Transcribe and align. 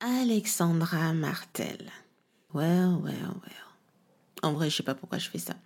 Alexandra 0.00 1.12
Martel. 1.12 1.90
Well, 2.54 2.98
well, 3.02 3.34
well. 3.42 3.66
En 4.42 4.52
vrai, 4.52 4.70
je 4.70 4.76
sais 4.76 4.82
pas 4.84 4.94
pourquoi 4.94 5.18
je 5.18 5.28
fais 5.28 5.38
ça. 5.38 5.56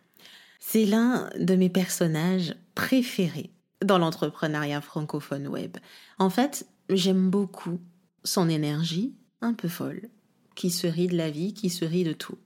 C'est 0.58 0.86
l'un 0.86 1.28
de 1.38 1.54
mes 1.54 1.68
personnages 1.68 2.54
préférés 2.74 3.50
dans 3.84 3.98
l'entrepreneuriat 3.98 4.80
francophone 4.80 5.48
web. 5.48 5.76
En 6.18 6.30
fait, 6.30 6.66
j'aime 6.88 7.28
beaucoup 7.28 7.78
son 8.24 8.48
énergie 8.48 9.14
un 9.42 9.52
peu 9.52 9.68
folle, 9.68 10.08
qui 10.54 10.70
se 10.70 10.86
rit 10.86 11.08
de 11.08 11.16
la 11.16 11.30
vie, 11.30 11.52
qui 11.52 11.68
se 11.68 11.84
rit 11.84 12.04
de 12.04 12.14
tout. 12.14 12.38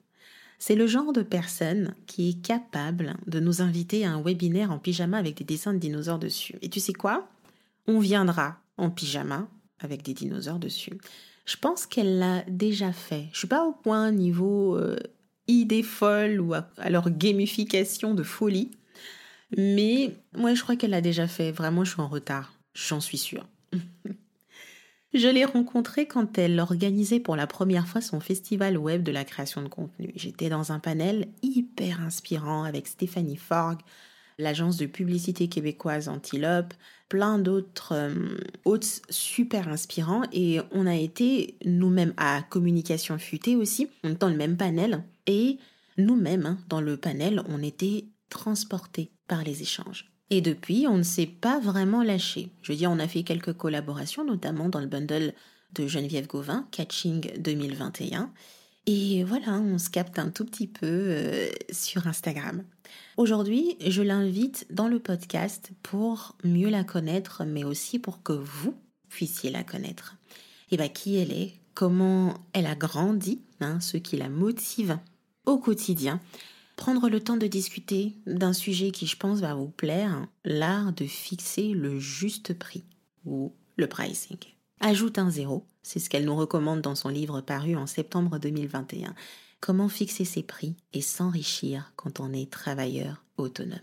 C'est 0.59 0.75
le 0.75 0.89
genre 0.89 1.13
de 1.13 1.23
personne 1.23 1.95
qui 2.07 2.31
est 2.31 2.43
capable 2.43 3.15
de 3.29 3.39
nous 3.39 3.63
inviter 3.63 4.05
à 4.05 4.13
un 4.13 4.23
webinaire 4.23 4.73
en 4.73 4.79
pyjama 4.81 5.19
avec 5.19 5.37
des 5.37 5.45
dessins 5.45 5.75
de 5.75 5.79
dinosaures 5.79 6.19
dessus. 6.19 6.57
Et 6.63 6.69
tu 6.69 6.81
sais 6.81 6.95
quoi? 6.95 7.29
On 7.87 8.01
viendra 8.01 8.59
en 8.77 8.91
pyjama 8.91 9.47
avec 9.79 10.03
des 10.03 10.15
dinosaures 10.15 10.59
dessus. 10.59 10.99
Je 11.47 11.57
pense 11.57 11.87
qu'elle 11.87 12.19
l'a 12.19 12.43
déjà 12.49 12.93
fait. 12.93 13.29
Je 13.33 13.39
suis 13.39 13.49
pas 13.49 13.65
au 13.65 13.73
point 13.73 14.11
niveau 14.11 14.77
euh, 14.77 14.99
idée 15.47 15.85
folle 15.85 16.41
ou 16.41 16.55
alors 16.77 17.09
gamification 17.09 18.15
de 18.15 18.23
folie, 18.25 18.73
mais 19.57 20.15
moi 20.35 20.55
je 20.55 20.63
crois 20.63 20.77
qu'elle 20.77 20.91
l'a 20.91 21.01
déjà 21.01 21.29
fait. 21.29 21.53
Vraiment, 21.53 21.85
je 21.85 21.93
suis 21.93 22.01
en 22.01 22.09
retard. 22.09 22.53
J'en 22.75 23.01
suis 23.01 23.19
sûre. 23.19 23.49
Je 25.15 25.29
l'ai 25.29 25.47
rencontrée 25.47 26.07
quand 26.07 26.37
elle 26.37 26.61
organisait 26.61 27.21
pour 27.21 27.37
la 27.37 27.47
première 27.47 27.87
fois 27.87 28.03
son 28.03 28.21
festival 28.21 28.77
web 28.77 29.03
de 29.03 29.13
la 29.13 29.25
création 29.25 29.63
de 29.63 29.69
contenu. 29.69 30.13
J'étais 30.15 30.51
dans 30.51 30.73
un 30.73 30.79
panel 30.79 31.29
hyper 31.43 32.03
inspirant 32.03 32.65
avec 32.65 32.87
Stéphanie 32.87 33.37
Forg, 33.37 33.79
l'agence 34.39 34.77
de 34.77 34.87
publicité 34.87 35.49
québécoise 35.49 36.09
Antilope, 36.09 36.75
plein 37.09 37.39
d'autres 37.39 37.95
euh, 37.95 38.37
hôtes 38.65 39.03
super 39.11 39.69
inspirants 39.69 40.23
et 40.33 40.61
on 40.73 40.87
a 40.87 40.97
été 40.97 41.57
nous-mêmes 41.65 42.15
à 42.17 42.43
Communication 42.43 43.19
Futée 43.19 43.57
aussi, 43.57 43.89
dans 44.21 44.29
le 44.29 44.37
même 44.37 44.57
panel 44.57 45.05
et 45.27 45.59
nous-mêmes 45.99 46.47
hein, 46.47 46.59
dans 46.69 46.81
le 46.81 46.97
panel, 46.97 47.43
on 47.49 47.63
était 47.63 48.07
transportés 48.29 49.11
par 49.29 49.45
les 49.45 49.63
échanges. 49.63 50.11
Et 50.31 50.41
depuis, 50.41 50.87
on 50.89 50.99
ne 50.99 51.03
s'est 51.03 51.27
pas 51.27 51.61
vraiment 51.61 52.03
lâché. 52.03 52.51
Je 52.63 52.73
veux 52.73 52.79
dire, 52.79 52.91
on 52.91 52.99
a 52.99 53.07
fait 53.07 53.23
quelques 53.23 53.53
collaborations, 53.53 54.25
notamment 54.25 54.69
dans 54.69 54.81
le 54.81 54.87
bundle 54.87 55.33
de 55.75 55.87
Geneviève 55.87 56.27
Gauvin, 56.27 56.67
Catching 56.73 57.41
2021. 57.41 58.33
Et 58.87 59.25
voilà, 59.25 59.55
on 59.55 59.79
se 59.79 59.91
capte 59.91 60.19
un 60.19 60.31
tout 60.31 60.45
petit 60.45 60.67
peu 60.67 60.87
euh, 60.87 61.49
sur 61.71 62.07
Instagram. 62.07 62.65
Aujourd'hui, 63.17 63.77
je 63.87 64.03
l'invite 64.03 64.67
dans 64.71 64.89
le 64.89 64.99
podcast 64.99 65.71
pour 65.83 66.37
mieux 66.45 66.69
la 66.69 66.85
connaître, 66.85 67.45
mais 67.45 67.65
aussi 67.65 67.99
pour 67.99 68.23
que 68.23 68.33
vous 68.33 68.75
puissiez 69.09 69.51
la 69.51 69.65
connaître. 69.65 70.17
Et 70.71 70.77
bien, 70.77 70.89
qui 70.89 71.17
elle 71.17 71.33
est, 71.33 71.55
comment 71.75 72.35
elle 72.53 72.67
a 72.67 72.75
grandi, 72.75 73.41
hein, 73.61 73.81
ce 73.81 73.97
qui 73.97 74.17
la 74.17 74.29
motive 74.29 74.99
au 75.47 75.59
quotidien, 75.59 76.21
prendre 76.77 77.09
le 77.09 77.21
temps 77.21 77.37
de 77.37 77.47
discuter 77.47 78.13
d'un 78.27 78.53
sujet 78.53 78.91
qui, 78.91 79.07
je 79.07 79.17
pense, 79.17 79.41
va 79.41 79.55
vous 79.55 79.69
plaire, 79.69 80.27
l'art 80.45 80.93
de 80.93 81.07
fixer 81.07 81.73
le 81.73 81.99
juste 81.99 82.59
prix 82.59 82.85
ou 83.25 83.53
le 83.77 83.87
pricing. 83.87 84.39
Ajoute 84.81 85.19
un 85.19 85.31
zéro, 85.31 85.65
c'est 85.83 85.99
ce 85.99 86.11
qu'elle 86.11 86.27
nous 86.27 86.37
recommande 86.37 86.83
dans 86.83 86.95
son 86.95 87.09
livre 87.09 87.41
paru 87.41 87.77
en 87.77 87.87
septembre 87.87 88.39
2021. 88.39 89.15
Comment 89.61 89.89
fixer 89.89 90.25
ses 90.25 90.43
prix 90.43 90.77
et 90.93 91.01
s'enrichir 91.01 91.93
quand 91.97 92.21
on 92.21 92.33
est 92.33 92.51
travailleur 92.51 93.25
autonome. 93.37 93.79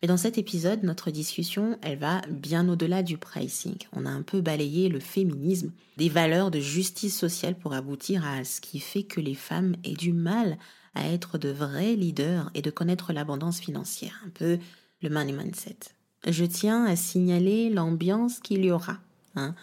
Mais 0.00 0.08
dans 0.08 0.16
cet 0.16 0.38
épisode, 0.38 0.84
notre 0.84 1.10
discussion, 1.10 1.76
elle 1.82 1.98
va 1.98 2.22
bien 2.30 2.68
au-delà 2.68 3.02
du 3.02 3.18
pricing. 3.18 3.76
On 3.92 4.06
a 4.06 4.10
un 4.10 4.22
peu 4.22 4.40
balayé 4.40 4.88
le 4.88 5.00
féminisme, 5.00 5.72
des 5.96 6.08
valeurs 6.08 6.52
de 6.52 6.60
justice 6.60 7.18
sociale 7.18 7.56
pour 7.56 7.72
aboutir 7.72 8.24
à 8.24 8.44
ce 8.44 8.60
qui 8.60 8.78
fait 8.78 9.02
que 9.02 9.20
les 9.20 9.34
femmes 9.34 9.74
aient 9.82 9.94
du 9.94 10.12
mal 10.12 10.56
à 10.94 11.08
être 11.08 11.36
de 11.38 11.48
vrais 11.48 11.96
leaders 11.96 12.50
et 12.54 12.62
de 12.62 12.70
connaître 12.70 13.12
l'abondance 13.12 13.58
financière, 13.58 14.22
un 14.24 14.30
peu 14.30 14.58
le 15.02 15.10
money 15.10 15.32
mindset. 15.32 15.78
Je 16.26 16.44
tiens 16.44 16.84
à 16.84 16.96
signaler 16.96 17.70
l'ambiance 17.70 18.38
qu'il 18.40 18.64
y 18.64 18.70
aura. 18.70 18.98
Hein. 19.34 19.54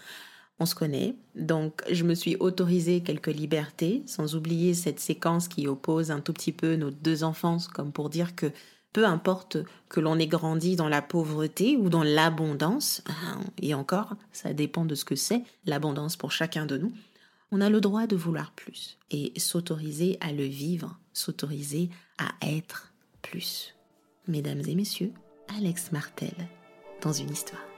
On 0.60 0.66
se 0.66 0.76
connaît, 0.76 1.16
donc 1.36 1.82
je 1.92 2.04
me 2.06 2.16
suis 2.16 2.38
autorisé 2.38 3.02
quelques 3.02 3.28
libertés, 3.28 4.04
sans 4.06 4.36
oublier 4.36 4.74
cette 4.74 5.02
séquence 5.02 5.50
qui 5.50 5.68
oppose 5.68 6.12
un 6.12 6.22
tout 6.22 6.32
petit 6.32 6.54
peu 6.54 6.76
nos 6.76 6.92
deux 6.92 7.24
enfances, 7.26 7.68
comme 7.68 7.92
pour 7.92 8.10
dire 8.10 8.36
que 8.36 8.52
peu 8.94 9.06
importe 9.06 9.58
que 9.90 10.00
l'on 10.00 10.18
ait 10.18 10.28
grandi 10.28 10.78
dans 10.78 10.88
la 10.88 11.02
pauvreté 11.02 11.76
ou 11.76 11.90
dans 11.90 12.04
l'abondance, 12.04 13.04
hein, 13.08 13.42
et 13.62 13.74
encore, 13.74 14.16
ça 14.32 14.54
dépend 14.54 14.86
de 14.86 14.96
ce 14.96 15.04
que 15.04 15.18
c'est 15.18 15.44
l'abondance 15.66 16.16
pour 16.16 16.32
chacun 16.32 16.66
de 16.66 16.78
nous, 16.78 16.94
on 17.52 17.60
a 17.60 17.70
le 17.70 17.82
droit 17.82 18.08
de 18.08 18.16
vouloir 18.16 18.52
plus 18.54 18.98
et 19.12 19.34
s'autoriser 19.38 20.18
à 20.22 20.32
le 20.32 20.46
vivre, 20.46 20.98
s'autoriser 21.12 21.90
à 22.18 22.32
être 22.42 22.94
plus. 23.22 23.76
Mesdames 24.28 24.62
et 24.66 24.76
messieurs, 24.76 25.12
Alex 25.58 25.92
Martel 25.92 26.34
dans 27.02 27.14
une 27.14 27.30
histoire. 27.30 27.75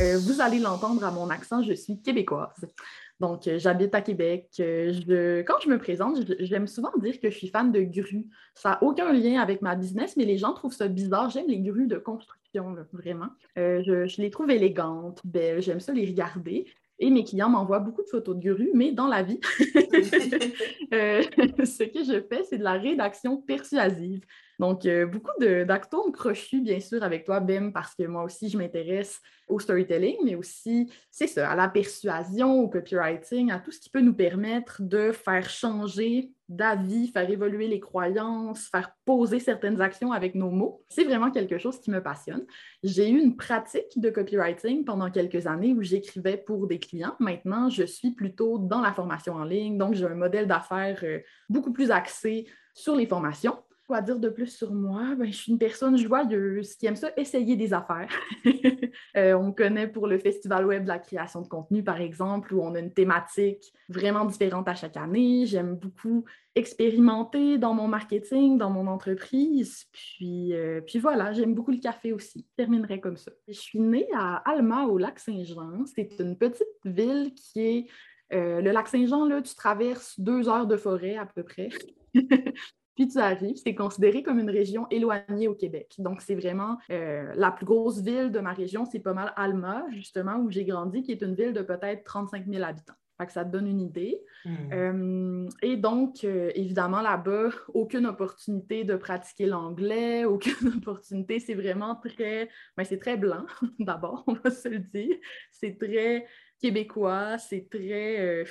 Euh, 0.00 0.18
vous 0.18 0.40
allez 0.40 0.58
l'entendre 0.58 1.04
à 1.04 1.10
mon 1.10 1.30
accent, 1.30 1.62
je 1.62 1.72
suis 1.72 2.00
québécoise. 2.00 2.66
Donc, 3.20 3.46
euh, 3.46 3.58
j'habite 3.58 3.94
à 3.94 4.02
Québec. 4.02 4.48
Euh, 4.60 4.92
je, 4.92 5.42
quand 5.42 5.60
je 5.62 5.68
me 5.68 5.78
présente, 5.78 6.18
j'aime 6.40 6.66
souvent 6.66 6.92
dire 6.98 7.20
que 7.20 7.30
je 7.30 7.36
suis 7.36 7.48
fan 7.48 7.72
de 7.72 7.82
grues. 7.82 8.26
Ça 8.54 8.70
n'a 8.70 8.82
aucun 8.82 9.12
lien 9.12 9.40
avec 9.40 9.62
ma 9.62 9.74
business, 9.74 10.16
mais 10.16 10.24
les 10.24 10.38
gens 10.38 10.52
trouvent 10.52 10.74
ça 10.74 10.88
bizarre. 10.88 11.30
J'aime 11.30 11.48
les 11.48 11.60
grues 11.60 11.86
de 11.86 11.98
construction, 11.98 12.74
vraiment. 12.92 13.28
je, 13.56 14.06
je, 14.06 14.20
les 14.20 14.30
trouve 14.30 14.50
élégantes, 14.50 15.20
belles. 15.24 15.62
J'aime 15.62 15.80
ça 15.80 15.92
les 15.92 16.06
regarder. 16.06 16.66
Et 16.98 17.10
mes 17.10 17.24
clients 17.24 17.48
m'envoient 17.48 17.80
beaucoup 17.80 18.02
de 18.02 18.08
photos 18.08 18.36
de 18.36 18.52
grues, 18.52 18.70
mais 18.74 18.92
dans 18.92 19.08
la 19.08 19.22
vie, 19.22 19.40
ce 19.60 19.64
que 21.84 22.04
je 22.04 22.22
fais, 22.28 22.44
c'est 22.44 22.58
de 22.58 22.64
la 22.64 22.74
rédaction 22.74 23.38
persuasive. 23.38 24.20
Donc, 24.62 24.86
euh, 24.86 25.06
beaucoup 25.06 25.32
d'acteurs 25.40 26.12
crochus, 26.12 26.60
bien 26.60 26.78
sûr, 26.78 27.02
avec 27.02 27.24
toi, 27.24 27.40
Bim, 27.40 27.72
parce 27.72 27.96
que 27.96 28.04
moi 28.04 28.22
aussi, 28.22 28.48
je 28.48 28.56
m'intéresse 28.56 29.20
au 29.48 29.58
storytelling, 29.58 30.18
mais 30.24 30.36
aussi, 30.36 30.88
c'est 31.10 31.26
ça, 31.26 31.50
à 31.50 31.56
la 31.56 31.66
persuasion, 31.66 32.60
au 32.60 32.68
copywriting, 32.68 33.50
à 33.50 33.58
tout 33.58 33.72
ce 33.72 33.80
qui 33.80 33.90
peut 33.90 34.00
nous 34.00 34.14
permettre 34.14 34.80
de 34.80 35.10
faire 35.10 35.50
changer 35.50 36.30
d'avis, 36.48 37.08
faire 37.08 37.28
évoluer 37.28 37.66
les 37.66 37.80
croyances, 37.80 38.68
faire 38.68 38.94
poser 39.04 39.40
certaines 39.40 39.80
actions 39.80 40.12
avec 40.12 40.36
nos 40.36 40.50
mots. 40.50 40.84
C'est 40.88 41.02
vraiment 41.02 41.32
quelque 41.32 41.58
chose 41.58 41.80
qui 41.80 41.90
me 41.90 42.00
passionne. 42.00 42.46
J'ai 42.84 43.10
eu 43.10 43.18
une 43.18 43.36
pratique 43.36 43.98
de 43.98 44.10
copywriting 44.10 44.84
pendant 44.84 45.10
quelques 45.10 45.48
années 45.48 45.72
où 45.72 45.82
j'écrivais 45.82 46.36
pour 46.36 46.68
des 46.68 46.78
clients. 46.78 47.16
Maintenant, 47.18 47.68
je 47.68 47.82
suis 47.82 48.12
plutôt 48.12 48.58
dans 48.58 48.80
la 48.80 48.92
formation 48.92 49.34
en 49.34 49.44
ligne, 49.44 49.76
donc 49.76 49.94
j'ai 49.94 50.06
un 50.06 50.14
modèle 50.14 50.46
d'affaires 50.46 51.00
euh, 51.02 51.18
beaucoup 51.48 51.72
plus 51.72 51.90
axé 51.90 52.46
sur 52.74 52.94
les 52.94 53.08
formations. 53.08 53.58
Quoi 53.86 54.00
dire 54.00 54.18
de 54.18 54.28
plus 54.28 54.46
sur 54.46 54.72
moi? 54.72 55.14
Ben, 55.16 55.26
je 55.26 55.36
suis 55.36 55.52
une 55.52 55.58
personne 55.58 55.96
joyeuse 55.96 56.76
qui 56.76 56.86
aime 56.86 56.96
ça, 56.96 57.10
essayer 57.16 57.56
des 57.56 57.72
affaires. 57.72 58.08
Euh, 59.16 59.34
on 59.34 59.52
connaît 59.52 59.88
pour 59.88 60.06
le 60.06 60.18
Festival 60.18 60.66
Web 60.66 60.84
de 60.84 60.88
la 60.88 60.98
création 60.98 61.42
de 61.42 61.48
contenu, 61.48 61.82
par 61.82 62.00
exemple, 62.00 62.54
où 62.54 62.62
on 62.62 62.74
a 62.74 62.78
une 62.78 62.92
thématique 62.92 63.72
vraiment 63.88 64.24
différente 64.24 64.68
à 64.68 64.74
chaque 64.74 64.96
année. 64.96 65.44
J'aime 65.44 65.76
beaucoup 65.76 66.24
expérimenter 66.54 67.58
dans 67.58 67.74
mon 67.74 67.88
marketing, 67.88 68.56
dans 68.56 68.70
mon 68.70 68.86
entreprise. 68.86 69.84
Puis, 69.92 70.54
euh, 70.54 70.80
puis 70.80 70.98
voilà, 70.98 71.32
j'aime 71.32 71.54
beaucoup 71.54 71.72
le 71.72 71.78
café 71.78 72.12
aussi. 72.12 72.46
Je 72.50 72.62
terminerai 72.62 73.00
comme 73.00 73.16
ça. 73.16 73.32
Je 73.48 73.52
suis 73.58 73.80
née 73.80 74.08
à 74.14 74.36
Alma, 74.50 74.84
au 74.84 74.96
lac 74.96 75.18
Saint-Jean. 75.18 75.84
C'est 75.86 76.18
une 76.18 76.36
petite 76.36 76.66
ville 76.84 77.32
qui 77.34 77.60
est 77.60 77.86
euh, 78.32 78.62
le 78.62 78.70
lac 78.70 78.88
Saint-Jean, 78.88 79.26
là, 79.26 79.42
tu 79.42 79.54
traverses 79.54 80.18
deux 80.18 80.48
heures 80.48 80.66
de 80.66 80.76
forêt 80.76 81.16
à 81.16 81.26
peu 81.26 81.42
près. 81.42 81.68
Puis 82.94 83.08
tu 83.08 83.18
arrives, 83.18 83.56
c'est 83.56 83.74
considéré 83.74 84.22
comme 84.22 84.38
une 84.38 84.50
région 84.50 84.86
éloignée 84.90 85.48
au 85.48 85.54
Québec. 85.54 85.94
Donc, 85.98 86.20
c'est 86.20 86.34
vraiment 86.34 86.78
euh, 86.90 87.32
la 87.34 87.50
plus 87.50 87.64
grosse 87.64 88.00
ville 88.00 88.30
de 88.30 88.40
ma 88.40 88.52
région, 88.52 88.84
c'est 88.84 89.00
pas 89.00 89.14
mal 89.14 89.32
Alma, 89.36 89.84
justement, 89.90 90.36
où 90.36 90.50
j'ai 90.50 90.64
grandi, 90.64 91.02
qui 91.02 91.12
est 91.12 91.22
une 91.22 91.34
ville 91.34 91.52
de 91.52 91.62
peut-être 91.62 92.04
35 92.04 92.46
000 92.46 92.62
habitants. 92.62 92.94
Fait 93.18 93.26
que 93.26 93.32
ça 93.32 93.44
te 93.44 93.50
donne 93.50 93.66
une 93.66 93.80
idée. 93.80 94.20
Hmm. 94.44 94.72
Euh, 94.72 95.48
et 95.62 95.76
donc, 95.76 96.24
euh, 96.24 96.50
évidemment, 96.54 97.00
là-bas, 97.00 97.50
aucune 97.72 98.06
opportunité 98.06 98.84
de 98.84 98.96
pratiquer 98.96 99.46
l'anglais, 99.46 100.24
aucune 100.26 100.68
opportunité. 100.76 101.38
C'est 101.38 101.54
vraiment 101.54 101.94
très. 101.94 102.48
Ben, 102.76 102.84
c'est 102.84 102.98
très 102.98 103.16
blanc, 103.16 103.46
d'abord, 103.78 104.24
on 104.26 104.34
va 104.34 104.50
se 104.50 104.68
le 104.68 104.80
dire. 104.80 105.16
C'est 105.50 105.78
très 105.78 106.26
québécois, 106.60 107.38
c'est 107.38 107.68
très 107.68 108.44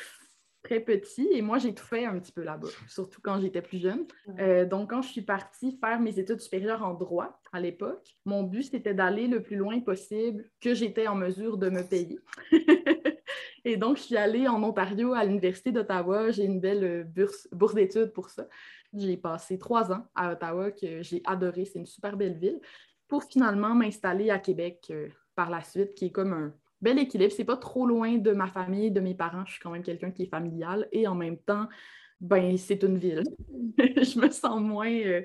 très 0.72 0.80
petit 0.80 1.28
et 1.32 1.42
moi, 1.42 1.58
j'ai 1.58 1.74
tout 1.74 1.84
fait 1.84 2.06
un 2.06 2.18
petit 2.18 2.32
peu 2.32 2.44
là-bas, 2.44 2.70
surtout 2.88 3.20
quand 3.22 3.42
j'étais 3.42 3.62
plus 3.62 3.80
jeune. 3.80 4.06
Euh, 4.40 4.66
donc, 4.66 4.92
quand 4.92 5.02
je 5.02 5.10
suis 5.10 5.22
partie 5.22 5.78
faire 5.82 6.00
mes 6.00 6.18
études 6.18 6.40
supérieures 6.40 6.82
en 6.84 6.94
droit 6.94 7.42
à 7.52 7.60
l'époque, 7.60 8.16
mon 8.24 8.44
but, 8.44 8.64
c'était 8.64 8.94
d'aller 8.94 9.28
le 9.28 9.44
plus 9.44 9.58
loin 9.58 9.82
possible 9.82 10.50
que 10.62 10.74
j'étais 10.74 11.08
en 11.08 11.16
mesure 11.16 11.58
de 11.58 11.70
me 11.70 11.84
payer. 11.84 12.20
et 13.66 13.76
donc, 13.76 13.98
je 13.98 14.04
suis 14.04 14.18
allée 14.18 14.48
en 14.48 14.64
Ontario 14.64 15.14
à 15.14 15.26
l'Université 15.26 15.74
d'Ottawa. 15.74 16.32
J'ai 16.32 16.46
une 16.46 16.62
belle 16.62 16.84
euh, 16.86 17.04
bourse, 17.04 17.50
bourse 17.52 17.74
d'études 17.74 18.14
pour 18.14 18.30
ça. 18.30 18.48
J'ai 18.94 19.18
passé 19.18 19.60
trois 19.60 19.92
ans 19.92 20.06
à 20.16 20.32
Ottawa 20.32 20.72
que 20.72 21.02
j'ai 21.02 21.22
adoré. 21.26 21.66
C'est 21.66 21.80
une 21.80 21.86
super 21.86 22.16
belle 22.16 22.38
ville 22.38 22.62
pour 23.10 23.26
finalement 23.26 23.76
m'installer 23.76 24.30
à 24.30 24.40
Québec 24.40 24.88
euh, 24.92 25.10
par 25.36 25.50
la 25.50 25.64
suite, 25.64 25.96
qui 25.96 26.06
est 26.06 26.12
comme 26.12 26.32
un 26.32 26.54
bel 26.82 27.00
équilibre. 27.00 27.34
C'est 27.36 27.46
pas 27.46 27.58
trop 27.58 27.86
loin 27.86 28.18
de 28.18 28.32
ma 28.32 28.48
famille, 28.48 28.92
de 28.92 29.00
mes 29.00 29.16
parents. 29.16 29.46
Je 29.46 29.54
suis 29.54 29.62
quand 29.62 29.72
même 29.72 29.84
quelqu'un 29.84 30.12
qui 30.12 30.24
est 30.24 30.30
familial 30.30 30.88
et 30.92 31.08
en 31.08 31.16
même 31.16 31.38
temps, 31.38 31.68
ben 32.20 32.58
c'est 32.58 32.84
une 32.84 32.98
ville. 32.98 33.24
je 33.78 34.20
me 34.20 34.30
sens 34.30 34.62
moins 34.62 34.92
euh, 34.92 35.22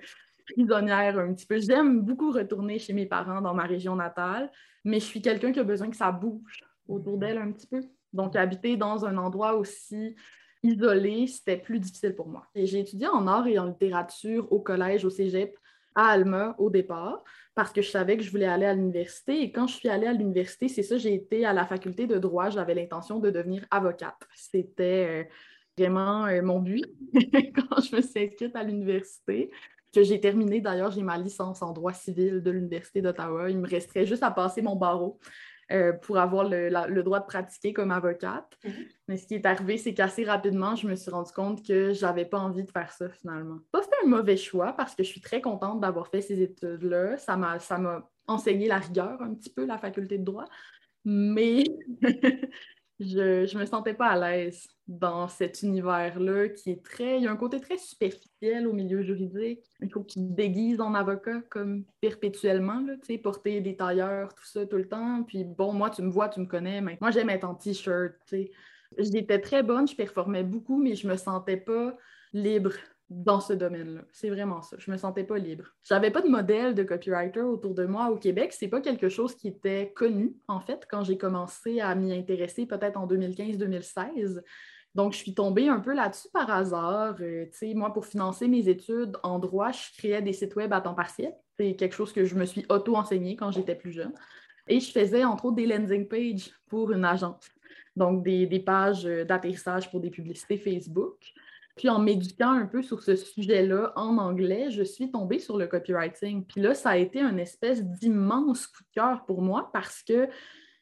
prisonnière 0.52 1.18
un 1.18 1.32
petit 1.34 1.46
peu. 1.46 1.58
J'aime 1.58 2.00
beaucoup 2.00 2.30
retourner 2.30 2.78
chez 2.78 2.92
mes 2.92 3.06
parents 3.06 3.40
dans 3.40 3.54
ma 3.54 3.64
région 3.64 3.96
natale, 3.96 4.50
mais 4.84 5.00
je 5.00 5.04
suis 5.04 5.22
quelqu'un 5.22 5.52
qui 5.52 5.60
a 5.60 5.64
besoin 5.64 5.90
que 5.90 5.96
ça 5.96 6.12
bouge 6.12 6.64
autour 6.88 7.18
d'elle 7.18 7.38
un 7.38 7.52
petit 7.52 7.66
peu. 7.66 7.80
Donc, 8.12 8.36
habiter 8.36 8.76
dans 8.76 9.04
un 9.04 9.16
endroit 9.18 9.54
aussi 9.54 10.14
isolé, 10.62 11.26
c'était 11.26 11.58
plus 11.58 11.80
difficile 11.80 12.14
pour 12.14 12.28
moi. 12.28 12.46
Et 12.54 12.66
j'ai 12.66 12.80
étudié 12.80 13.08
en 13.08 13.26
art 13.26 13.46
et 13.46 13.58
en 13.58 13.66
littérature 13.66 14.50
au 14.50 14.60
collège, 14.60 15.04
au 15.04 15.10
cégep, 15.10 15.56
à 15.94 16.08
Alma 16.08 16.54
au 16.58 16.70
départ 16.70 17.24
parce 17.56 17.72
que 17.72 17.80
je 17.80 17.90
savais 17.90 18.18
que 18.18 18.22
je 18.22 18.30
voulais 18.30 18.46
aller 18.46 18.66
à 18.66 18.74
l'université. 18.74 19.40
Et 19.42 19.50
quand 19.50 19.66
je 19.66 19.74
suis 19.74 19.88
allée 19.88 20.06
à 20.06 20.12
l'université, 20.12 20.68
c'est 20.68 20.82
ça, 20.82 20.98
j'ai 20.98 21.14
été 21.14 21.46
à 21.46 21.54
la 21.54 21.64
faculté 21.64 22.06
de 22.06 22.18
droit, 22.18 22.50
j'avais 22.50 22.74
l'intention 22.74 23.18
de 23.18 23.30
devenir 23.30 23.64
avocate. 23.70 24.28
C'était 24.34 25.24
euh, 25.24 25.24
vraiment 25.78 26.26
euh, 26.26 26.42
mon 26.42 26.60
but 26.60 26.84
quand 27.14 27.80
je 27.80 27.96
me 27.96 28.02
suis 28.02 28.24
inscrite 28.24 28.54
à 28.54 28.62
l'université. 28.62 29.50
Que 29.90 30.02
j'ai 30.02 30.20
terminé 30.20 30.60
d'ailleurs, 30.60 30.90
j'ai 30.90 31.02
ma 31.02 31.16
licence 31.16 31.62
en 31.62 31.72
droit 31.72 31.94
civil 31.94 32.42
de 32.42 32.50
l'Université 32.50 33.00
d'Ottawa. 33.00 33.48
Il 33.48 33.58
me 33.58 33.66
resterait 33.66 34.04
juste 34.04 34.22
à 34.22 34.30
passer 34.30 34.60
mon 34.60 34.76
barreau. 34.76 35.18
Euh, 35.72 35.92
pour 35.92 36.18
avoir 36.18 36.44
le, 36.48 37.02
droit 37.02 37.18
de 37.18 37.26
pratiquer 37.26 37.72
comme 37.72 37.90
avocate. 37.90 38.56
Mhm. 38.64 38.72
Mais 39.08 39.16
ce 39.16 39.26
qui 39.26 39.34
est 39.34 39.46
arrivé, 39.46 39.78
c'est 39.78 39.94
qu'assez 39.94 40.22
rapidement, 40.22 40.76
je 40.76 40.86
me 40.86 40.94
suis 40.94 41.10
rendu 41.10 41.32
compte 41.32 41.66
que 41.66 41.92
j'avais 41.92 42.24
pas 42.24 42.38
envie 42.38 42.62
de 42.62 42.70
faire 42.70 42.92
ça 42.92 43.08
finalement. 43.08 43.58
Pas 43.72 43.82
fait 43.82 44.04
un 44.04 44.08
mauvais 44.08 44.36
choix 44.36 44.74
parce 44.74 44.94
que 44.94 45.02
je 45.02 45.08
suis 45.08 45.20
très 45.20 45.40
contente 45.40 45.80
d'avoir 45.80 46.06
fait 46.06 46.20
ces 46.20 46.40
études-là. 46.40 47.16
Ça 47.18 47.36
m'a 47.36 47.58
enseigné 48.28 48.68
la 48.68 48.78
rigueur 48.78 49.20
un 49.20 49.34
petit 49.34 49.50
peu, 49.50 49.66
la 49.66 49.76
faculté 49.76 50.18
de 50.18 50.24
droit. 50.24 50.44
Mais 51.04 51.64
je 52.98 53.54
ne 53.54 53.60
me 53.60 53.66
sentais 53.66 53.94
pas 53.94 54.08
à 54.08 54.18
l'aise 54.18 54.66
dans 54.88 55.28
cet 55.28 55.62
univers-là 55.62 56.48
qui 56.48 56.70
est 56.70 56.82
très. 56.82 57.18
Il 57.18 57.24
y 57.24 57.26
a 57.26 57.30
un 57.30 57.36
côté 57.36 57.60
très 57.60 57.76
superficiel 57.76 58.66
au 58.66 58.72
milieu 58.72 59.02
juridique. 59.02 59.60
Il 59.82 59.90
faut 59.90 60.02
qu'il 60.02 60.34
déguise 60.34 60.80
en 60.80 60.94
avocat 60.94 61.42
comme 61.50 61.84
perpétuellement, 62.00 62.80
là, 62.80 62.94
porter 63.22 63.60
des 63.60 63.76
tailleurs, 63.76 64.34
tout 64.34 64.46
ça, 64.46 64.64
tout 64.64 64.76
le 64.76 64.88
temps. 64.88 65.24
Puis 65.24 65.44
bon, 65.44 65.72
moi, 65.72 65.90
tu 65.90 66.02
me 66.02 66.10
vois, 66.10 66.28
tu 66.28 66.40
me 66.40 66.46
connais, 66.46 66.80
mais 66.80 66.96
moi, 67.00 67.10
j'aime 67.10 67.30
être 67.30 67.44
en 67.44 67.54
t-shirt. 67.54 68.14
J'étais 68.98 69.40
très 69.40 69.62
bonne, 69.62 69.86
je 69.86 69.94
performais 69.94 70.44
beaucoup, 70.44 70.80
mais 70.80 70.94
je 70.94 71.06
me 71.06 71.16
sentais 71.16 71.58
pas 71.58 71.96
libre 72.32 72.72
dans 73.08 73.40
ce 73.40 73.52
domaine-là. 73.52 74.02
C'est 74.12 74.30
vraiment 74.30 74.62
ça. 74.62 74.76
Je 74.78 74.90
me 74.90 74.96
sentais 74.96 75.24
pas 75.24 75.38
libre. 75.38 75.66
J'avais 75.84 76.10
pas 76.10 76.22
de 76.22 76.28
modèle 76.28 76.74
de 76.74 76.82
copywriter 76.82 77.40
autour 77.40 77.74
de 77.74 77.84
moi 77.84 78.10
au 78.10 78.16
Québec. 78.16 78.52
C'est 78.52 78.68
pas 78.68 78.80
quelque 78.80 79.08
chose 79.08 79.36
qui 79.36 79.48
était 79.48 79.92
connu, 79.94 80.34
en 80.48 80.60
fait, 80.60 80.86
quand 80.90 81.04
j'ai 81.04 81.16
commencé 81.16 81.80
à 81.80 81.94
m'y 81.94 82.12
intéresser, 82.12 82.66
peut-être 82.66 82.96
en 82.96 83.06
2015-2016. 83.06 84.42
Donc, 84.96 85.12
je 85.12 85.18
suis 85.18 85.34
tombée 85.34 85.68
un 85.68 85.78
peu 85.78 85.94
là-dessus 85.94 86.28
par 86.32 86.50
hasard. 86.50 87.16
Euh, 87.20 87.46
moi, 87.74 87.92
pour 87.92 88.06
financer 88.06 88.48
mes 88.48 88.68
études 88.68 89.16
en 89.22 89.38
droit, 89.38 89.70
je 89.70 89.96
créais 89.98 90.22
des 90.22 90.32
sites 90.32 90.56
web 90.56 90.72
à 90.72 90.80
temps 90.80 90.94
partiel. 90.94 91.32
C'est 91.58 91.76
quelque 91.76 91.94
chose 91.94 92.12
que 92.12 92.24
je 92.24 92.34
me 92.34 92.44
suis 92.44 92.64
auto-enseignée 92.70 93.36
quand 93.36 93.52
j'étais 93.52 93.74
plus 93.74 93.92
jeune. 93.92 94.12
Et 94.66 94.80
je 94.80 94.90
faisais, 94.90 95.24
entre 95.24 95.44
autres, 95.44 95.56
des 95.56 95.66
landing 95.66 96.08
pages 96.08 96.50
pour 96.66 96.90
une 96.90 97.04
agence. 97.04 97.48
Donc, 97.94 98.24
des, 98.24 98.46
des 98.46 98.58
pages 98.58 99.04
d'atterrissage 99.04 99.90
pour 99.90 100.00
des 100.00 100.10
publicités 100.10 100.56
Facebook. 100.56 101.14
Puis 101.76 101.90
en 101.90 101.98
m'éduquant 101.98 102.52
un 102.52 102.66
peu 102.66 102.82
sur 102.82 103.02
ce 103.02 103.16
sujet-là 103.16 103.92
en 103.96 104.16
anglais, 104.16 104.70
je 104.70 104.82
suis 104.82 105.10
tombée 105.10 105.38
sur 105.38 105.58
le 105.58 105.66
copywriting. 105.66 106.46
Puis 106.46 106.60
là, 106.60 106.74
ça 106.74 106.90
a 106.90 106.96
été 106.96 107.20
un 107.20 107.36
espèce 107.36 107.84
d'immense 107.84 108.66
coup 108.66 108.82
de 108.82 108.94
cœur 108.94 109.24
pour 109.26 109.42
moi 109.42 109.70
parce 109.72 110.02
que 110.02 110.28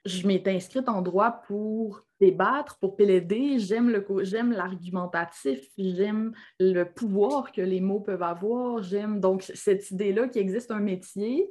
je 0.05 0.27
m'étais 0.27 0.53
inscrite 0.53 0.89
en 0.89 1.03
droit 1.03 1.43
pour 1.47 2.03
débattre, 2.21 2.79
pour 2.79 2.95
plaider. 2.95 3.59
J'aime 3.59 4.53
l'argumentatif, 4.53 5.67
j'aime 5.77 6.33
le 6.61 6.85
pouvoir 6.85 7.51
que 7.53 7.63
les 7.63 7.81
mots 7.81 8.01
peuvent 8.01 8.23
avoir. 8.23 8.83
J'aime 8.83 9.19
donc 9.19 9.43
cette 9.43 9.91
idée-là 9.91 10.29
qu'il 10.29 10.43
existe 10.43 10.71
un 10.71 10.81
métier 10.81 11.51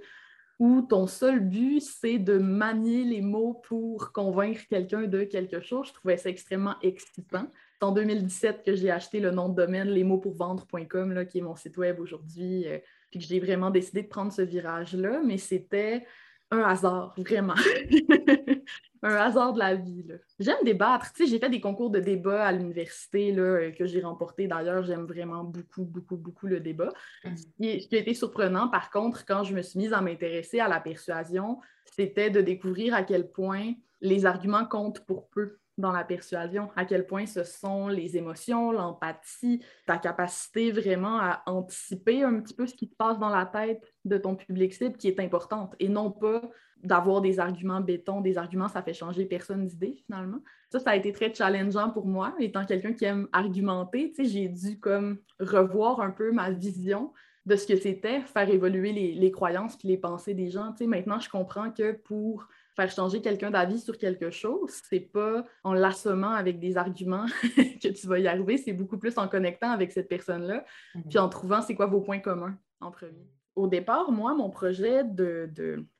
où 0.59 0.83
ton 0.83 1.07
seul 1.07 1.41
but, 1.41 1.81
c'est 1.81 2.19
de 2.19 2.37
manier 2.37 3.03
les 3.03 3.21
mots 3.21 3.61
pour 3.67 4.13
convaincre 4.13 4.61
quelqu'un 4.69 5.07
de 5.07 5.23
quelque 5.23 5.59
chose. 5.59 5.87
Je 5.87 5.93
trouvais 5.93 6.15
ça 6.15 6.29
extrêmement 6.29 6.75
excitant 6.81 7.47
en 7.83 7.91
2017 7.91 8.63
que 8.63 8.75
j'ai 8.75 8.89
acheté 8.89 9.19
le 9.19 9.31
nom 9.31 9.49
de 9.49 9.55
domaine 9.55 9.89
lesmotspourvendre.com, 9.89 11.25
qui 11.27 11.39
est 11.39 11.41
mon 11.41 11.55
site 11.55 11.77
web 11.77 11.99
aujourd'hui, 11.99 12.67
euh, 12.67 12.79
puis 13.11 13.19
que 13.19 13.25
j'ai 13.25 13.39
vraiment 13.39 13.69
décidé 13.69 14.03
de 14.03 14.07
prendre 14.07 14.31
ce 14.31 14.41
virage-là, 14.41 15.21
mais 15.23 15.37
c'était 15.37 16.05
un 16.51 16.61
hasard, 16.61 17.13
vraiment. 17.17 17.55
un 19.03 19.15
hasard 19.15 19.53
de 19.53 19.59
la 19.59 19.75
vie. 19.75 20.05
J'aime 20.39 20.63
débattre. 20.63 21.11
Tu 21.13 21.23
sais, 21.23 21.31
j'ai 21.31 21.39
fait 21.39 21.49
des 21.49 21.59
concours 21.59 21.89
de 21.89 21.99
débat 21.99 22.45
à 22.45 22.51
l'université 22.51 23.37
euh, 23.37 23.71
que 23.71 23.85
j'ai 23.85 24.01
remporté. 24.01 24.47
D'ailleurs, 24.47 24.83
j'aime 24.83 25.05
vraiment 25.05 25.43
beaucoup, 25.43 25.83
beaucoup, 25.83 26.15
beaucoup 26.15 26.47
le 26.47 26.59
débat. 26.59 26.89
Mm. 27.25 27.35
Ce 27.35 27.87
qui 27.87 27.95
a 27.95 27.99
été 27.99 28.13
surprenant, 28.13 28.69
par 28.69 28.91
contre, 28.91 29.25
quand 29.25 29.43
je 29.43 29.55
me 29.55 29.61
suis 29.61 29.79
mise 29.79 29.93
à 29.93 30.01
m'intéresser 30.01 30.59
à 30.59 30.67
la 30.67 30.79
persuasion, 30.79 31.59
c'était 31.85 32.29
de 32.29 32.41
découvrir 32.41 32.93
à 32.93 33.03
quel 33.03 33.29
point 33.29 33.73
les 34.01 34.25
arguments 34.25 34.65
comptent 34.65 35.05
pour 35.05 35.27
peu 35.29 35.57
dans 35.77 35.91
la 35.91 36.03
persuasion, 36.03 36.69
à 36.75 36.85
quel 36.85 37.05
point 37.05 37.25
ce 37.25 37.43
sont 37.43 37.87
les 37.87 38.15
émotions, 38.15 38.71
l'empathie, 38.71 39.63
ta 39.87 39.97
capacité 39.97 40.71
vraiment 40.71 41.17
à 41.19 41.41
anticiper 41.47 42.23
un 42.23 42.39
petit 42.39 42.53
peu 42.53 42.67
ce 42.67 42.75
qui 42.75 42.87
se 42.87 42.95
passe 42.95 43.17
dans 43.17 43.29
la 43.29 43.45
tête 43.45 43.83
de 44.05 44.17
ton 44.17 44.35
public 44.35 44.73
cible 44.73 44.97
qui 44.97 45.07
est 45.07 45.19
importante 45.19 45.75
et 45.79 45.89
non 45.89 46.11
pas 46.11 46.41
d'avoir 46.83 47.21
des 47.21 47.39
arguments 47.39 47.79
béton, 47.79 48.21
des 48.21 48.37
arguments, 48.37 48.67
ça 48.67 48.83
fait 48.83 48.93
changer 48.93 49.25
personne 49.25 49.65
d'idée 49.65 49.95
finalement. 50.05 50.39
Ça, 50.69 50.79
ça 50.79 50.91
a 50.91 50.95
été 50.95 51.13
très 51.13 51.33
challengeant 51.33 51.89
pour 51.89 52.05
moi, 52.05 52.35
étant 52.39 52.65
quelqu'un 52.65 52.93
qui 52.93 53.05
aime 53.05 53.27
argumenter, 53.31 54.13
j'ai 54.19 54.49
dû 54.49 54.79
comme 54.79 55.17
revoir 55.39 56.01
un 56.01 56.11
peu 56.11 56.31
ma 56.31 56.51
vision 56.51 57.13
de 57.45 57.55
ce 57.55 57.67
que 57.67 57.75
c'était, 57.75 58.21
faire 58.21 58.49
évoluer 58.49 58.93
les, 58.93 59.13
les 59.13 59.31
croyances 59.31 59.75
puis 59.75 59.87
les 59.87 59.97
pensées 59.97 60.33
des 60.33 60.49
gens. 60.49 60.73
maintenant, 60.81 61.19
je 61.19 61.29
comprends 61.29 61.71
que 61.71 61.91
pour 61.91 62.47
faire 62.75 62.89
changer 62.89 63.21
quelqu'un 63.21 63.51
d'avis 63.51 63.79
sur 63.79 63.97
quelque 63.97 64.31
chose, 64.31 64.81
c'est 64.89 64.99
pas 64.99 65.43
en 65.63 65.73
l'assommant 65.73 66.31
avec 66.31 66.59
des 66.59 66.77
arguments 66.77 67.25
que 67.55 67.89
tu 67.89 68.07
vas 68.07 68.19
y 68.19 68.27
arriver, 68.27 68.57
c'est 68.57 68.73
beaucoup 68.73 68.97
plus 68.97 69.17
en 69.17 69.27
connectant 69.27 69.71
avec 69.71 69.91
cette 69.91 70.09
personne-là, 70.09 70.65
mhm. 70.95 71.03
puis 71.09 71.19
en 71.19 71.29
trouvant 71.29 71.61
c'est 71.61 71.75
quoi 71.75 71.85
vos 71.85 72.01
points 72.01 72.19
communs 72.19 72.57
en 72.79 72.91
premier. 72.91 73.27
Au 73.55 73.67
départ, 73.67 74.11
moi, 74.11 74.33
mon 74.33 74.49
projet 74.49 75.03
de, 75.03 75.49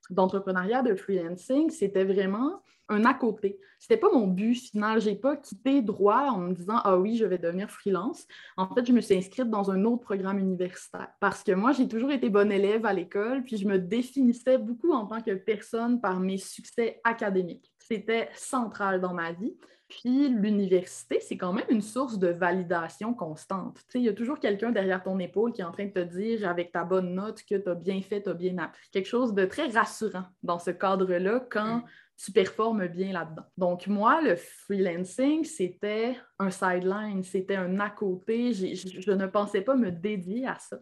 d'entrepreneuriat, 0.10 0.82
de, 0.82 0.96
freelancing, 0.96 1.70
c'était 1.70 2.04
vraiment 2.04 2.62
un 2.90 3.06
à 3.06 3.14
côté. 3.14 3.60
C'était 3.80 3.98
pas 3.98 4.12
mon 4.12 4.28
but 4.28 4.56
final. 4.56 5.00
J'ai 5.00 5.16
pas 5.16 5.36
quitté 5.36 5.82
droit 5.82 6.30
en 6.32 6.38
me 6.38 6.54
disant 6.54 6.80
ah 6.84 6.98
oui, 6.98 7.16
je 7.16 7.26
vais 7.26 7.38
devenir 7.38 7.70
freelance. 7.70 8.26
En 8.58 8.74
fait, 8.74 8.86
je 8.86 8.92
me 8.92 9.02
suis 9.02 9.16
inscrite 9.16 9.50
dans 9.50 9.72
un 9.72 9.84
autre 9.86 10.04
programme 10.04 10.40
universitaire 10.40 11.10
parce 11.20 11.44
que 11.44 11.52
moi, 11.52 11.72
j'ai 11.72 11.88
toujours 11.88 12.12
été 12.12 12.30
bonne 12.30 12.52
élève 12.52 12.86
à 12.86 12.94
l'école, 12.94 13.44
puis 13.44 13.58
je 13.58 13.68
me 13.68 13.80
définissais 13.80 14.58
beaucoup 14.58 14.92
en 14.92 15.06
tant 15.06 15.22
que 15.22 15.34
personne 15.36 16.02
par 16.02 16.20
mes 16.20 16.38
succès 16.38 17.02
académiques. 17.04 17.74
C'était 17.80 18.30
central 18.34 19.02
dans 19.02 19.14
ma 19.14 19.32
vie. 19.32 19.56
Puis 20.00 20.30
l'université, 20.30 21.20
c'est 21.20 21.38
quand 21.38 21.54
même 21.54 21.66
une 21.70 21.82
source 21.82 22.18
de 22.18 22.28
validation 22.28 23.14
constante. 23.14 23.80
Il 23.94 24.02
y 24.02 24.10
a 24.10 24.14
toujours 24.14 24.40
quelqu'un 24.40 24.72
derrière 24.72 25.04
ton 25.04 25.20
épaule 25.20 25.54
qui 25.54 25.62
est 25.62 25.66
en 25.66 25.72
train 25.72 25.86
de 25.86 25.92
te 25.92 26.00
dire 26.00 26.50
avec 26.50 26.72
ta 26.72 26.84
bonne 26.84 27.14
note 27.14 27.44
que 27.44 27.56
tu 27.56 27.70
as 27.70 27.76
bien 27.76 28.02
fait, 28.02 28.24
tu 28.24 28.30
as 28.30 28.34
bien 28.34 28.58
appris. 28.58 28.90
Quelque 28.92 29.08
chose 29.08 29.34
de 29.34 29.46
très 29.46 29.68
rassurant 29.68 30.26
dans 30.42 30.60
ce 30.60 30.72
cadre-là 30.72 31.46
quand 31.50 31.78
mm 31.78 31.84
tu 32.16 32.32
performes 32.32 32.88
bien 32.88 33.12
là-dedans. 33.12 33.44
Donc, 33.58 33.88
moi, 33.88 34.22
le 34.22 34.36
freelancing, 34.36 35.44
c'était 35.44 36.16
un 36.40 36.52
sideline, 36.52 37.24
c'était 37.24 37.56
un 37.56 37.80
à 37.80 37.90
côté. 37.90 38.54
Je 38.54 39.12
ne 39.12 39.26
pensais 39.26 39.62
pas 39.62 39.76
me 39.76 39.92
dédier 39.92 40.48
à 40.48 40.58
ça. 40.60 40.78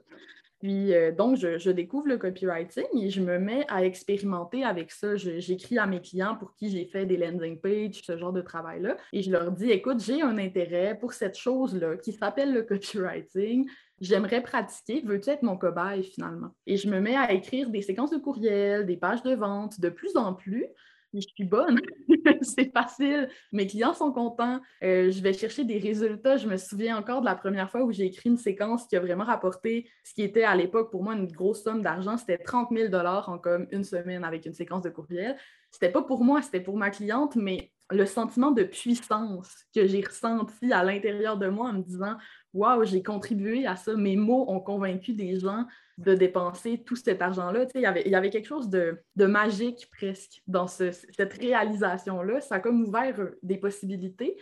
Puis, 0.61 0.93
euh, 0.93 1.11
donc, 1.11 1.37
je, 1.37 1.71
découvre 1.71 2.07
le 2.07 2.19
copywriting 2.19 2.85
et 3.01 3.09
je 3.09 3.19
me 3.19 3.39
mets 3.39 3.65
à 3.67 3.83
expérimenter 3.83 4.63
avec 4.63 4.91
ça. 4.91 5.15
J'écris 5.15 5.79
à 5.79 5.87
mes 5.87 6.01
clients 6.01 6.35
pour 6.35 6.53
qui 6.53 6.69
j'ai 6.69 6.85
fait 6.85 7.07
des 7.07 7.17
landing 7.17 7.59
pages, 7.59 8.03
ce 8.03 8.15
genre 8.15 8.31
de 8.31 8.41
travail-là. 8.41 8.95
Et 9.11 9.23
je 9.23 9.31
leur 9.31 9.51
dis, 9.51 9.71
écoute, 9.71 9.99
j'ai 9.99 10.21
un 10.21 10.37
intérêt 10.37 10.95
pour 10.99 11.13
cette 11.13 11.35
chose-là 11.35 11.97
qui 11.97 12.13
s'appelle 12.13 12.53
le 12.53 12.61
copywriting. 12.61 13.67
J'aimerais 13.99 14.43
pratiquer. 14.43 15.01
Veux-tu 15.03 15.31
être 15.31 15.41
mon 15.41 15.57
cobaye 15.57 16.03
finalement? 16.03 16.49
Et 16.67 16.77
je 16.77 16.87
me 16.87 16.99
mets 16.99 17.15
à 17.15 17.31
écrire 17.31 17.71
des 17.71 17.81
séquences 17.81 18.11
de 18.11 18.17
courriels, 18.17 18.85
des 18.85 18.97
pages 18.97 19.23
de 19.23 19.33
vente 19.33 19.79
de 19.79 19.89
plus 19.89 20.15
en 20.15 20.35
plus 20.35 20.67
je 21.13 21.27
suis 21.35 21.43
bonne. 21.43 21.79
c'est 22.41 22.71
facile. 22.71 23.29
Mes 23.51 23.67
clients 23.67 23.93
sont 23.93 24.11
contents. 24.11 24.61
Euh, 24.83 25.11
je 25.11 25.21
vais 25.21 25.33
chercher 25.33 25.63
des 25.63 25.77
résultats. 25.77 26.37
Je 26.37 26.47
me 26.47 26.57
souviens 26.57 26.97
encore 26.97 27.21
de 27.21 27.25
la 27.25 27.35
première 27.35 27.69
fois 27.69 27.83
où 27.83 27.91
j'ai 27.91 28.05
écrit 28.05 28.29
une 28.29 28.37
séquence 28.37 28.87
qui 28.87 28.95
a 28.95 28.99
vraiment 28.99 29.25
rapporté 29.25 29.89
ce 30.03 30.13
qui 30.13 30.21
était 30.21 30.43
à 30.43 30.55
l'époque 30.55 30.91
pour 30.91 31.03
moi 31.03 31.13
une 31.13 31.27
grosse 31.27 31.63
somme 31.63 31.81
d'argent. 31.81 32.17
C'était 32.17 32.37
30 32.37 32.69
000 32.71 32.93
en 32.93 33.37
comme 33.37 33.67
une 33.71 33.83
semaine 33.83 34.23
avec 34.23 34.45
une 34.45 34.53
séquence 34.53 34.83
de 34.83 34.89
courriel. 34.89 35.37
C'était 35.69 35.91
pas 35.91 36.01
pour 36.01 36.23
moi, 36.23 36.41
c'était 36.41 36.61
pour 36.61 36.77
ma 36.77 36.89
cliente, 36.89 37.35
mais 37.35 37.71
le 37.89 38.05
sentiment 38.05 38.51
de 38.51 38.63
puissance 38.63 39.65
que 39.75 39.85
j'ai 39.85 40.01
ressenti 40.01 40.71
à 40.71 40.83
l'intérieur 40.83 41.37
de 41.37 41.47
moi 41.47 41.69
en 41.69 41.73
me 41.73 41.81
disant 41.81 42.17
Waouh, 42.53 42.83
j'ai 42.83 43.01
contribué 43.01 43.65
à 43.65 43.75
ça, 43.75 43.95
mes 43.95 44.15
mots 44.17 44.45
ont 44.49 44.59
convaincu 44.59 45.13
des 45.13 45.39
gens 45.39 45.65
de 45.97 46.13
dépenser 46.13 46.83
tout 46.83 46.95
cet 46.95 47.21
argent-là. 47.21 47.65
Il 47.75 47.81
y, 47.81 47.85
avait, 47.85 48.03
il 48.05 48.11
y 48.11 48.15
avait 48.15 48.29
quelque 48.29 48.47
chose 48.47 48.69
de, 48.69 48.97
magique 49.15 49.89
presque 49.91 50.41
dans 50.47 50.67
cette 50.67 51.33
réalisation-là. 51.33 52.41
Ça 52.41 52.55
a 52.55 52.59
comme 52.59 52.83
ouvert 52.83 53.19
euh, 53.19 53.39
des 53.43 53.57
possibilités. 53.57 54.37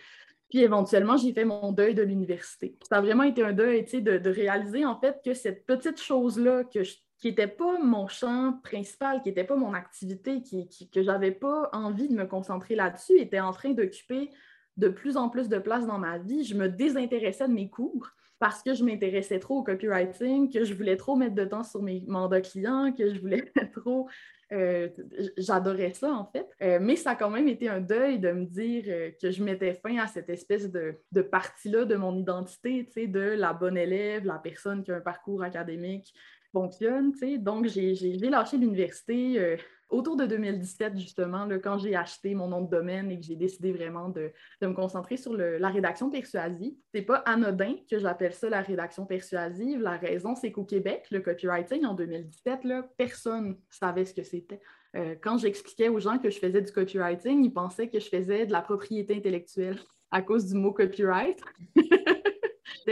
Puis 0.49 0.59
éventuellement, 0.59 1.17
j'ai 1.17 1.33
fait 1.33 1.45
mon 1.45 1.71
deuil 1.71 1.93
de 1.93 2.01
l'université. 2.01 2.77
Ça 2.89 2.97
a 2.97 3.01
vraiment 3.01 3.23
été 3.23 3.43
un 3.43 3.53
deuil 3.53 3.83
de, 3.83 4.17
de 4.17 4.29
réaliser 4.29 4.85
en 4.85 4.99
fait 4.99 5.19
que 5.23 5.33
cette 5.33 5.65
petite 5.65 6.01
chose-là 6.01 6.63
que 6.63 6.83
qui 7.19 7.27
n'était 7.27 7.47
pas 7.47 7.77
mon 7.79 8.07
champ 8.07 8.53
principal, 8.63 9.21
qui 9.21 9.29
n'était 9.29 9.43
pas 9.43 9.57
mon 9.57 9.73
activité, 9.73 10.41
qui, 10.41 10.67
que 10.89 11.01
je 11.01 11.07
n'avais 11.07 11.31
pas 11.31 11.69
envie 11.73 12.07
de 12.07 12.15
me 12.15 12.25
concentrer 12.25 12.75
là-dessus, 12.75 13.19
était 13.19 13.41
en 13.41 13.51
train 13.51 13.71
d'occuper 13.71 14.29
de 14.77 14.87
plus 14.87 15.17
en 15.17 15.27
plus 15.29 15.49
de 15.49 15.59
place 15.59 15.85
dans 15.85 15.99
ma 15.99 16.17
vie. 16.17 16.45
Je 16.45 16.55
me 16.55 16.69
désintéressais 16.69 17.47
de 17.47 17.53
mes 17.53 17.69
cours 17.69 18.09
parce 18.39 18.63
que 18.63 18.73
je 18.73 18.83
m'intéressais 18.83 19.39
trop 19.39 19.59
au 19.59 19.63
copywriting, 19.63 20.51
que 20.51 20.63
je 20.63 20.73
voulais 20.73 20.95
trop 20.95 21.15
mettre 21.15 21.35
de 21.35 21.45
temps 21.45 21.63
sur 21.63 21.81
mes 21.81 22.03
mandats 22.07 22.41
clients, 22.41 22.93
que 22.97 23.13
je 23.13 23.19
voulais 23.19 23.51
trop... 23.75 24.07
Euh, 24.51 24.89
j'adorais 25.37 25.93
ça, 25.93 26.11
en 26.11 26.25
fait. 26.25 26.47
Euh, 26.63 26.79
mais 26.81 26.95
ça 26.95 27.11
a 27.11 27.15
quand 27.15 27.29
même 27.29 27.47
été 27.47 27.69
un 27.69 27.81
deuil 27.81 28.17
de 28.17 28.31
me 28.31 28.45
dire 28.45 28.83
euh, 28.87 29.11
que 29.21 29.29
je 29.29 29.43
mettais 29.43 29.75
fin 29.75 29.97
à 29.97 30.07
cette 30.07 30.29
espèce 30.29 30.71
de, 30.71 30.95
de 31.11 31.21
partie-là 31.21 31.85
de 31.85 31.95
mon 31.95 32.17
identité, 32.17 32.89
de 33.05 33.19
la 33.19 33.53
bonne 33.53 33.77
élève, 33.77 34.25
la 34.25 34.39
personne 34.39 34.83
qui 34.83 34.91
a 34.91 34.95
un 34.95 35.01
parcours 35.01 35.43
académique 35.43 36.15
fonctionne. 36.51 37.13
Donc, 37.39 37.67
j'ai 37.67 37.93
lâché 38.29 38.57
l'université 38.57 39.39
euh, 39.39 39.57
autour 39.89 40.15
de 40.15 40.25
2017, 40.25 40.97
justement, 40.97 41.45
là, 41.45 41.57
quand 41.59 41.77
j'ai 41.77 41.95
acheté 41.95 42.35
mon 42.35 42.47
nom 42.47 42.61
de 42.61 42.69
domaine 42.69 43.11
et 43.11 43.19
que 43.19 43.25
j'ai 43.25 43.35
décidé 43.35 43.71
vraiment 43.71 44.09
de, 44.09 44.31
me 44.61 44.73
concentrer 44.73 45.17
sur 45.17 45.33
la 45.33 45.69
rédaction 45.69 46.09
persuasive. 46.09 46.73
C'est 46.93 47.01
pas 47.01 47.17
anodin 47.25 47.75
que 47.89 47.97
j'appelle 47.99 48.33
ça 48.33 48.49
la 48.49 48.61
rédaction 48.61 49.05
persuasive. 49.05 49.81
La 49.81 49.97
raison, 49.97 50.35
c'est 50.35 50.51
qu'au 50.51 50.65
Québec, 50.65 51.07
le 51.11 51.21
copywriting, 51.21 51.85
en 51.85 51.93
2017, 51.93 52.63
là, 52.65 52.87
personne 52.97 53.57
savait 53.69 54.05
ce 54.05 54.13
que 54.13 54.23
c'était. 54.23 54.61
Euh, 54.95 55.15
quand 55.21 55.37
j'expliquais 55.37 55.89
aux 55.89 55.99
gens 55.99 56.17
que 56.17 56.29
je 56.29 56.39
faisais 56.39 56.61
du 56.61 56.71
copywriting, 56.71 57.43
ils 57.43 57.53
pensaient 57.53 57.89
que 57.89 57.99
je 57.99 58.09
faisais 58.09 58.45
de 58.45 58.51
la 58.51 58.61
propriété 58.61 59.15
intellectuelle 59.15 59.79
à 60.11 60.21
cause 60.21 60.47
du 60.47 60.55
mot 60.55 60.73
copyright. 60.73 61.39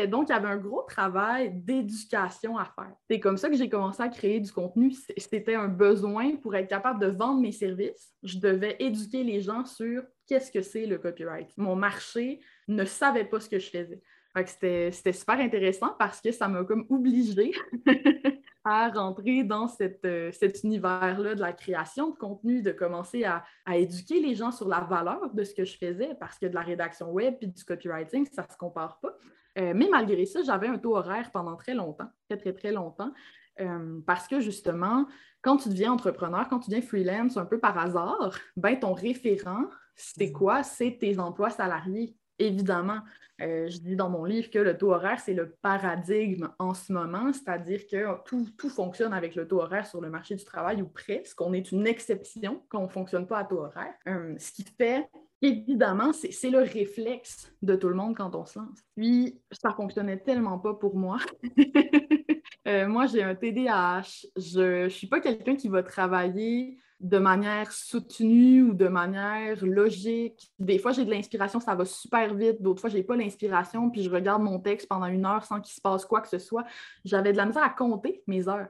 Donc, 0.08 0.30
il 0.30 0.32
y 0.32 0.36
avait 0.36 0.48
un 0.48 0.58
gros 0.58 0.84
travail 0.84 1.52
d'éducation 1.54 2.58
à 2.58 2.66
faire. 2.66 2.94
C'est 3.10 3.20
comme 3.20 3.38
ça 3.38 3.50
que 3.50 3.56
j'ai 3.56 3.70
commencé 3.70 4.02
à 4.02 4.10
créer 4.10 4.40
du 4.40 4.52
contenu. 4.52 4.94
C'était 5.18 5.56
un 5.56 5.68
besoin 5.68 6.36
pour 6.38 6.56
être 6.56 6.68
capable 6.68 7.00
de 7.00 7.08
vendre 7.08 7.42
mes 7.42 7.52
services. 7.52 8.14
Je 8.24 8.40
devais 8.40 8.76
éduquer 8.80 9.24
les 9.24 9.42
gens 9.42 9.66
sur 9.66 10.04
qu'est-ce 10.28 10.52
que 10.52 10.62
c'est 10.62 10.86
le 10.86 10.98
copyright. 10.98 11.50
Mon 11.58 11.76
marché 11.76 12.40
ne 12.68 12.86
savait 12.86 13.26
pas 13.26 13.40
ce 13.40 13.50
que 13.50 13.60
je 13.60 13.70
faisais. 13.70 14.02
C'était 14.46 15.14
super 15.14 15.40
intéressant 15.40 15.96
parce 15.98 16.22
que 16.22 16.32
ça 16.32 16.48
m'a 16.48 16.64
comme 16.64 16.86
obligée 16.90 17.54
à 18.64 18.90
rentrer 18.90 19.44
dans 19.44 19.68
euh, 20.06 20.32
cet 20.32 20.64
univers-là 20.64 21.36
de 21.36 21.42
la 21.42 21.54
création 21.54 22.12
de 22.12 22.18
contenu, 22.18 22.62
de 22.62 22.72
commencer 22.72 23.24
à, 23.24 23.44
à, 23.66 23.78
éduquer 23.78 24.20
les 24.20 24.36
gens 24.36 24.52
sur 24.52 24.68
la 24.68 24.82
valeur 24.82 25.34
de 25.34 25.44
ce 25.44 25.54
que 25.54 25.64
je 25.64 25.78
faisais 25.78 26.14
parce 26.20 26.38
que 26.38 26.46
de 26.46 26.54
la 26.54 26.62
rédaction 26.62 27.12
web 27.12 27.36
et 27.42 27.48
du 27.48 27.64
copywriting, 27.64 28.28
ça 28.32 28.44
ne 28.44 28.52
se 28.52 28.58
compare 28.58 29.00
pas. 29.00 29.18
Euh, 29.58 29.74
mais 29.76 29.88
malgré 29.90 30.26
ça, 30.26 30.44
j'avais 30.44 30.68
un 30.68 30.78
taux 30.78 30.96
horaire 30.96 31.32
pendant 31.32 31.56
très 31.56 31.74
longtemps, 31.74 32.10
très, 32.30 32.38
très, 32.38 32.54
très 32.54 32.72
longtemps, 32.72 33.12
euh, 33.60 34.00
parce 34.06 34.28
que 34.28 34.40
justement, 34.40 35.08
quand 35.42 35.58
tu 35.58 35.70
deviens 35.70 35.92
entrepreneur, 35.92 36.48
quand 36.48 36.60
tu 36.60 36.70
deviens 36.70 36.86
freelance 36.86 37.38
un 37.38 37.46
peu 37.46 37.60
par 37.60 37.78
hasard, 37.78 38.38
ben, 38.56 38.80
ton 38.80 38.94
référent, 38.94 39.66
c'est 39.96 40.32
quoi? 40.32 40.64
C'est 40.64 40.98
tes 41.00 41.20
emplois 41.20 41.50
salariés. 41.50 42.16
Évidemment, 42.40 43.00
euh, 43.42 43.68
je 43.68 43.80
dis 43.80 43.96
dans 43.96 44.12
mon 44.12 44.26
livre 44.26 44.52
que 44.52 44.60
le 44.60 44.78
taux 44.78 44.94
horaire, 44.94 45.20
c'est 45.20 45.34
le 45.34 45.56
paradigme 45.62 46.50
en 46.60 46.76
ce 46.76 46.94
moment, 46.94 47.34
c'est-à-dire 47.34 47.88
que 47.88 48.24
tout, 48.26 48.48
tout, 48.58 48.70
fonctionne 48.70 49.12
avec 49.12 49.34
le 49.34 49.48
taux 49.48 49.60
horaire 49.60 49.88
sur 49.88 50.02
le 50.02 50.12
marché 50.12 50.36
du 50.36 50.44
travail 50.44 50.84
ou 50.84 50.88
presque. 50.88 51.42
On 51.42 51.54
est 51.54 51.72
une 51.72 51.88
exception 51.88 52.64
qu'on 52.70 52.84
ne 52.84 52.90
fonctionne 52.90 53.26
pas 53.26 53.40
à 53.40 53.44
taux 53.44 53.62
horaire. 53.62 53.94
ce 54.06 54.52
qui 54.52 54.66
fait 54.78 55.10
Évidemment, 55.42 56.14
c'est 56.14 56.50
le 56.50 56.60
réflexe 56.60 57.52
de 57.62 57.76
tout 57.76 57.90
le 57.90 57.96
monde 57.96 58.16
quand 58.16 58.36
on 58.36 58.46
se 58.46 58.58
lance. 58.58 58.80
Puis, 58.96 59.40
ça 59.52 59.72
fonctionnait 59.72 60.18
tellement 60.18 60.60
pas 60.60 60.74
pour 60.74 60.96
moi. 60.96 61.18
Euh, 62.68 62.86
moi, 62.86 63.06
j'ai 63.06 63.24
un 63.24 63.34
TDAH. 63.34 64.26
Je 64.36 64.84
ne 64.84 64.90
suis 64.90 65.08
pas 65.08 65.22
quelqu'un 65.22 65.56
qui 65.56 65.70
va 65.70 65.84
travailler 65.84 66.78
de 67.00 67.18
manière 67.18 67.72
soutenue 67.72 68.64
ou 68.64 68.74
de 68.74 68.88
manière 68.88 69.64
logique. 69.64 70.52
Des 70.60 70.80
fois, 70.80 70.92
j'ai 70.92 71.06
de 71.06 71.12
l'inspiration, 71.12 71.60
ça 71.60 71.76
va 71.76 71.86
super 71.86 72.34
vite. 72.34 72.62
D'autres 72.62 72.82
fois, 72.82 72.90
je 72.90 72.98
n'ai 72.98 73.04
pas 73.04 73.16
l'inspiration, 73.16 73.90
puis 73.90 74.04
je 74.04 74.10
regarde 74.10 74.42
mon 74.42 74.60
texte 74.60 74.88
pendant 74.88 75.06
une 75.06 75.26
heure 75.26 75.46
sans 75.46 75.62
qu'il 75.62 75.74
se 75.74 75.82
passe 75.82 76.06
quoi 76.06 76.22
que 76.22 76.28
ce 76.28 76.40
soit. 76.40 76.66
J'avais 77.06 77.32
de 77.32 77.38
la 77.38 77.46
misère 77.46 77.64
à 77.64 77.70
compter 77.70 78.24
mes 78.28 78.50
heures 78.50 78.68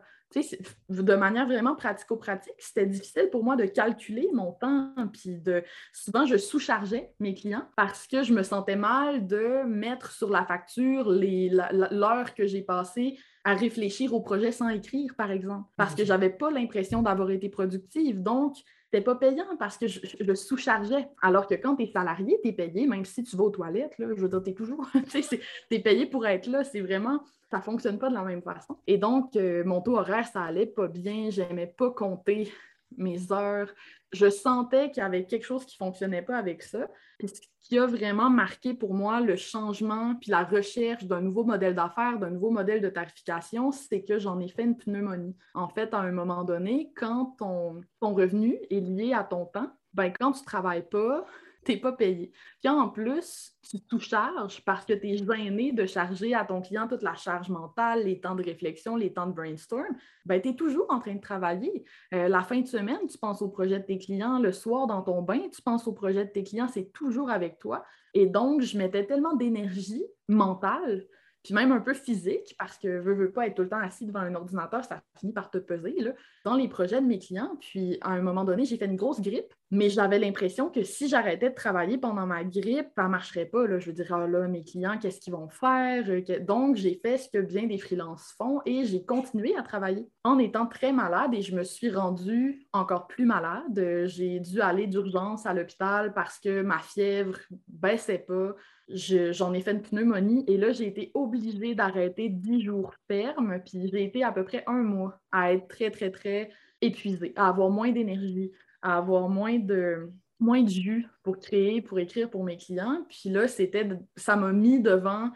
de 0.90 1.16
manière 1.16 1.46
vraiment 1.46 1.76
pratico-pratique, 1.76 2.54
c'était 2.60 2.86
difficile 2.86 3.30
pour 3.32 3.44
moi 3.44 3.56
de 3.56 3.66
calculer 3.66 4.28
mon 4.34 4.52
temps. 4.52 4.94
Puis 5.14 5.38
de 5.38 5.64
souvent, 5.94 6.26
je 6.26 6.38
sous-chargeais 6.38 7.14
mes 7.20 7.34
clients 7.34 7.68
parce 7.76 8.08
que 8.08 8.24
je 8.24 8.34
me 8.34 8.44
sentais 8.44 8.76
mal 8.76 9.26
de 9.28 9.64
mettre 9.64 10.12
sur 10.12 10.30
la 10.30 10.46
facture 10.46 11.10
l'heure 11.10 12.34
que 12.36 12.46
j'ai 12.46 12.62
passée 12.62 13.18
à 13.44 13.54
réfléchir 13.54 14.14
au 14.14 14.20
projet 14.20 14.52
sans 14.52 14.70
écrire, 14.70 15.16
par 15.16 15.32
exemple, 15.32 15.70
parce 15.78 15.96
que 15.96 16.04
je 16.04 16.10
n'avais 16.10 16.30
pas 16.30 16.52
l'impression 16.52 17.02
d'avoir 17.02 17.32
été 17.32 17.48
productive. 17.48 18.22
Donc, 18.22 18.58
c'était 18.90 19.04
pas 19.04 19.16
payant 19.16 19.58
parce 19.60 19.78
que 19.78 19.88
je, 19.88 20.00
le 20.22 20.36
sous-chargeais. 20.36 21.10
Alors 21.22 21.48
que 21.48 21.56
quand 21.56 21.76
tu 21.76 21.84
es 21.84 21.92
salarié, 21.92 22.40
tu 22.42 22.50
es 22.50 22.54
payé, 22.54 22.88
même 22.88 23.04
si 23.04 23.24
tu 23.24 23.36
vas 23.36 23.44
aux 23.44 23.50
toilettes, 23.50 23.98
là, 23.98 24.08
je 24.16 24.22
veux 24.22 24.30
dire, 24.30 24.42
tu 24.44 24.52
es 24.52 24.54
toujours, 24.54 24.90
tu 25.12 25.36
es 25.72 25.80
payé 25.80 26.06
pour 26.06 26.26
être 26.26 26.48
là. 26.48 26.64
C'est 26.64 26.80
vraiment, 26.80 27.22
ça 27.52 27.60
fonctionne 27.60 28.00
pas 28.00 28.10
de 28.10 28.14
la 28.14 28.24
même 28.24 28.42
façon. 28.42 28.78
Et 28.88 28.98
donc, 28.98 29.36
euh, 29.36 29.64
mon 29.66 29.82
taux 29.82 29.98
horaire, 29.98 30.26
ça 30.28 30.44
allait 30.44 30.68
pas 30.68 30.88
bien. 30.88 31.30
J'aimais 31.30 31.68
pas 31.68 31.92
compter 31.92 32.50
mes 32.96 33.32
heures. 33.34 33.74
Je 34.14 34.30
sentais 34.30 34.92
qu'il 34.92 35.04
y 35.04 35.06
avait 35.06 35.26
quelque 35.26 35.46
chose 35.46 35.66
qui 35.66 35.78
ne 35.82 35.86
fonctionnait 35.86 36.22
pas 36.22 36.38
avec 36.38 36.64
ça. 36.64 36.88
ce 37.22 37.42
qui 37.62 37.78
a 37.78 37.86
vraiment 37.86 38.30
marqué 38.30 38.74
pour 38.74 38.94
moi 38.94 39.20
le 39.20 39.36
changement 39.36 40.16
puis 40.16 40.32
la 40.32 40.44
recherche 40.44 41.04
d'un 41.06 41.22
nouveau 41.22 41.44
modèle 41.44 41.76
d'affaires, 41.76 42.18
d'un 42.18 42.30
nouveau 42.30 42.50
modèle 42.50 42.82
de 42.82 42.90
tarification, 42.90 43.72
c'est 43.72 44.04
que 44.04 44.20
j'en 44.20 44.40
ai 44.40 44.48
fait 44.48 44.64
une 44.64 44.78
pneumonie. 44.78 45.36
En 45.54 45.68
fait, 45.68 45.94
à 45.94 46.00
un 46.00 46.12
moment 46.12 46.44
donné, 46.44 46.92
quand 46.96 47.36
ton, 47.38 47.82
revenu 48.02 48.58
est 48.70 48.80
lié 48.80 49.14
à 49.14 49.24
ton 49.24 49.46
temps, 49.46 49.72
ben, 49.94 50.14
quand 50.18 50.32
tu 50.32 50.42
ne 50.42 50.46
travailles 50.46 50.88
pas, 50.88 51.26
t'es 51.68 51.78
pas 51.78 51.92
payé. 51.92 52.32
Puis 52.62 52.70
en 52.70 52.88
plus, 52.88 53.54
tu 53.70 53.82
tout 53.82 54.00
charges 54.00 54.64
parce 54.64 54.86
que 54.86 54.94
tu 54.94 55.10
es 55.10 55.18
gêné 55.18 55.74
de 55.74 55.86
charger 55.86 56.34
à 56.34 56.46
ton 56.46 56.62
client 56.62 56.88
toute 56.88 57.02
la 57.02 57.16
charge 57.16 57.50
mentale, 57.50 58.06
les 58.06 58.22
temps 58.22 58.36
de 58.36 58.44
réflexion, 58.44 58.96
les 58.96 59.12
temps 59.12 59.28
de 59.28 59.34
brainstorm. 59.34 59.96
Ben, 60.26 60.42
tu 60.42 60.50
es 60.50 60.56
toujours 60.56 60.86
en 60.90 61.00
train 61.00 61.16
de 61.16 61.22
travailler. 61.22 61.84
Euh, 62.14 62.30
la 62.30 62.42
fin 62.42 62.62
de 62.62 62.68
semaine, 62.68 63.06
tu 63.10 63.18
penses 63.18 63.42
au 63.42 63.50
projet 63.50 63.80
de 63.80 63.86
tes 63.86 63.98
clients. 63.98 64.40
Le 64.40 64.54
soir, 64.54 64.88
dans 64.88 65.02
ton 65.02 65.22
bain, 65.22 65.42
tu 65.54 65.62
penses 65.62 65.88
au 65.88 65.94
projet 65.94 66.24
de 66.24 66.32
tes 66.32 66.44
clients. 66.44 66.70
C'est 66.70 66.94
toujours 66.94 67.30
avec 67.30 67.60
toi. 67.60 67.84
Et 68.14 68.28
donc, 68.28 68.62
je 68.62 68.78
mettais 68.78 69.06
tellement 69.06 69.36
d'énergie 69.36 70.06
mentale 70.30 71.06
puis 71.48 71.56
même 71.56 71.72
un 71.72 71.80
peu 71.80 71.94
physique, 71.94 72.54
parce 72.60 72.78
que 72.78 72.90
veux, 73.00 73.14
veux 73.14 73.32
pas 73.32 73.48
être 73.48 73.56
tout 73.56 73.62
le 73.62 73.70
temps 73.70 73.80
assis 73.80 74.06
devant 74.06 74.20
un 74.20 74.36
ordinateur, 74.36 74.84
ça 74.84 75.02
finit 75.18 75.32
par 75.32 75.50
te 75.50 75.58
peser, 75.58 75.96
là, 76.02 76.12
dans 76.44 76.58
les 76.58 76.68
projets 76.68 77.00
de 77.00 77.06
mes 77.06 77.20
clients. 77.20 77.58
Puis 77.62 77.98
à 78.02 78.10
un 78.10 78.22
moment 78.22 78.44
donné, 78.44 78.66
j'ai 78.66 78.76
fait 78.76 78.88
une 78.88 78.98
grosse 78.98 79.22
grippe, 79.22 79.54
mais 79.72 79.90
j'avais 79.90 80.20
l'impression 80.20 80.70
que 80.70 80.84
si 80.84 81.08
j'arrêtais 81.08 81.50
de 81.50 81.56
travailler 81.56 81.98
pendant 81.98 82.26
ma 82.26 82.44
grippe, 82.44 82.90
ça 82.98 83.04
ne 83.04 83.08
marcherait 83.08 83.46
pas. 83.46 83.66
Là. 83.66 83.80
Je 83.80 83.86
veux 83.86 83.94
dire, 83.94 84.14
ah, 84.14 84.28
là, 84.28 84.50
mes 84.50 84.66
clients, 84.66 84.98
qu'est-ce 85.02 85.22
qu'ils 85.22 85.32
vont 85.32 85.48
faire? 85.48 86.04
Donc, 86.42 86.76
j'ai 86.76 87.00
fait 87.02 87.18
ce 87.18 87.30
que 87.30 87.38
bien 87.38 87.66
des 87.66 87.78
freelances 87.78 88.36
font 88.38 88.60
et 88.66 88.84
j'ai 88.84 89.06
continué 89.06 89.56
à 89.56 89.62
travailler 89.62 90.06
en 90.26 90.40
étant 90.40 90.66
très 90.66 90.92
malade 90.92 91.34
et 91.34 91.42
je 91.42 91.56
me 91.56 91.64
suis 91.64 91.90
rendue 91.90 92.68
encore 92.74 93.08
plus 93.08 93.26
malade. 93.26 94.04
J'ai 94.08 94.42
dû 94.42 94.60
aller 94.60 94.86
d'urgence 94.86 95.46
à 95.46 95.54
l'hôpital 95.54 96.14
parce 96.14 96.40
que 96.40 96.62
ma 96.62 96.80
fièvre 96.80 97.40
baissait 97.70 98.20
pas 98.20 98.54
j'en 98.90 99.54
ai 99.54 99.62
fait 99.62 99.72
une 99.72 99.82
pneumonie 99.82 100.44
et 100.48 100.58
là, 100.58 100.72
j'ai 100.72 100.88
été 100.88 101.12
obligée 101.14 101.76
d'arrêter 101.76 102.30
dix 102.30 102.62
jours 102.62 102.94
ferme. 103.08 103.60
Puis 103.66 103.90
j'ai 103.90 104.04
été 104.04 104.24
à 104.24 104.32
peu 104.32 104.44
près 104.44 104.64
un 104.68 104.82
mois 104.84 105.20
à 105.32 105.54
être 105.54 105.68
très, 105.68 105.92
très, 105.92 106.12
très 106.12 106.50
épuisée, 106.82 107.34
à 107.36 107.50
avoir 107.50 107.70
moins 107.70 107.92
d'énergie, 107.92 108.52
à 108.82 108.98
avoir 108.98 109.30
moins 109.30 109.60
de 109.60 110.10
moins 110.40 110.62
de 110.62 110.70
jus 110.70 111.08
pour 111.24 111.40
créer, 111.40 111.82
pour 111.82 112.00
écrire 112.00 112.30
pour 112.30 112.44
mes 112.44 112.58
clients. 112.58 113.04
Puis 113.10 113.30
là, 113.30 113.48
c'était, 113.48 113.90
ça 114.16 114.36
m'a 114.36 114.54
mis 114.54 114.80
devant 114.80 115.32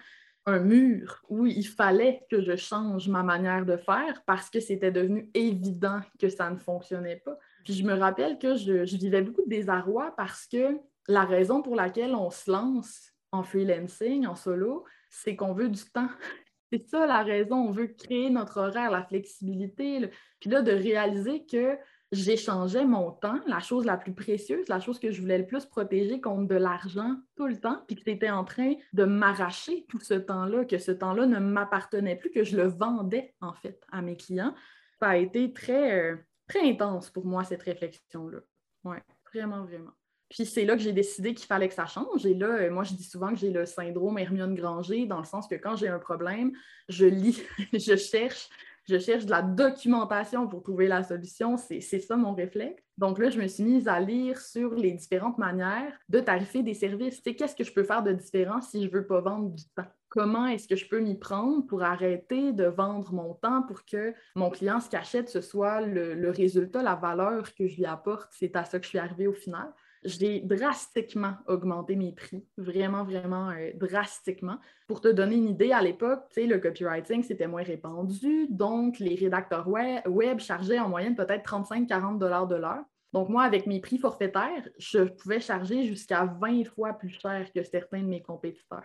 un 0.46 0.60
mur 0.60 1.22
où 1.30 1.46
il 1.46 1.68
fallait 1.68 2.26
que 2.30 2.42
je 2.42 2.56
change 2.56 3.08
ma 3.08 3.24
manière 3.24 3.66
de 3.66 3.78
faire 3.78 4.24
parce 4.26 4.50
que 4.50 4.60
c'était 4.60 4.92
devenu 4.92 5.30
évident 5.34 6.02
que 6.20 6.30
ça 6.30 6.50
ne 6.50 6.58
fonctionnait 6.58 7.22
pas. 7.24 7.38
Puis 7.64 7.74
je 7.74 7.84
me 7.84 7.94
rappelle 7.94 8.40
que 8.40 8.56
je, 8.56 8.86
je 8.86 8.98
vivais 8.98 9.22
beaucoup 9.22 9.44
de 9.44 9.50
désarroi 9.50 10.14
parce 10.18 10.48
que 10.48 10.80
la 11.08 11.26
raison 11.26 11.62
pour 11.62 11.76
laquelle 11.76 12.16
on 12.16 12.30
se 12.30 12.50
lance 12.50 13.11
en 13.32 13.44
freelancing, 13.44 14.28
en 14.28 14.36
solo, 14.36 14.86
c'est 15.10 15.36
qu'on 15.36 15.54
veut 15.54 15.70
du 15.70 15.84
temps. 15.86 16.10
C'est 16.74 16.88
ça 16.88 17.06
la 17.06 17.22
raison. 17.22 17.58
On 17.58 17.72
veut 17.72 17.88
créer 17.88 18.30
notre 18.30 18.58
horaire, 18.62 18.92
la 18.92 19.04
flexibilité. 19.04 20.10
Puis 20.40 20.50
là, 20.50 20.62
de 20.62 20.72
réaliser 20.72 21.46
que 21.46 21.78
j'échangeais 22.12 22.86
mon 22.86 23.12
temps, 23.12 23.40
la 23.46 23.60
chose 23.60 23.86
la 23.86 23.98
plus 23.98 24.14
précieuse, 24.14 24.68
la 24.68 24.80
chose 24.80 25.00
que 25.00 25.12
je 25.12 25.22
voulais 25.22 25.38
le 25.38 25.46
plus 25.46 25.66
protéger 25.66 26.20
contre 26.20 26.48
de 26.48 26.56
l'argent 26.56 27.16
tout 27.36 27.48
le 27.48 27.60
temps, 27.60 27.84
puis 27.88 27.96
que 27.96 28.04
c'était 28.04 28.30
en 28.30 28.44
train 28.44 28.74
de 28.94 29.04
m'arracher 29.04 29.86
tout 29.90 30.00
ce 30.00 30.14
temps-là, 30.14 30.66
que 30.66 30.78
ce 30.78 30.92
temps-là 30.92 31.26
ne 31.26 31.40
m'appartenait 31.40 32.16
plus, 32.16 32.32
que 32.32 32.44
je 32.44 32.58
le 32.58 32.68
vendais 32.68 33.34
en 33.42 33.54
fait 33.54 33.82
à 33.92 34.02
mes 34.02 34.18
clients. 34.18 34.54
Ça 35.00 35.10
a 35.10 35.18
été 35.18 35.52
très, 35.54 36.12
euh, 36.12 36.18
très 36.48 36.62
intense 36.70 37.10
pour 37.10 37.26
moi, 37.26 37.44
cette 37.44 37.64
réflexion-là. 37.64 38.40
Oui, 38.84 38.98
vraiment, 39.34 39.64
vraiment. 39.64 39.92
Puis 40.32 40.46
c'est 40.46 40.64
là 40.64 40.78
que 40.78 40.82
j'ai 40.82 40.94
décidé 40.94 41.34
qu'il 41.34 41.46
fallait 41.46 41.68
que 41.68 41.74
ça 41.74 41.86
change. 41.86 42.26
Et 42.26 42.34
là, 42.34 42.48
euh, 42.48 42.72
moi, 42.72 42.86
je 42.86 42.94
dis 42.94 43.04
souvent 43.04 43.34
que 43.34 43.36
j'ai 43.36 43.52
le 43.52 43.66
syndrome 43.66 44.18
Hermione 44.18 44.56
Granger, 44.56 45.06
dans 45.06 45.20
le 45.20 45.26
sens 45.26 45.46
que 45.46 45.56
quand 45.56 45.76
j'ai 45.76 45.90
un 45.90 46.00
problème, 46.00 46.54
je 46.88 47.06
lis, 47.06 47.44
je 47.74 47.98
cherche, 47.98 48.48
je 48.88 48.98
cherche 48.98 49.26
de 49.26 49.32
la 49.32 49.42
documentation 49.42 50.48
pour 50.48 50.64
trouver 50.64 50.88
la 50.88 51.04
solution. 51.04 51.58
C'est 51.58 51.82
ça 51.82 52.16
mon 52.16 52.34
réflexe. 52.34 52.82
Donc 52.98 53.20
là, 53.20 53.30
je 53.30 53.42
me 53.42 53.48
suis 53.48 53.64
mise 53.64 53.90
à 53.90 54.00
lire 54.00 54.40
sur 54.40 54.74
les 54.74 54.94
différentes 54.94 55.38
manières 55.38 56.00
de 56.08 56.22
tarifer 56.22 56.64
des 56.64 56.76
services. 56.76 57.22
Qu'est-ce 57.22 57.56
que 57.56 57.66
je 57.66 57.74
peux 57.74 57.84
faire 57.84 58.02
de 58.02 58.14
différent 58.14 58.62
si 58.62 58.84
je 58.84 58.88
ne 58.88 58.94
veux 58.94 59.06
pas 59.06 59.20
vendre 59.20 59.50
du 59.50 59.66
temps? 59.76 59.88
Comment 60.08 60.48
est-ce 60.48 60.68
que 60.68 60.78
je 60.78 60.88
peux 60.88 61.02
m'y 61.02 61.20
prendre 61.20 61.66
pour 61.68 61.84
arrêter 61.84 62.54
de 62.54 62.66
vendre 62.66 63.14
mon 63.14 63.34
temps 63.34 63.64
pour 63.64 63.84
que 63.84 64.14
mon 64.36 64.50
client, 64.50 64.80
ce 64.80 64.90
qu'achète, 64.90 65.28
ce 65.28 65.42
soit 65.42 65.82
le 65.82 66.30
résultat, 66.30 66.84
la 66.84 66.96
valeur 66.96 67.54
que 67.54 67.68
je 67.68 67.76
lui 67.76 67.86
apporte? 67.86 68.30
C'est 68.32 68.56
à 68.56 68.64
ça 68.64 68.80
que 68.80 68.86
je 68.86 68.90
suis 68.90 69.00
arrivée 69.00 69.28
au 69.28 69.34
final 69.34 69.74
j'ai 70.04 70.40
drastiquement 70.42 71.36
augmenté 71.48 71.96
mes 71.96 72.12
prix, 72.12 72.46
vraiment, 72.58 73.04
vraiment 73.04 73.50
euh, 73.50 73.72
drastiquement. 73.76 74.58
Pour 74.88 75.02
te 75.02 75.08
donner 75.08 75.36
une 75.36 75.50
idée, 75.50 75.72
à 75.72 75.82
l'époque, 75.82 76.24
le 76.36 76.58
copywriting, 76.58 77.24
c'était 77.24 77.48
moins 77.48 77.64
répandu, 77.64 78.48
donc 78.50 79.00
les 79.00 79.16
rédacteurs 79.16 79.68
web, 79.68 80.40
chargeaient 80.40 80.80
en 80.80 80.90
moyenne 80.90 81.16
peut-être 81.16 81.44
35-40 81.44 82.18
dollars 82.18 82.48
de 82.48 82.56
l'heure. 82.56 82.84
Donc, 83.14 83.30
moi, 83.30 83.44
avec 83.44 83.68
mes 83.68 83.82
prix 83.82 83.98
forfaitaires, 83.98 84.68
je 84.78 85.00
pouvais 85.00 85.40
charger 85.40 85.84
jusqu'à 85.84 86.26
20 86.26 86.64
fois 86.64 86.94
plus 86.94 87.10
cher 87.10 87.52
que 87.54 87.62
certains 87.64 88.02
de 88.02 88.08
mes 88.08 88.22
compétiteurs 88.22 88.84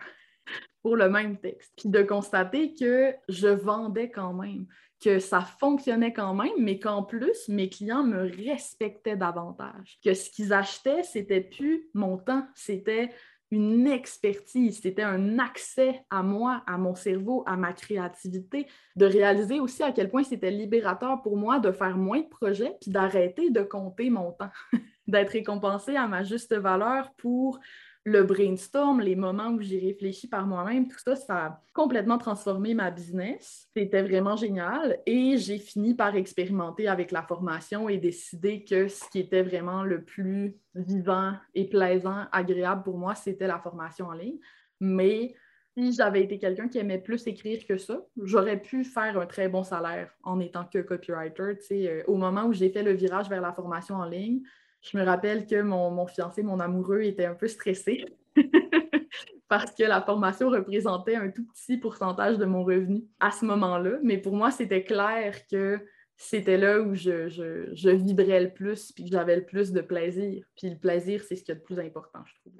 pour 0.81 0.95
le 0.95 1.09
même 1.09 1.37
texte. 1.37 1.73
Puis 1.77 1.89
de 1.89 2.01
constater 2.01 2.73
que 2.73 3.13
je 3.29 3.47
vendais 3.47 4.09
quand 4.09 4.33
même 4.33 4.65
que 5.03 5.19
ça 5.19 5.41
fonctionnait 5.41 6.13
quand 6.13 6.33
même, 6.33 6.53
mais 6.59 6.79
qu'en 6.79 7.03
plus, 7.03 7.47
mes 7.49 7.69
clients 7.69 8.03
me 8.03 8.23
respectaient 8.45 9.15
davantage. 9.15 9.99
Que 10.03 10.13
ce 10.13 10.29
qu'ils 10.29 10.53
achetaient, 10.53 11.03
c'était 11.03 11.41
plus 11.41 11.87
mon 11.93 12.17
temps, 12.17 12.47
c'était 12.55 13.11
une 13.51 13.87
expertise, 13.87 14.81
c'était 14.81 15.03
un 15.03 15.39
accès 15.39 16.01
à 16.09 16.21
moi, 16.21 16.63
à 16.67 16.77
mon 16.77 16.95
cerveau, 16.95 17.43
à 17.45 17.55
ma 17.55 17.71
créativité, 17.71 18.67
de 18.95 19.05
réaliser 19.05 19.59
aussi 19.59 19.83
à 19.83 19.93
quel 19.93 20.09
point 20.09 20.23
c'était 20.23 20.51
libérateur 20.51 21.21
pour 21.21 21.37
moi 21.37 21.59
de 21.59 21.71
faire 21.71 21.95
moins 21.95 22.19
de 22.19 22.27
projets, 22.27 22.75
puis 22.81 22.91
d'arrêter 22.91 23.49
de 23.49 23.61
compter 23.61 24.09
mon 24.09 24.31
temps, 24.33 24.51
d'être 25.07 25.31
récompensé 25.31 25.95
à 25.95 26.07
ma 26.07 26.23
juste 26.23 26.53
valeur 26.55 27.13
pour 27.15 27.59
le 28.07 28.23
brainstorm, 28.23 29.01
les 29.01 29.17
moments 29.17 29.49
où 29.49 29.59
j'ai 29.59 29.79
réfléchi 29.79 30.29
par 30.29 30.47
moi-même, 30.47 30.87
tout 30.87 30.97
ça, 30.97 31.17
ça 31.17 31.45
a 31.45 31.61
complètement 31.73 32.17
transformé 32.17 32.73
ma 32.73 32.89
business. 32.89 33.67
C'était 33.75 34.01
vraiment 34.01 34.37
génial. 34.37 34.99
Et 35.05 35.35
j'ai 35.35 35.57
fini 35.57 35.93
par 35.93 36.15
expérimenter 36.15 36.87
avec 36.87 37.11
la 37.11 37.21
formation 37.21 37.89
et 37.89 37.97
décider 37.97 38.63
que 38.63 38.87
ce 38.87 39.03
qui 39.09 39.19
était 39.19 39.43
vraiment 39.43 39.83
le 39.83 40.05
plus 40.05 40.55
vivant 40.73 41.33
et 41.53 41.67
plaisant, 41.67 42.27
agréable 42.31 42.83
pour 42.83 42.97
moi, 42.97 43.13
c'était 43.13 43.45
la 43.45 43.59
formation 43.59 44.05
en 44.05 44.13
ligne. 44.13 44.39
Mais 44.79 45.35
si 45.77 45.91
j'avais 45.91 46.23
été 46.23 46.39
quelqu'un 46.39 46.69
qui 46.69 46.77
aimait 46.77 47.01
plus 47.01 47.27
écrire 47.27 47.65
que 47.67 47.77
ça, 47.77 47.99
j'aurais 48.23 48.61
pu 48.61 48.85
faire 48.85 49.19
un 49.19 49.25
très 49.25 49.49
bon 49.49 49.63
salaire 49.63 50.15
en 50.23 50.39
étant 50.39 50.63
que 50.63 50.79
copywriter. 50.79 51.57
Euh, 51.71 52.03
au 52.07 52.15
moment 52.15 52.45
où 52.45 52.53
j'ai 52.53 52.69
fait 52.69 52.83
le 52.83 52.93
virage 52.93 53.27
vers 53.27 53.41
la 53.41 53.51
formation 53.51 53.95
en 53.95 54.05
ligne, 54.05 54.43
je 54.81 54.97
me 54.97 55.03
rappelle 55.03 55.45
que 55.45 55.61
mon, 55.61 56.05
fiancé, 56.07 56.43
mon 56.43 56.59
amoureux, 56.59 57.01
était 57.01 57.25
un 57.25 57.35
peu 57.35 57.47
stressé 57.47 58.05
parce 59.47 59.73
que 59.73 59.83
la 59.83 60.01
formation 60.01 60.49
représentait 60.49 61.15
un 61.15 61.29
tout 61.29 61.45
petit 61.47 61.77
pourcentage 61.77 62.37
de 62.37 62.45
mon 62.45 62.63
revenu 62.63 63.03
à 63.19 63.31
ce 63.31 63.45
moment-là. 63.45 63.97
Mais 64.03 64.17
pour 64.17 64.35
moi, 64.35 64.51
c'était 64.51 64.83
clair 64.83 65.47
que 65.47 65.79
c'était 66.15 66.57
là 66.57 66.81
où 66.81 66.95
je, 66.95 67.29
je, 67.29 67.89
vibrais 67.89 68.41
le 68.41 68.53
plus 68.53 68.91
puis 68.91 69.05
que 69.05 69.11
j'avais 69.11 69.35
le 69.35 69.45
plus 69.45 69.71
de 69.71 69.81
plaisir. 69.81 70.43
Puis 70.55 70.69
le 70.69 70.77
plaisir, 70.77 71.23
c'est 71.27 71.35
ce 71.35 71.43
qui 71.43 71.51
est 71.51 71.55
le 71.55 71.61
plus 71.61 71.79
important, 71.79 72.19
je 72.25 72.33
trouve. 72.41 72.53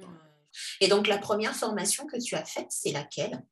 Et 0.82 0.88
donc, 0.88 1.08
la 1.08 1.18
première 1.18 1.56
formation 1.56 2.06
que 2.06 2.18
tu 2.22 2.36
as 2.36 2.46
faite, 2.46 2.68
c'est 2.70 2.92
laquelle? 2.92 3.44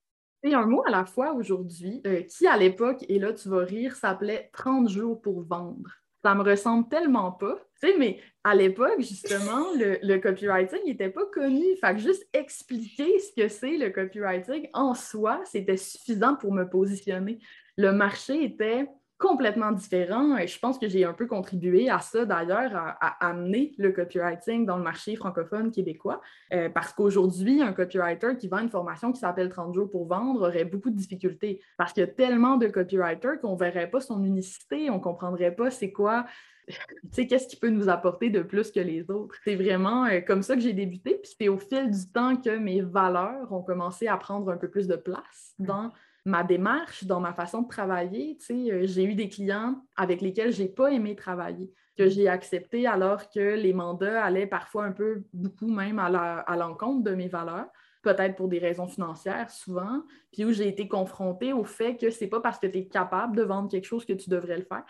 C'est 0.43 0.53
un 0.53 0.65
mot 0.65 0.83
à 0.85 0.91
la 0.91 1.05
fois 1.05 1.33
aujourd'hui 1.33 2.01
euh, 2.05 2.21
qui, 2.21 2.45
à 2.45 2.55
l'époque, 2.55 3.03
et 3.09 3.17
là, 3.17 3.33
tu 3.33 3.49
vas 3.49 3.63
rire, 3.63 3.95
s'appelait 3.95 4.49
30 4.53 4.89
jours 4.89 5.19
pour 5.19 5.41
vendre 5.41 5.89
ça 6.25 6.33
me 6.33 6.41
ressemble 6.41 6.87
tellement 6.89 7.31
pas. 7.31 7.55
Tu 7.79 7.87
sais, 7.87 7.97
mais 7.99 8.19
à 8.43 8.55
l'époque, 8.55 8.97
justement, 8.97 9.63
le, 9.75 10.17
copywriting 10.17 10.83
n'était 10.83 11.11
pas 11.11 11.25
connu. 11.31 11.63
Fait 11.79 11.93
que 11.93 11.99
juste 11.99 12.27
expliquer 12.33 13.19
ce 13.19 13.39
que 13.39 13.47
c'est 13.47 13.77
le 13.77 13.91
copywriting 13.91 14.67
en 14.73 14.95
soi, 14.95 15.39
c'était 15.45 15.77
suffisant 15.77 16.35
pour 16.35 16.51
me 16.51 16.67
positionner. 16.67 17.37
Le 17.77 17.91
marché 17.91 18.43
était 18.43 18.87
complètement 19.17 19.71
différent. 19.71 20.37
Et 20.37 20.47
je 20.47 20.59
pense 20.59 20.77
que 20.77 20.87
j'ai 20.87 21.05
un 21.05 21.13
peu 21.13 21.25
contribué 21.25 21.89
à 21.89 21.99
ça 21.99 22.25
d'ailleurs, 22.25 22.75
à, 22.75 23.27
amener 23.27 23.73
le 23.77 23.91
copywriting 23.91 24.65
dans 24.65 24.77
le 24.77 24.83
marché 24.83 25.15
francophone 25.15 25.71
québécois. 25.71 26.21
Euh, 26.53 26.69
parce 26.69 26.93
qu'aujourd'hui, 26.93 27.61
un 27.61 27.73
copywriter 27.73 28.35
qui 28.37 28.47
vend 28.47 28.59
une 28.59 28.69
formation 28.69 29.11
qui 29.11 29.19
s'appelle 29.19 29.49
30 29.49 29.73
jours 29.73 29.89
pour 29.89 30.07
vendre 30.07 30.41
aurait 30.41 30.65
beaucoup 30.65 30.89
de 30.89 30.97
difficultés. 30.97 31.61
Parce 31.77 31.93
qu'il 31.93 32.01
y 32.01 32.03
a 32.03 32.11
tellement 32.11 32.57
de 32.57 32.67
copywriters 32.67 33.39
qu'on 33.39 33.53
ne 33.53 33.59
verrait 33.59 33.89
pas 33.89 34.01
son 34.01 34.23
unicité, 34.23 34.89
on 34.89 34.95
ne 34.95 35.01
comprendrait 35.01 35.55
pas 35.55 35.71
c'est 35.71 35.91
quoi 35.91 36.25
tu 36.67 36.75
sais, 37.11 37.27
qu'est-ce 37.27 37.47
qui 37.47 37.57
peut 37.57 37.69
nous 37.69 37.89
apporter 37.89 38.29
de 38.29 38.41
plus 38.41 38.71
que 38.71 38.79
les 38.79 39.09
autres? 39.11 39.35
C'est 39.43 39.55
vraiment 39.55 40.05
euh, 40.05 40.21
comme 40.21 40.41
ça 40.41 40.55
que 40.55 40.61
j'ai 40.61 40.73
débuté. 40.73 41.19
Puis 41.21 41.35
c'est 41.39 41.47
au 41.47 41.57
fil 41.57 41.91
du 41.91 42.11
temps 42.11 42.35
que 42.35 42.57
mes 42.57 42.81
valeurs 42.81 43.51
ont 43.51 43.61
commencé 43.61 44.07
à 44.07 44.17
prendre 44.17 44.51
un 44.51 44.57
peu 44.57 44.67
plus 44.67 44.87
de 44.87 44.95
place 44.95 45.53
dans 45.59 45.91
ma 46.25 46.43
démarche, 46.43 47.05
dans 47.05 47.19
ma 47.19 47.33
façon 47.33 47.61
de 47.61 47.67
travailler. 47.67 48.37
Euh, 48.51 48.81
j'ai 48.83 49.03
eu 49.03 49.15
des 49.15 49.29
clients 49.29 49.81
avec 49.95 50.21
lesquels 50.21 50.51
je 50.51 50.63
n'ai 50.63 50.69
pas 50.69 50.91
aimé 50.91 51.15
travailler, 51.15 51.71
que 51.97 52.09
j'ai 52.09 52.27
accepté 52.27 52.87
alors 52.87 53.29
que 53.29 53.55
les 53.55 53.73
mandats 53.73 54.23
allaient 54.23 54.47
parfois 54.47 54.85
un 54.85 54.91
peu, 54.91 55.23
beaucoup 55.33 55.71
même 55.71 55.99
à 55.99 56.55
l'encontre 56.57 57.03
de 57.03 57.15
mes 57.15 57.27
valeurs 57.27 57.67
peut-être 58.05 58.35
pour 58.35 58.47
des 58.47 58.59
raisons 58.59 58.87
financières 58.87 59.49
souvent, 59.49 60.03
puis 60.31 60.45
où 60.45 60.51
j'ai 60.51 60.67
été 60.67 60.87
confrontée 60.87 61.53
au 61.53 61.63
fait 61.63 61.97
que 61.97 62.11
c'est 62.11 62.27
pas 62.27 62.39
parce 62.39 62.59
que 62.59 62.67
tu 62.67 62.77
es 62.77 62.85
capable 62.85 63.35
de 63.35 63.41
vendre 63.41 63.69
quelque 63.69 63.85
chose 63.85 64.05
que 64.05 64.13
tu 64.13 64.29
devrais 64.29 64.57
le 64.57 64.63
faire. 64.63 64.83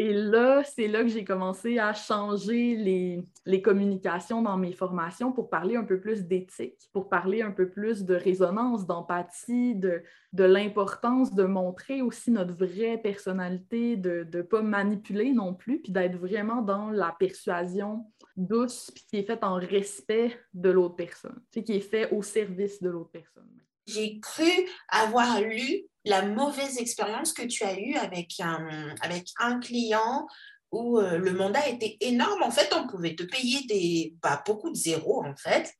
Et 0.00 0.12
là, 0.12 0.62
c'est 0.62 0.86
là 0.86 1.02
que 1.02 1.08
j'ai 1.08 1.24
commencé 1.24 1.80
à 1.80 1.92
changer 1.92 2.76
les, 2.76 3.62
communications 3.62 4.42
dans 4.42 4.56
mes 4.56 4.72
formations 4.72 5.32
pour 5.32 5.50
parler 5.50 5.74
un 5.74 5.82
peu 5.82 5.98
plus 5.98 6.24
d'éthique, 6.24 6.88
pour 6.92 7.08
parler 7.08 7.42
un 7.42 7.50
peu 7.50 7.68
plus 7.68 8.04
de 8.04 8.14
résonance, 8.14 8.86
d'empathie, 8.86 9.74
de, 9.74 10.04
l'importance 10.32 11.34
de 11.34 11.42
montrer 11.42 12.00
aussi 12.00 12.30
notre 12.30 12.54
vraie 12.54 12.98
personnalité, 12.98 13.96
de 13.96 14.24
ne 14.32 14.42
pas 14.42 14.62
manipuler 14.62 15.32
non 15.32 15.52
plus, 15.52 15.80
puis 15.80 15.90
d'être 15.90 16.16
vraiment 16.16 16.62
dans 16.62 16.90
la 16.90 17.16
persuasion 17.18 18.06
douce, 18.36 18.92
puis 18.94 19.04
qui 19.10 19.16
est 19.16 19.24
faite 19.24 19.42
en 19.42 19.54
respect 19.54 20.30
de 20.54 20.70
l'autre 20.70 20.94
personne, 20.94 21.42
qui 21.50 21.72
est 21.72 21.80
fait 21.80 22.12
au 22.12 22.22
service 22.22 22.80
de 22.80 22.88
l'autre 22.88 23.10
personne. 23.10 23.50
J'ai 23.88 24.20
cru 24.20 24.50
avoir 24.88 25.40
lu 25.40 25.82
la 26.04 26.22
mauvaise 26.22 26.78
expérience 26.78 27.32
que 27.32 27.42
tu 27.42 27.64
as 27.64 27.78
eue 27.78 27.94
avec 27.94 28.34
un, 28.40 28.94
avec 29.00 29.26
un 29.38 29.58
client 29.58 30.26
où 30.70 30.98
euh, 30.98 31.18
le 31.18 31.32
mandat 31.32 31.66
était 31.68 31.96
énorme. 32.00 32.42
En 32.42 32.50
fait, 32.50 32.72
on 32.74 32.86
pouvait 32.86 33.14
te 33.14 33.22
payer 33.22 33.66
des, 33.66 34.14
beaucoup 34.46 34.70
de 34.70 34.76
zéros, 34.76 35.24
en 35.24 35.34
fait, 35.36 35.72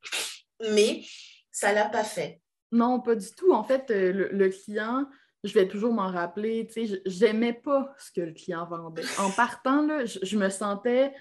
mais 0.71 1.03
ça 1.51 1.69
ne 1.69 1.75
l'a 1.75 1.89
pas 1.89 2.03
fait. 2.03 2.41
Non, 2.71 2.99
pas 2.99 3.15
du 3.15 3.31
tout. 3.31 3.51
En 3.51 3.63
fait, 3.63 3.89
euh, 3.91 4.29
le, 4.31 4.49
client, 4.49 5.05
je 5.43 5.53
vais 5.53 5.67
toujours 5.67 5.93
m'en 5.93 6.11
rappeler, 6.11 6.67
tu 6.67 6.87
sais, 6.87 7.01
j'aimais 7.05 7.53
pas 7.53 7.93
ce 7.97 8.11
que 8.11 8.21
le 8.21 8.33
client 8.33 8.67
vendait. 8.67 9.03
En 9.17 9.31
partant, 9.31 9.81
là, 9.81 10.05
je, 10.05 10.37
me 10.37 10.49
sentais 10.49 11.13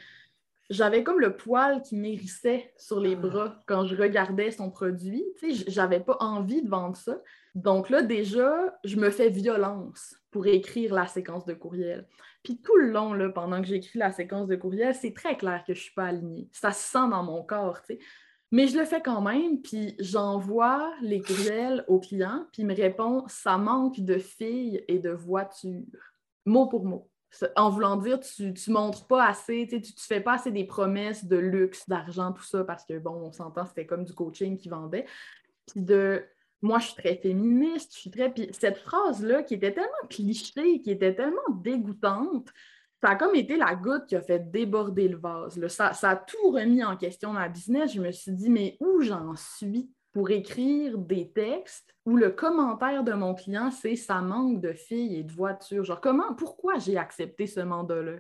j'avais 0.70 1.02
comme 1.02 1.20
le 1.20 1.36
poil 1.36 1.82
qui 1.82 1.96
m'hérissait 1.96 2.72
sur 2.76 3.00
les 3.00 3.14
ah. 3.14 3.26
bras 3.26 3.62
quand 3.66 3.86
je 3.86 3.96
regardais 3.96 4.50
son 4.50 4.70
produit. 4.70 5.24
Tu 5.38 5.54
sais, 5.54 5.64
j'avais 5.68 6.00
pas 6.00 6.16
envie 6.20 6.62
de 6.62 6.68
vendre 6.68 6.96
ça. 6.96 7.20
Donc 7.54 7.90
là, 7.90 8.02
déjà, 8.02 8.78
je 8.84 8.96
me 8.96 9.10
fais 9.10 9.30
violence 9.30 10.14
pour 10.30 10.46
écrire 10.46 10.94
la 10.94 11.06
séquence 11.06 11.44
de 11.44 11.54
courriel. 11.54 12.06
Puis 12.42 12.60
tout 12.60 12.76
le 12.76 12.90
long, 12.90 13.14
là, 13.14 13.30
pendant 13.30 13.60
que 13.60 13.66
j'écris 13.66 13.98
la 13.98 14.12
séquence 14.12 14.46
de 14.46 14.56
courriel, 14.56 14.94
c'est 14.94 15.14
très 15.14 15.36
clair 15.36 15.64
que 15.66 15.74
je 15.74 15.80
ne 15.80 15.82
suis 15.82 15.94
pas 15.94 16.04
alignée. 16.04 16.48
Ça 16.52 16.70
se 16.70 16.90
sent 16.90 17.08
dans 17.10 17.22
mon 17.22 17.42
corps, 17.42 17.80
tu 17.82 17.94
sais. 17.94 18.00
Mais 18.50 18.66
je 18.66 18.78
le 18.78 18.86
fais 18.86 19.02
quand 19.02 19.20
même, 19.20 19.60
puis 19.60 19.94
j'envoie 19.98 20.90
les 21.02 21.20
courriels 21.20 21.84
au 21.86 21.98
client, 21.98 22.46
puis 22.50 22.62
il 22.62 22.66
me 22.66 22.74
répond 22.74 23.24
«ça 23.28 23.58
manque 23.58 24.00
de 24.00 24.16
filles 24.16 24.82
et 24.88 24.98
de 24.98 25.10
voitures», 25.10 25.82
mot 26.46 26.66
pour 26.66 26.86
mot. 26.86 27.10
En 27.56 27.70
voulant 27.70 27.96
dire, 27.96 28.20
tu 28.20 28.44
ne 28.44 28.72
montres 28.72 29.06
pas 29.06 29.26
assez, 29.26 29.66
tu 29.68 29.76
ne 29.76 29.82
fais 29.96 30.20
pas 30.20 30.34
assez 30.34 30.50
des 30.50 30.64
promesses 30.64 31.24
de 31.26 31.36
luxe, 31.36 31.88
d'argent, 31.88 32.32
tout 32.32 32.42
ça, 32.42 32.64
parce 32.64 32.84
que, 32.84 32.98
bon, 32.98 33.12
on 33.12 33.32
s'entend, 33.32 33.66
c'était 33.66 33.86
comme 33.86 34.04
du 34.04 34.14
coaching 34.14 34.56
qui 34.56 34.68
vendait. 34.68 35.04
Puis 35.66 35.82
de 35.82 36.24
moi, 36.62 36.78
je 36.78 36.86
suis 36.86 36.96
très 36.96 37.16
féministe, 37.16 37.92
je 37.94 38.00
suis 38.00 38.10
très. 38.10 38.32
Puis 38.32 38.48
cette 38.52 38.78
phrase-là, 38.78 39.42
qui 39.42 39.54
était 39.54 39.72
tellement 39.72 40.08
clichée, 40.08 40.80
qui 40.80 40.90
était 40.90 41.14
tellement 41.14 41.50
dégoûtante, 41.62 42.48
ça 43.00 43.10
a 43.10 43.16
comme 43.16 43.34
été 43.34 43.56
la 43.56 43.76
goutte 43.76 44.06
qui 44.06 44.16
a 44.16 44.22
fait 44.22 44.50
déborder 44.50 45.08
le 45.08 45.18
vase. 45.18 45.64
Ça, 45.68 45.92
ça, 45.92 46.10
a 46.10 46.16
tout 46.16 46.50
remis 46.50 46.82
en 46.82 46.96
question 46.96 47.32
ma 47.32 47.48
business. 47.48 47.92
Je 47.94 48.00
me 48.00 48.10
suis 48.10 48.32
dit, 48.32 48.50
mais 48.50 48.76
où 48.80 49.00
j'en 49.02 49.36
suis? 49.36 49.88
Pour 50.12 50.30
écrire 50.30 50.98
des 50.98 51.30
textes 51.30 51.94
où 52.06 52.16
le 52.16 52.30
commentaire 52.30 53.04
de 53.04 53.12
mon 53.12 53.34
client, 53.34 53.70
c'est 53.70 53.96
ça 53.96 54.20
manque 54.20 54.60
de 54.60 54.72
filles 54.72 55.16
et 55.16 55.22
de 55.22 55.32
voitures. 55.32 55.84
Genre, 55.84 56.00
comment, 56.00 56.34
pourquoi 56.34 56.78
j'ai 56.78 56.96
accepté 56.96 57.46
ce 57.46 57.60
mandat-là? 57.60 58.14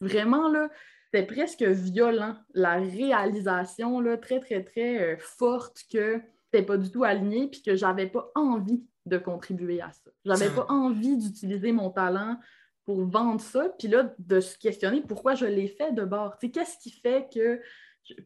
Vraiment, 0.00 0.48
là, 0.48 0.68
c'était 1.12 1.26
presque 1.26 1.62
violent, 1.62 2.36
la 2.54 2.74
réalisation 2.74 4.00
là, 4.00 4.16
très, 4.16 4.40
très, 4.40 4.62
très 4.62 5.14
euh, 5.14 5.16
forte 5.18 5.84
que 5.92 6.16
n'était 6.52 6.64
pas 6.64 6.76
du 6.76 6.90
tout 6.90 7.04
aligné 7.04 7.48
puis 7.48 7.62
que 7.62 7.74
j'avais 7.74 8.06
pas 8.06 8.30
envie 8.34 8.84
de 9.06 9.18
contribuer 9.18 9.80
à 9.80 9.90
ça. 9.90 10.10
J'avais 10.24 10.50
pas 10.50 10.66
envie 10.68 11.16
d'utiliser 11.16 11.72
mon 11.72 11.90
talent 11.90 12.38
pour 12.84 13.04
vendre 13.06 13.40
ça, 13.40 13.68
puis 13.78 13.88
là, 13.88 14.14
de 14.18 14.40
se 14.40 14.58
questionner 14.58 15.00
pourquoi 15.00 15.34
je 15.34 15.46
l'ai 15.46 15.68
fait 15.68 15.92
de 15.92 16.04
bord. 16.04 16.36
Qu'est-ce 16.38 16.78
qui 16.78 16.90
fait 16.90 17.28
que. 17.32 17.60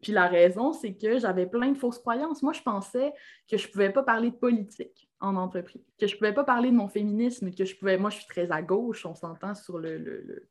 Puis 0.01 0.11
la 0.11 0.27
raison, 0.27 0.73
c'est 0.73 0.93
que 0.93 1.19
j'avais 1.19 1.45
plein 1.45 1.71
de 1.71 1.77
fausses 1.77 1.99
croyances. 1.99 2.41
Moi, 2.41 2.53
je 2.53 2.61
pensais 2.61 3.13
que 3.49 3.57
je 3.57 3.67
ne 3.67 3.71
pouvais 3.71 3.91
pas 3.91 4.03
parler 4.03 4.31
de 4.31 4.35
politique 4.35 5.09
en 5.19 5.35
entreprise, 5.35 5.83
que 5.99 6.07
je 6.07 6.13
ne 6.13 6.17
pouvais 6.17 6.33
pas 6.33 6.43
parler 6.43 6.71
de 6.71 6.75
mon 6.75 6.87
féminisme, 6.87 7.51
que 7.51 7.65
je 7.65 7.75
pouvais. 7.75 7.97
Moi, 7.97 8.09
je 8.09 8.17
suis 8.17 8.27
très 8.27 8.51
à 8.51 8.61
gauche, 8.61 9.05
on 9.05 9.15
s'entend 9.15 9.55
sur 9.55 9.79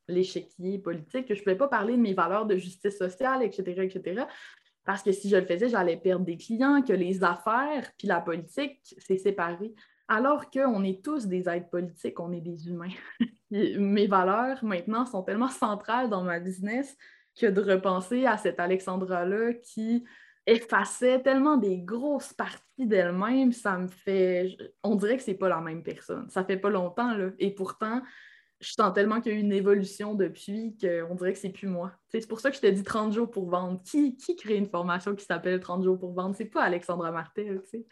l'échiquier 0.08 0.76
le, 0.76 0.82
politique, 0.82 1.26
que 1.26 1.34
je 1.34 1.40
ne 1.40 1.44
pouvais 1.44 1.56
pas 1.56 1.68
parler 1.68 1.96
de 1.96 2.02
mes 2.02 2.14
valeurs 2.14 2.46
de 2.46 2.56
justice 2.56 2.96
sociale, 2.96 3.42
etc., 3.42 3.82
etc. 3.82 4.24
Parce 4.84 5.02
que 5.02 5.12
si 5.12 5.28
je 5.28 5.36
le 5.36 5.46
faisais, 5.46 5.68
j'allais 5.68 5.96
perdre 5.96 6.24
des 6.24 6.36
clients, 6.36 6.82
que 6.82 6.92
les 6.92 7.24
affaires 7.24 7.90
puis 7.98 8.06
la 8.06 8.20
politique, 8.20 8.80
c'est 8.98 9.18
séparé. 9.18 9.74
Alors 10.08 10.50
qu'on 10.50 10.84
est 10.84 11.02
tous 11.02 11.26
des 11.26 11.48
êtres 11.48 11.70
politiques, 11.70 12.20
on 12.20 12.32
est 12.32 12.42
des 12.42 12.68
humains. 12.68 12.92
Mes 13.50 14.06
valeurs, 14.06 14.62
maintenant, 14.62 15.06
sont 15.06 15.22
tellement 15.22 15.48
centrales 15.48 16.10
dans 16.10 16.22
ma 16.22 16.40
business 16.40 16.96
que 17.38 17.46
de 17.46 17.60
repenser 17.60 18.26
à 18.26 18.36
cette 18.36 18.60
Alexandra-là 18.60 19.54
qui 19.54 20.04
effaçait 20.46 21.20
tellement 21.22 21.56
des 21.56 21.78
grosses 21.78 22.32
parties 22.32 22.86
d'elle-même, 22.86 23.52
ça 23.52 23.78
me 23.78 23.88
fait... 23.88 24.56
On 24.82 24.94
dirait 24.94 25.16
que 25.16 25.22
c'est 25.22 25.34
pas 25.34 25.48
la 25.48 25.60
même 25.60 25.82
personne. 25.82 26.28
Ça 26.28 26.44
fait 26.44 26.58
pas 26.58 26.70
longtemps, 26.70 27.14
là. 27.14 27.30
Et 27.38 27.50
pourtant, 27.54 28.02
je 28.60 28.72
sens 28.72 28.92
tellement 28.94 29.20
qu'il 29.20 29.32
y 29.32 29.34
a 29.34 29.38
eu 29.38 29.40
une 29.40 29.52
évolution 29.52 30.14
depuis 30.14 30.76
qu'on 30.80 31.14
dirait 31.14 31.32
que 31.32 31.38
c'est 31.38 31.50
plus 31.50 31.66
moi. 31.66 31.92
C'est 32.08 32.26
pour 32.28 32.40
ça 32.40 32.50
que 32.50 32.56
je 32.56 32.62
te 32.62 32.66
dis 32.66 32.82
30 32.82 33.12
jours 33.12 33.30
pour 33.30 33.48
vendre. 33.48 33.82
Qui, 33.84 34.16
qui 34.16 34.36
crée 34.36 34.56
une 34.56 34.68
formation 34.68 35.14
qui 35.14 35.24
s'appelle 35.24 35.60
30 35.60 35.82
jours 35.82 35.98
pour 35.98 36.12
vendre? 36.12 36.34
C'est 36.36 36.44
pas 36.44 36.62
Alexandra 36.62 37.10
Martel, 37.10 37.62
tu 37.62 37.70
sais. 37.70 37.86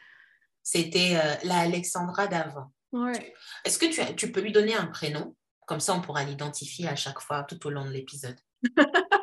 C'était 0.62 1.16
euh, 1.16 1.34
la 1.44 1.60
Alexandra 1.60 2.26
d'avant. 2.26 2.72
Ouais. 2.92 3.34
Est-ce 3.64 3.78
que 3.78 3.86
tu, 3.86 4.14
tu 4.14 4.30
peux 4.30 4.40
lui 4.40 4.52
donner 4.52 4.74
un 4.74 4.86
prénom? 4.86 5.34
Comme 5.66 5.80
ça, 5.80 5.94
on 5.94 6.00
pourra 6.00 6.24
l'identifier 6.24 6.86
à 6.88 6.96
chaque 6.96 7.20
fois 7.20 7.44
tout 7.44 7.66
au 7.66 7.70
long 7.70 7.84
de 7.84 7.90
l'épisode. 7.90 8.38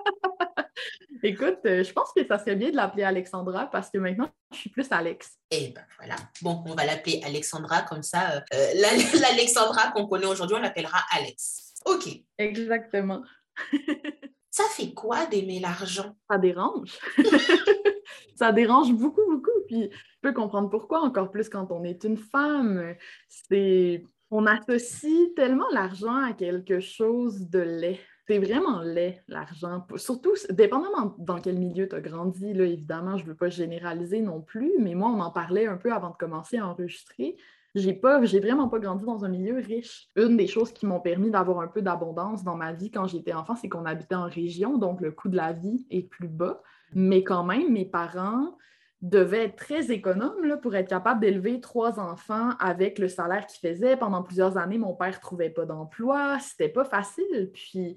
Écoute, 1.21 1.59
euh, 1.65 1.83
je 1.83 1.91
pense 1.91 2.11
que 2.15 2.25
ça 2.25 2.39
serait 2.39 2.55
bien 2.55 2.69
de 2.71 2.75
l'appeler 2.75 3.03
Alexandra 3.03 3.67
parce 3.67 3.89
que 3.89 3.97
maintenant, 3.97 4.29
je 4.51 4.57
suis 4.57 4.69
plus 4.69 4.89
Alex. 4.91 5.37
Eh 5.51 5.69
ben 5.69 5.83
voilà. 5.97 6.15
Bon, 6.41 6.63
on 6.65 6.75
va 6.75 6.85
l'appeler 6.85 7.21
Alexandra 7.25 7.81
comme 7.81 8.03
ça. 8.03 8.35
Euh, 8.35 8.39
euh, 8.53 8.73
L'Alexandra 9.21 9.91
qu'on 9.91 10.07
connaît 10.07 10.27
aujourd'hui, 10.27 10.55
on 10.55 10.61
l'appellera 10.61 10.99
Alex. 11.11 11.73
OK. 11.85 12.07
Exactement. 12.37 13.21
ça 14.49 14.63
fait 14.75 14.93
quoi 14.93 15.25
d'aimer 15.25 15.59
l'argent? 15.59 16.15
Ça 16.29 16.37
dérange. 16.37 16.97
ça 18.35 18.51
dérange 18.51 18.93
beaucoup, 18.93 19.25
beaucoup. 19.29 19.65
Puis 19.67 19.89
je 19.91 20.19
peux 20.21 20.33
comprendre 20.33 20.69
pourquoi, 20.69 21.01
encore 21.01 21.31
plus 21.31 21.49
quand 21.49 21.71
on 21.71 21.83
est 21.83 22.03
une 22.05 22.17
femme. 22.17 22.95
C'est 23.27 24.03
on 24.31 24.45
associe 24.45 25.33
tellement 25.35 25.69
l'argent 25.71 26.15
à 26.15 26.33
quelque 26.33 26.79
chose 26.79 27.49
de 27.49 27.59
laid 27.59 27.99
c'est 28.29 28.37
vraiment 28.37 28.81
laid, 28.81 29.23
l'argent. 29.27 29.87
Surtout, 29.95 30.33
dépendamment 30.51 31.15
dans 31.17 31.39
quel 31.39 31.57
milieu 31.57 31.89
tu 31.89 31.95
as 31.95 31.99
grandi, 31.99 32.53
là, 32.53 32.63
évidemment, 32.63 33.17
je 33.17 33.23
ne 33.23 33.29
veux 33.29 33.35
pas 33.35 33.49
généraliser 33.49 34.21
non 34.21 34.39
plus, 34.39 34.71
mais 34.77 34.93
moi, 34.93 35.09
on 35.09 35.19
en 35.19 35.31
parlait 35.31 35.65
un 35.65 35.77
peu 35.77 35.91
avant 35.91 36.11
de 36.11 36.15
commencer 36.15 36.59
à 36.59 36.67
enregistrer. 36.67 37.37
J'ai 37.73 37.93
pas, 37.93 38.23
j'ai 38.25 38.39
vraiment 38.39 38.67
pas 38.67 38.77
grandi 38.77 39.03
dans 39.03 39.25
un 39.25 39.29
milieu 39.29 39.57
riche. 39.57 40.09
Une 40.15 40.37
des 40.37 40.45
choses 40.45 40.71
qui 40.71 40.85
m'ont 40.85 40.99
permis 40.99 41.31
d'avoir 41.31 41.59
un 41.61 41.67
peu 41.67 41.81
d'abondance 41.81 42.43
dans 42.43 42.55
ma 42.55 42.71
vie 42.71 42.91
quand 42.91 43.07
j'étais 43.07 43.33
enfant, 43.33 43.55
c'est 43.55 43.67
qu'on 43.67 43.85
habitait 43.85 44.13
en 44.13 44.29
région, 44.29 44.77
donc 44.77 45.01
le 45.01 45.11
coût 45.11 45.29
de 45.29 45.37
la 45.37 45.51
vie 45.51 45.87
est 45.89 46.07
plus 46.07 46.27
bas. 46.27 46.61
Mais 46.93 47.23
quand 47.23 47.43
même, 47.43 47.71
mes 47.73 47.85
parents 47.85 48.55
devaient 49.01 49.45
être 49.45 49.55
très 49.55 49.91
économes 49.91 50.43
là, 50.43 50.57
pour 50.57 50.75
être 50.75 50.89
capables 50.89 51.21
d'élever 51.21 51.61
trois 51.61 51.99
enfants 51.99 52.49
avec 52.59 52.99
le 52.99 53.07
salaire 53.07 53.45
qu'ils 53.47 53.69
faisaient. 53.69 53.95
Pendant 53.95 54.23
plusieurs 54.23 54.57
années, 54.57 54.77
mon 54.77 54.93
père 54.93 55.15
ne 55.15 55.21
trouvait 55.21 55.49
pas 55.49 55.65
d'emploi. 55.65 56.37
C'était 56.39 56.69
pas 56.69 56.83
facile. 56.83 57.49
Puis 57.53 57.95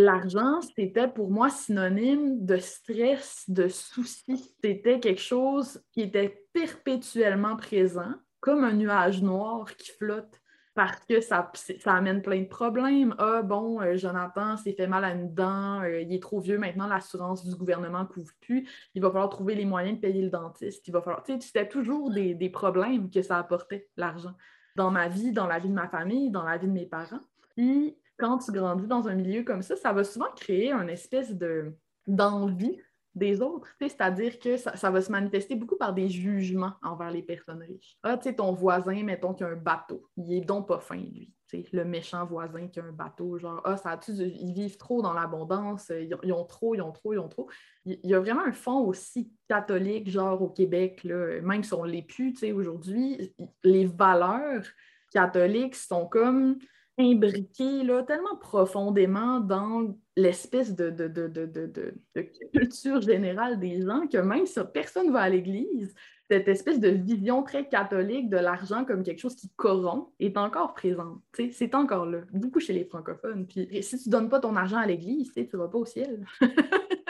l'argent, 0.00 0.60
c'était 0.76 1.08
pour 1.08 1.30
moi 1.30 1.50
synonyme 1.50 2.44
de 2.44 2.56
stress, 2.56 3.44
de 3.48 3.68
soucis. 3.68 4.54
C'était 4.62 5.00
quelque 5.00 5.20
chose 5.20 5.82
qui 5.92 6.02
était 6.02 6.44
perpétuellement 6.52 7.56
présent, 7.56 8.14
comme 8.40 8.64
un 8.64 8.72
nuage 8.72 9.22
noir 9.22 9.76
qui 9.76 9.90
flotte, 9.92 10.40
parce 10.74 11.04
que 11.04 11.20
ça, 11.20 11.50
ça 11.54 11.94
amène 11.94 12.22
plein 12.22 12.40
de 12.40 12.48
problèmes. 12.48 13.14
Ah 13.18 13.42
bon, 13.42 13.80
euh, 13.80 13.96
Jonathan 13.96 14.56
s'est 14.56 14.72
fait 14.72 14.86
mal 14.86 15.04
à 15.04 15.12
une 15.12 15.34
dent, 15.34 15.82
euh, 15.82 16.00
il 16.00 16.12
est 16.12 16.22
trop 16.22 16.40
vieux 16.40 16.58
maintenant, 16.58 16.86
l'assurance 16.86 17.44
du 17.44 17.54
gouvernement 17.54 18.00
ne 18.00 18.06
couvre 18.06 18.32
plus, 18.40 18.68
il 18.94 19.02
va 19.02 19.08
falloir 19.10 19.28
trouver 19.28 19.54
les 19.54 19.64
moyens 19.64 19.96
de 19.96 20.00
payer 20.00 20.22
le 20.22 20.30
dentiste, 20.30 20.86
il 20.88 20.92
va 20.92 21.02
falloir... 21.02 21.22
Tu 21.22 21.32
sais, 21.34 21.40
c'était 21.40 21.68
toujours 21.68 22.10
des, 22.10 22.50
problèmes 22.50 23.10
que 23.10 23.22
ça 23.22 23.38
apportait, 23.38 23.88
l'argent, 23.96 24.34
dans 24.76 24.90
ma 24.90 25.08
vie, 25.08 25.32
dans 25.32 25.46
la 25.46 25.58
vie 25.58 25.68
de 25.68 25.74
ma 25.74 25.88
famille, 25.88 26.30
dans 26.30 26.44
la 26.44 26.56
vie 26.56 26.68
de 26.68 26.72
mes 26.72 26.86
parents. 26.86 27.20
Quand 28.20 28.38
tu 28.38 28.52
grandis 28.52 28.86
dans 28.86 29.08
un 29.08 29.14
milieu 29.14 29.42
comme 29.42 29.62
ça, 29.62 29.74
ça 29.76 29.92
va 29.92 30.04
souvent 30.04 30.30
créer 30.36 30.72
une 30.72 30.90
espèce 30.90 31.34
de, 31.34 31.74
d'envie 32.06 32.78
des 33.14 33.40
autres. 33.40 33.68
C'est-à-dire 33.80 34.38
que 34.38 34.56
ça, 34.56 34.90
va 34.90 35.00
se 35.00 35.10
manifester 35.10 35.56
beaucoup 35.56 35.76
par 35.76 35.92
des 35.92 36.08
jugements 36.08 36.74
envers 36.82 37.10
les 37.10 37.22
personnes 37.22 37.62
riches. 37.62 37.96
Ah, 38.02 38.16
tu 38.16 38.28
sais, 38.28 38.36
ton 38.36 38.52
voisin, 38.52 39.02
mettons, 39.02 39.34
qui 39.34 39.42
a 39.42 39.48
un 39.48 39.56
bateau. 39.56 40.06
Il 40.16 40.32
est 40.32 40.42
donc 40.42 40.68
pas 40.68 40.78
fin, 40.78 40.96
lui. 40.96 41.34
le 41.72 41.84
méchant 41.84 42.24
voisin 42.24 42.68
qui 42.68 42.78
a 42.78 42.84
un 42.84 42.92
bateau, 42.92 43.38
genre, 43.38 43.60
ah, 43.64 43.76
ça 43.76 43.90
a-tu, 43.90 44.12
ils 44.12 44.52
vivent 44.52 44.76
trop 44.76 45.02
dans 45.02 45.12
l'abondance, 45.12 45.90
ils, 45.90 46.32
ont 46.32 46.44
trop, 46.44 46.74
ils 46.74 46.82
ont 46.82 46.92
trop, 46.92 47.12
ils 47.12 47.18
ont 47.18 47.28
trop. 47.28 47.48
Il, 47.84 47.98
y 48.04 48.14
a 48.14 48.20
vraiment 48.20 48.44
un 48.44 48.52
fond 48.52 48.78
aussi 48.80 49.32
catholique, 49.48 50.08
genre 50.08 50.40
au 50.40 50.50
Québec, 50.50 51.02
là, 51.02 51.40
même 51.40 51.64
si 51.64 51.74
on 51.74 51.84
l'est 51.84 52.06
plus, 52.06 52.32
tu 52.34 52.40
sais, 52.40 52.52
aujourd'hui, 52.52 53.34
les 53.64 53.86
valeurs 53.86 54.64
catholiques 55.12 55.74
sont 55.74 56.06
comme 56.06 56.58
imbriqué 56.98 57.82
là, 57.82 58.02
tellement 58.02 58.36
profondément 58.36 59.40
dans 59.40 59.96
l'espèce 60.16 60.74
de, 60.74 60.90
de, 60.90 61.94
culture 62.52 63.00
générale 63.00 63.58
des 63.58 63.82
gens 63.82 64.06
que 64.06 64.18
même 64.18 64.46
si 64.46 64.60
personne 64.72 65.08
ne 65.08 65.12
va 65.12 65.22
à 65.22 65.28
l'église, 65.28 65.94
cette 66.30 66.46
espèce 66.46 66.78
de 66.78 66.90
vision 66.90 67.42
très 67.42 67.68
catholique 67.68 68.28
de 68.28 68.36
l'argent 68.36 68.84
comme 68.84 69.02
quelque 69.02 69.18
chose 69.18 69.34
qui 69.34 69.50
corrompt 69.56 70.12
est 70.20 70.36
encore 70.36 70.74
présente. 70.74 71.20
C'est 71.52 71.74
encore 71.74 72.06
là, 72.06 72.20
beaucoup 72.32 72.60
chez 72.60 72.72
les 72.72 72.84
francophones. 72.84 73.46
Puis 73.46 73.68
si 73.82 73.98
tu 73.98 74.08
ne 74.08 74.12
donnes 74.12 74.28
pas 74.28 74.38
ton 74.38 74.54
argent 74.54 74.78
à 74.78 74.86
l'église, 74.86 75.32
tu 75.32 75.40
ne 75.40 75.58
vas 75.58 75.68
pas 75.68 75.78
au 75.78 75.86
ciel. 75.86 76.24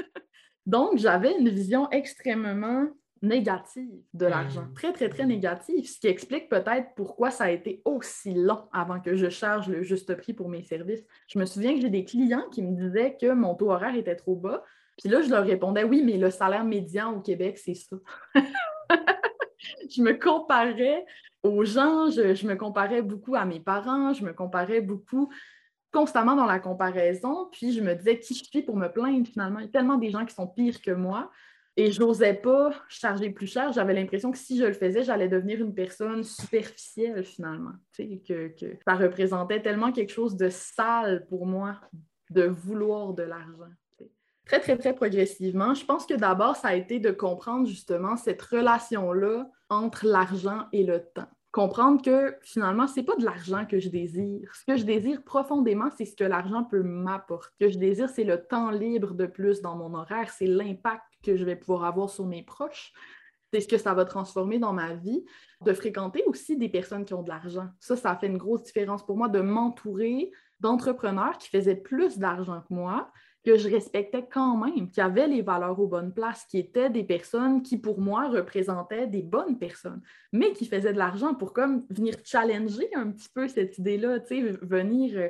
Donc, 0.66 0.98
j'avais 0.98 1.36
une 1.38 1.48
vision 1.48 1.90
extrêmement 1.90 2.86
négative 3.22 4.00
de 4.14 4.26
l'argent, 4.26 4.62
hmm. 4.62 4.74
très, 4.74 4.92
très, 4.92 5.08
très 5.08 5.26
négative, 5.26 5.86
ce 5.86 6.00
qui 6.00 6.06
explique 6.06 6.48
peut-être 6.48 6.88
pourquoi 6.96 7.30
ça 7.30 7.44
a 7.44 7.50
été 7.50 7.82
aussi 7.84 8.32
long 8.32 8.68
avant 8.72 9.00
que 9.00 9.14
je 9.14 9.28
charge 9.28 9.68
le 9.68 9.82
juste 9.82 10.14
prix 10.14 10.32
pour 10.32 10.48
mes 10.48 10.62
services. 10.62 11.04
Je 11.28 11.38
me 11.38 11.44
souviens 11.44 11.74
que 11.74 11.80
j'ai 11.80 11.90
des 11.90 12.04
clients 12.04 12.48
qui 12.50 12.62
me 12.62 12.74
disaient 12.74 13.16
que 13.20 13.32
mon 13.32 13.54
taux 13.54 13.70
horaire 13.70 13.94
était 13.94 14.16
trop 14.16 14.36
bas, 14.36 14.64
puis 14.98 15.08
là, 15.08 15.22
je 15.22 15.30
leur 15.30 15.44
répondais, 15.44 15.84
oui, 15.84 16.02
mais 16.04 16.18
le 16.18 16.30
salaire 16.30 16.64
médian 16.64 17.14
au 17.14 17.20
Québec, 17.20 17.58
c'est 17.58 17.74
ça. 17.74 17.96
je 18.34 20.02
me 20.02 20.12
comparais 20.12 21.04
aux 21.42 21.64
gens, 21.64 22.10
je, 22.10 22.34
je, 22.34 22.46
me 22.46 22.54
comparais 22.54 23.00
beaucoup 23.00 23.34
à 23.34 23.46
mes 23.46 23.60
parents, 23.60 24.12
je 24.12 24.24
me 24.24 24.34
comparais 24.34 24.82
beaucoup 24.82 25.30
constamment 25.92 26.36
dans 26.36 26.46
la 26.46 26.60
comparaison, 26.60 27.48
puis 27.50 27.72
je 27.72 27.80
me 27.80 27.94
disais 27.94 28.18
qui 28.18 28.34
je 28.34 28.44
suis 28.44 28.62
pour 28.62 28.76
me 28.76 28.88
plaindre 28.88 29.26
finalement? 29.26 29.58
Il 29.58 29.66
y 29.66 29.68
a 29.68 29.72
tellement 29.72 29.96
des 29.96 30.10
gens 30.10 30.24
qui 30.24 30.34
sont 30.34 30.46
pires 30.46 30.80
que 30.80 30.92
moi. 30.92 31.30
Et 31.80 31.92
je 31.92 32.00
n'osais 32.00 32.34
pas 32.34 32.74
charger 32.90 33.30
plus 33.30 33.46
cher. 33.46 33.72
J'avais 33.72 33.94
l'impression 33.94 34.30
que 34.30 34.36
si 34.36 34.58
je 34.58 34.66
le 34.66 34.74
faisais, 34.74 35.02
j'allais 35.02 35.28
devenir 35.28 35.60
une 35.60 35.72
personne 35.72 36.22
superficielle 36.24 37.24
finalement. 37.24 37.72
Que, 37.96 38.48
que 38.48 38.76
ça 38.86 38.96
représentait 38.96 39.62
tellement 39.62 39.90
quelque 39.90 40.12
chose 40.12 40.36
de 40.36 40.50
sale 40.50 41.24
pour 41.30 41.46
moi 41.46 41.80
de 42.28 42.42
vouloir 42.42 43.14
de 43.14 43.22
l'argent. 43.22 43.72
Très, 44.44 44.60
très, 44.60 44.76
très 44.76 44.92
progressivement. 44.92 45.72
Je 45.72 45.86
pense 45.86 46.04
que 46.04 46.12
d'abord, 46.12 46.54
ça 46.54 46.68
a 46.68 46.74
été 46.74 46.98
de 46.98 47.12
comprendre 47.12 47.66
justement 47.66 48.18
cette 48.18 48.42
relation-là 48.42 49.50
entre 49.70 50.06
l'argent 50.06 50.66
et 50.72 50.84
le 50.84 51.02
temps. 51.14 51.28
comprendre 51.50 52.02
que 52.02 52.36
finalement, 52.42 52.86
c'est 52.88 53.02
pas 53.04 53.16
de 53.16 53.24
l'argent 53.24 53.64
que 53.64 53.80
je 53.80 53.88
désire. 53.88 54.54
Ce 54.54 54.64
que 54.66 54.76
je 54.76 54.84
désire 54.84 55.22
profondément, 55.24 55.88
c'est 55.96 56.04
ce 56.04 56.14
que 56.14 56.24
l'argent 56.24 56.64
peut 56.64 56.82
m'apporter. 56.82 57.48
Ce 57.58 57.64
que 57.64 57.72
je 57.72 57.78
désire, 57.78 58.10
c'est 58.10 58.24
le 58.24 58.44
temps 58.46 58.70
libre 58.70 59.14
de 59.14 59.26
plus 59.26 59.62
dans 59.62 59.76
mon 59.76 59.94
horaire, 59.94 60.30
c'est 60.30 60.46
l'impact 60.46 61.02
que 61.22 61.36
je 61.36 61.44
vais 61.44 61.56
pouvoir 61.56 61.84
avoir 61.84 62.10
sur 62.10 62.26
mes 62.26 62.42
proches. 62.42 62.92
C'est 63.52 63.60
ce 63.60 63.68
que 63.68 63.78
ça 63.78 63.94
va 63.94 64.04
transformer 64.04 64.58
dans 64.58 64.72
ma 64.72 64.94
vie, 64.94 65.24
de 65.64 65.72
fréquenter 65.72 66.22
aussi 66.26 66.56
des 66.56 66.68
personnes 66.68 67.04
qui 67.04 67.14
ont 67.14 67.22
de 67.22 67.28
l'argent. 67.28 67.68
Ça, 67.80 67.96
ça 67.96 68.16
fait 68.16 68.28
une 68.28 68.38
grosse 68.38 68.62
différence 68.62 69.04
pour 69.04 69.16
moi 69.16 69.28
de 69.28 69.40
m'entourer 69.40 70.30
d'entrepreneurs 70.60 71.36
qui 71.38 71.48
faisaient 71.48 71.74
plus 71.74 72.18
d'argent 72.18 72.60
que 72.60 72.72
moi, 72.72 73.10
que 73.44 73.56
je 73.56 73.68
respectais 73.68 74.26
quand 74.30 74.56
même, 74.56 74.90
qui 74.90 75.00
avaient 75.00 75.26
les 75.26 75.42
valeurs 75.42 75.80
aux 75.80 75.88
bonnes 75.88 76.12
places, 76.12 76.44
qui 76.44 76.58
étaient 76.58 76.90
des 76.90 77.04
personnes 77.04 77.62
qui, 77.62 77.78
pour 77.78 77.98
moi, 77.98 78.28
représentaient 78.28 79.06
des 79.06 79.22
bonnes 79.22 79.58
personnes, 79.58 80.02
mais 80.32 80.52
qui 80.52 80.66
faisaient 80.66 80.92
de 80.92 80.98
l'argent 80.98 81.34
pour 81.34 81.54
venir 81.54 82.14
challenger 82.22 82.88
un 82.94 83.10
petit 83.10 83.30
peu 83.34 83.48
cette 83.48 83.78
idée-là, 83.78 84.18
venir 84.62 85.18
euh, 85.18 85.28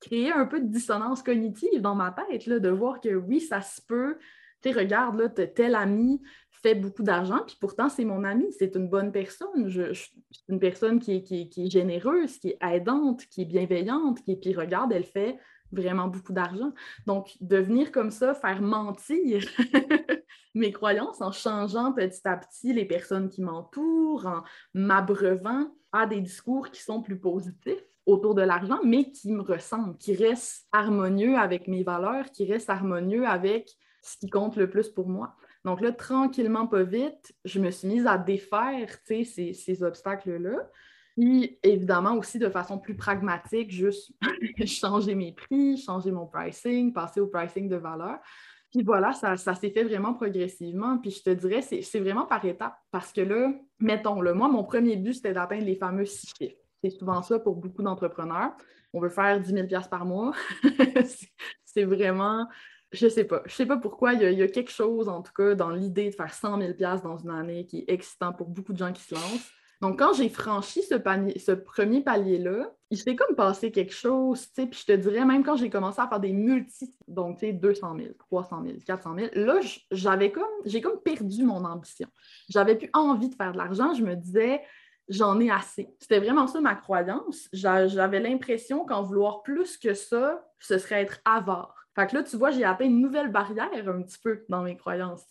créer 0.00 0.32
un 0.32 0.46
peu 0.46 0.60
de 0.60 0.66
dissonance 0.66 1.22
cognitive 1.22 1.80
dans 1.80 1.94
ma 1.94 2.10
tête, 2.10 2.46
là, 2.46 2.58
de 2.58 2.68
voir 2.68 3.00
que 3.00 3.14
oui, 3.14 3.40
ça 3.40 3.60
se 3.62 3.80
peut. 3.80 4.18
Tu 4.62 4.70
regarde, 4.70 5.18
là, 5.18 5.28
tel 5.28 5.74
ami 5.74 6.20
fait 6.62 6.74
beaucoup 6.74 7.02
d'argent, 7.02 7.40
puis 7.46 7.56
pourtant, 7.60 7.88
c'est 7.88 8.04
mon 8.04 8.22
ami, 8.24 8.52
c'est 8.52 8.76
une 8.76 8.88
bonne 8.88 9.10
personne. 9.10 9.68
Je, 9.68 9.92
c'est 9.92 10.48
une 10.48 10.60
personne 10.60 11.00
qui 11.00 11.12
est, 11.12 11.70
généreuse, 11.70 12.38
qui 12.38 12.50
est 12.50 12.58
aidante, 12.62 13.26
qui 13.26 13.42
est 13.42 13.46
bienveillante, 13.46 14.22
qui, 14.22 14.36
puis 14.36 14.54
regarde, 14.54 14.92
elle 14.92 15.04
fait 15.04 15.38
vraiment 15.72 16.06
beaucoup 16.06 16.32
d'argent. 16.32 16.72
Donc, 17.06 17.36
devenir 17.40 17.90
comme 17.90 18.10
ça, 18.10 18.34
faire 18.34 18.62
mentir 18.62 19.42
mes 20.54 20.70
croyances 20.70 21.20
en 21.20 21.32
changeant 21.32 21.92
petit 21.92 22.20
à 22.24 22.36
petit 22.36 22.72
les 22.72 22.84
personnes 22.84 23.28
qui 23.28 23.42
m'entourent, 23.42 24.26
en 24.26 24.42
m'abreuvant 24.74 25.66
à 25.90 26.06
des 26.06 26.20
discours 26.20 26.70
qui 26.70 26.82
sont 26.82 27.02
plus 27.02 27.18
positifs 27.18 27.82
autour 28.06 28.34
de 28.34 28.42
l'argent, 28.42 28.80
mais 28.84 29.10
qui 29.10 29.32
me 29.32 29.42
ressemblent, 29.42 29.96
qui 29.96 30.14
restent 30.14 30.66
harmonieux 30.72 31.36
avec 31.36 31.68
mes 31.68 31.82
valeurs, 31.82 32.30
qui 32.30 32.50
restent 32.50 32.70
harmonieux 32.70 33.26
avec 33.26 33.70
ce 34.02 34.18
qui 34.18 34.28
compte 34.28 34.56
le 34.56 34.68
plus 34.68 34.88
pour 34.88 35.08
moi. 35.08 35.34
Donc 35.64 35.80
là, 35.80 35.92
tranquillement, 35.92 36.66
pas 36.66 36.82
vite, 36.82 37.34
je 37.44 37.60
me 37.60 37.70
suis 37.70 37.88
mise 37.88 38.06
à 38.06 38.18
défaire 38.18 38.88
ces, 39.04 39.24
ces 39.24 39.82
obstacles-là. 39.82 40.68
Puis 41.16 41.58
évidemment 41.62 42.14
aussi 42.14 42.38
de 42.38 42.48
façon 42.48 42.78
plus 42.78 42.96
pragmatique, 42.96 43.70
juste 43.70 44.12
changer 44.66 45.14
mes 45.14 45.32
prix, 45.32 45.76
changer 45.76 46.10
mon 46.10 46.26
pricing, 46.26 46.92
passer 46.92 47.20
au 47.20 47.26
pricing 47.26 47.68
de 47.68 47.76
valeur. 47.76 48.18
Puis 48.70 48.82
voilà, 48.82 49.12
ça, 49.12 49.36
s'est 49.36 49.70
fait 49.70 49.84
vraiment 49.84 50.14
progressivement. 50.14 50.96
Puis 50.98 51.10
je 51.10 51.22
te 51.22 51.30
dirais, 51.30 51.60
c'est 51.60 52.00
vraiment 52.00 52.24
par 52.24 52.42
étapes. 52.44 52.78
Parce 52.90 53.12
que 53.12 53.20
là, 53.20 53.52
mettons, 53.78 54.22
le 54.22 54.32
moi, 54.32 54.48
mon 54.48 54.64
premier 54.64 54.96
but, 54.96 55.12
c'était 55.12 55.34
d'atteindre 55.34 55.66
les 55.66 55.76
fameux 55.76 56.06
six 56.06 56.32
chiffres. 56.38 56.56
C'est 56.82 56.90
souvent 56.90 57.22
ça 57.22 57.38
pour 57.38 57.56
beaucoup 57.56 57.82
d'entrepreneurs. 57.82 58.52
On 58.94 59.00
veut 59.00 59.10
faire 59.10 59.38
10 59.40 59.52
000 59.68 59.82
par 59.90 60.06
mois. 60.06 60.32
c'est 61.64 61.84
vraiment, 61.84 62.46
je 62.92 63.08
sais 63.08 63.24
pas. 63.24 63.42
Je 63.46 63.54
sais 63.54 63.66
pas 63.66 63.76
pourquoi. 63.76 64.12
Il 64.14 64.22
y, 64.22 64.42
a, 64.42 64.48
quelque 64.48 64.70
chose, 64.70 65.08
en 65.08 65.22
tout 65.22 65.32
cas, 65.32 65.54
dans 65.54 65.70
l'idée 65.70 66.10
de 66.10 66.14
faire 66.14 66.32
100 66.32 66.60
000 66.60 66.72
dans 67.02 67.18
une 67.18 67.30
année 67.30 67.66
qui 67.66 67.78
est 67.78 67.84
excitant 67.88 68.32
pour 68.32 68.48
beaucoup 68.48 68.72
de 68.72 68.78
gens 68.78 68.92
qui 68.92 69.02
se 69.02 69.14
lancent. 69.14 69.50
Donc, 69.80 69.98
quand 69.98 70.12
j'ai 70.12 70.28
franchi 70.28 70.80
ce, 70.82 70.94
ce 71.38 71.52
premier 71.52 72.02
palier-là, 72.02 72.72
il 72.90 72.98
s'est 72.98 73.16
comme 73.16 73.34
passé 73.34 73.72
quelque 73.72 73.92
chose, 73.92 74.42
tu 74.42 74.62
sais, 74.62 74.66
puis 74.68 74.78
je 74.78 74.92
te 74.92 74.92
dirais, 74.92 75.24
même 75.24 75.42
quand 75.42 75.56
j'ai 75.56 75.70
commencé 75.70 76.00
à 76.00 76.06
faire 76.06 76.20
des 76.20 76.32
multi, 76.32 76.94
donc, 77.08 77.38
tu 77.38 77.46
sais, 77.46 77.52
200 77.52 77.96
000, 77.96 78.10
300 78.16 78.62
000, 78.64 78.76
400 78.86 79.16
000, 79.16 79.28
là, 79.34 79.58
j'avais 79.90 80.30
comme, 80.30 80.44
j'ai 80.66 80.80
comme 80.80 81.00
perdu 81.00 81.42
mon 81.42 81.64
ambition. 81.64 82.06
J'avais 82.48 82.76
plus 82.76 82.90
envie 82.92 83.28
de 83.28 83.34
faire 83.34 83.50
de 83.50 83.58
l'argent. 83.58 83.92
Je 83.92 84.04
me 84.04 84.14
disais, 84.14 84.62
j'en 85.08 85.40
ai 85.40 85.50
assez. 85.50 85.88
C'était 85.98 86.20
vraiment 86.20 86.46
ça 86.46 86.60
ma 86.60 86.76
croyance. 86.76 87.48
J'avais 87.52 88.20
l'impression 88.20 88.84
qu'en 88.84 89.02
vouloir 89.02 89.42
plus 89.42 89.78
que 89.78 89.94
ça, 89.94 90.44
ce 90.60 90.78
serait 90.78 91.02
être 91.02 91.18
avare. 91.24 91.81
Fait 91.94 92.06
que 92.06 92.16
là, 92.16 92.22
tu 92.22 92.36
vois, 92.36 92.50
j'ai 92.50 92.64
atteint 92.64 92.86
une 92.86 93.00
nouvelle 93.00 93.30
barrière 93.30 93.88
un 93.88 94.02
petit 94.02 94.18
peu 94.18 94.44
dans 94.48 94.62
mes 94.62 94.76
croyances. 94.76 95.26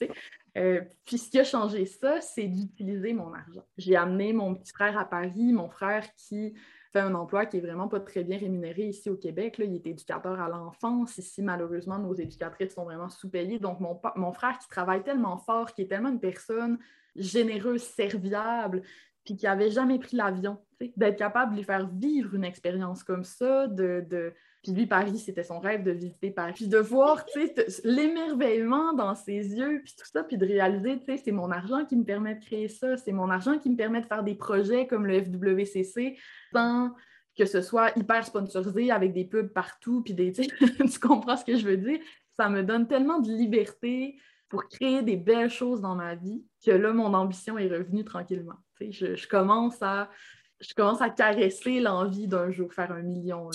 Euh, 0.58 0.82
puis 1.06 1.18
ce 1.18 1.30
qui 1.30 1.40
a 1.40 1.44
changé 1.44 1.86
ça, 1.86 2.22
c'est 2.22 2.48
d'utiliser 2.48 3.14
mon 3.14 3.34
argent. 3.34 3.66
J'ai 3.78 3.96
amené 3.96 4.32
mon 4.32 4.54
petit 4.56 4.72
frère 4.72 4.98
à 4.98 5.06
Paris, 5.06 5.54
mon 5.54 5.70
frère 5.70 6.06
qui 6.16 6.54
fait 6.92 7.00
un 7.00 7.16
emploi 7.16 7.46
qui 7.46 7.58
est 7.58 7.62
vraiment 7.62 7.88
pas 7.88 8.00
très 8.00 8.24
bien 8.24 8.38
rémunéré 8.38 8.90
ici 8.90 9.10
au 9.10 9.16
Québec. 9.16 9.58
Là. 9.58 9.66
Il 9.66 9.76
est 9.76 9.88
éducateur 9.88 10.40
à 10.40 10.50
l'enfance. 10.50 11.18
Ici, 11.18 11.42
malheureusement, 11.42 11.98
nos 11.98 12.14
éducatrices 12.14 12.74
sont 12.74 12.84
vraiment 12.84 13.10
sous-payées. 13.10 13.60
Donc, 13.60 13.80
mon, 13.80 14.34
frère 14.34 14.60
qui 14.60 14.68
travaille 14.68 15.02
tellement 15.02 15.38
fort, 15.38 15.74
qui 15.74 15.84
est 15.84 15.88
tellement 15.88 16.10
une 16.10 16.20
personne 16.20 16.78
généreuse, 17.16 17.82
serviable, 17.82 18.84
puis 19.24 19.36
qui 19.36 19.46
n'avait 19.46 19.72
jamais 19.72 20.00
pris 20.00 20.18
l'avion, 20.18 20.58
d'être 20.98 21.18
capable 21.18 21.54
de 21.54 21.58
lui 21.58 21.64
faire 21.64 21.88
vivre 21.88 22.36
une 22.36 22.44
expérience 22.44 23.04
comme 23.04 23.24
ça, 23.24 23.68
de 23.68 24.34
puis 24.64 24.74
lui, 24.74 24.86
Paris, 24.86 25.18
c'était 25.18 25.44
son 25.44 25.60
rêve 25.60 25.84
de 25.84 25.92
visiter 25.92 26.30
Paris. 26.30 26.54
Puis 26.54 26.68
de 26.68 26.78
voir, 26.78 27.26
tu 27.26 27.48
sais, 27.48 27.56
l'émerveillement 27.84 28.94
dans 28.94 29.16
ses 29.16 29.56
yeux, 29.56 29.82
puis 29.84 29.96
tout 29.98 30.06
ça, 30.06 30.24
puis 30.24 30.38
de 30.38 30.46
réaliser, 30.46 31.00
tu 31.00 31.06
sais, 31.06 31.18
c'est 31.18 31.32
mon 31.32 31.50
argent 31.50 31.86
qui 31.86 31.96
me 31.96 32.04
permet 32.04 32.36
de 32.36 32.44
créer 32.44 32.68
ça, 32.68 32.96
c'est 32.98 33.12
mon 33.12 33.30
argent 33.32 33.58
qui 33.58 33.72
me 33.72 33.76
permet 33.76 34.02
de 34.02 34.06
faire 34.06 34.24
des 34.24 34.36
projets 34.36 34.86
comme 34.86 35.08
le 35.08 35.24
FWCC 35.24 36.18
sans 36.54 36.92
que 37.36 37.46
ce 37.46 37.62
soit 37.62 37.98
hyper 37.98 38.26
sponsorisé 38.26 38.92
avec 38.92 39.14
des 39.14 39.26
pubs 39.26 39.52
partout, 39.52 40.04
puis 40.04 40.14
des, 40.14 40.32
tu, 40.32 41.00
comprends 41.00 41.38
ce 41.38 41.46
que 41.46 41.56
je 41.56 41.66
veux 41.66 41.78
dire? 41.78 42.00
Ça 42.34 42.50
me 42.50 42.62
donne 42.62 42.88
tellement 42.88 43.20
de 43.20 43.32
liberté 43.32 44.20
pour 44.48 44.68
créer 44.68 45.02
des 45.02 45.16
belles 45.16 45.50
choses 45.50 45.82
dans 45.82 45.96
ma 45.96 46.14
vie 46.16 46.44
que 46.64 46.72
là, 46.72 46.94
mon 46.94 47.14
ambition 47.14 47.58
est 47.58 47.70
revenue 47.70 48.04
tranquillement. 48.04 48.58
Je 48.80 49.28
commence 49.28 49.82
à 49.82 50.10
je 50.62 50.74
commence 50.76 51.02
à 51.02 51.10
caresser 51.10 51.80
l'envie 51.80 52.28
d'un 52.28 52.52
jour 52.52 52.72
faire 52.74 52.92
un 52.92 53.02
million. 53.02 53.50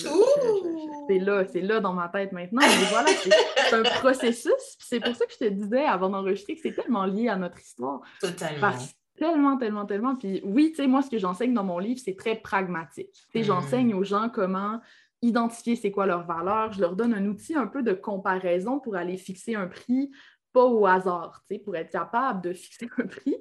C'est 1.07 1.19
là, 1.19 1.45
c'est 1.45 1.61
là 1.61 1.79
dans 1.79 1.93
ma 1.93 2.09
tête 2.09 2.33
maintenant. 2.33 2.61
Mais 2.61 2.85
voilà, 2.89 3.09
c'est 3.09 3.73
un 3.73 3.83
processus. 3.83 4.77
C'est 4.79 4.99
pour 4.99 5.15
ça 5.15 5.25
que 5.25 5.31
je 5.33 5.45
te 5.45 5.49
disais 5.49 5.85
avant 5.85 6.09
d'enregistrer 6.09 6.55
que 6.55 6.61
c'est 6.61 6.73
tellement 6.73 7.05
lié 7.05 7.29
à 7.29 7.37
notre 7.37 7.59
histoire. 7.59 8.01
Totalement. 8.19 8.71
tellement, 9.17 9.57
tellement, 9.57 9.85
tellement. 9.85 10.15
Puis 10.15 10.41
oui, 10.43 10.71
tu 10.71 10.75
sais, 10.75 10.87
moi, 10.87 11.01
ce 11.01 11.09
que 11.09 11.17
j'enseigne 11.17 11.53
dans 11.53 11.63
mon 11.63 11.79
livre, 11.79 11.99
c'est 12.03 12.17
très 12.17 12.35
pragmatique. 12.35 13.13
Tu 13.31 13.39
sais, 13.39 13.43
j'enseigne 13.43 13.93
hmm. 13.93 13.97
aux 13.97 14.03
gens 14.03 14.29
comment 14.29 14.81
identifier 15.21 15.75
c'est 15.75 15.91
quoi 15.91 16.05
leur 16.05 16.25
valeur. 16.25 16.73
Je 16.73 16.81
leur 16.81 16.95
donne 16.95 17.13
un 17.13 17.25
outil 17.25 17.55
un 17.55 17.67
peu 17.67 17.83
de 17.83 17.93
comparaison 17.93 18.79
pour 18.79 18.95
aller 18.95 19.17
fixer 19.17 19.55
un 19.55 19.67
prix, 19.67 20.11
pas 20.51 20.65
au 20.65 20.85
hasard, 20.85 21.43
tu 21.47 21.55
sais, 21.55 21.59
pour 21.59 21.75
être 21.75 21.89
capable 21.89 22.41
de 22.41 22.53
fixer 22.53 22.89
un 22.97 23.07
prix. 23.07 23.37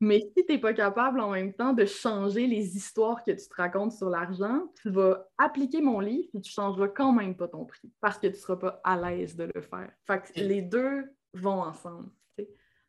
Mais 0.00 0.20
si 0.34 0.46
tu 0.46 0.52
n'es 0.52 0.58
pas 0.58 0.72
capable 0.72 1.20
en 1.20 1.30
même 1.30 1.52
temps 1.52 1.74
de 1.74 1.84
changer 1.84 2.46
les 2.46 2.74
histoires 2.74 3.22
que 3.22 3.32
tu 3.32 3.46
te 3.48 3.54
racontes 3.54 3.92
sur 3.92 4.08
l'argent, 4.08 4.72
tu 4.80 4.90
vas 4.90 5.28
appliquer 5.36 5.82
mon 5.82 6.00
livre 6.00 6.28
et 6.34 6.40
tu 6.40 6.48
ne 6.48 6.54
changeras 6.54 6.88
quand 6.88 7.12
même 7.12 7.36
pas 7.36 7.48
ton 7.48 7.66
prix 7.66 7.92
parce 8.00 8.16
que 8.16 8.26
tu 8.26 8.32
ne 8.32 8.38
seras 8.38 8.56
pas 8.56 8.80
à 8.82 8.96
l'aise 8.96 9.36
de 9.36 9.50
le 9.54 9.60
faire. 9.60 9.90
Fait 10.06 10.22
que 10.22 10.40
les 10.40 10.62
deux 10.62 11.04
vont 11.34 11.60
ensemble. 11.60 12.08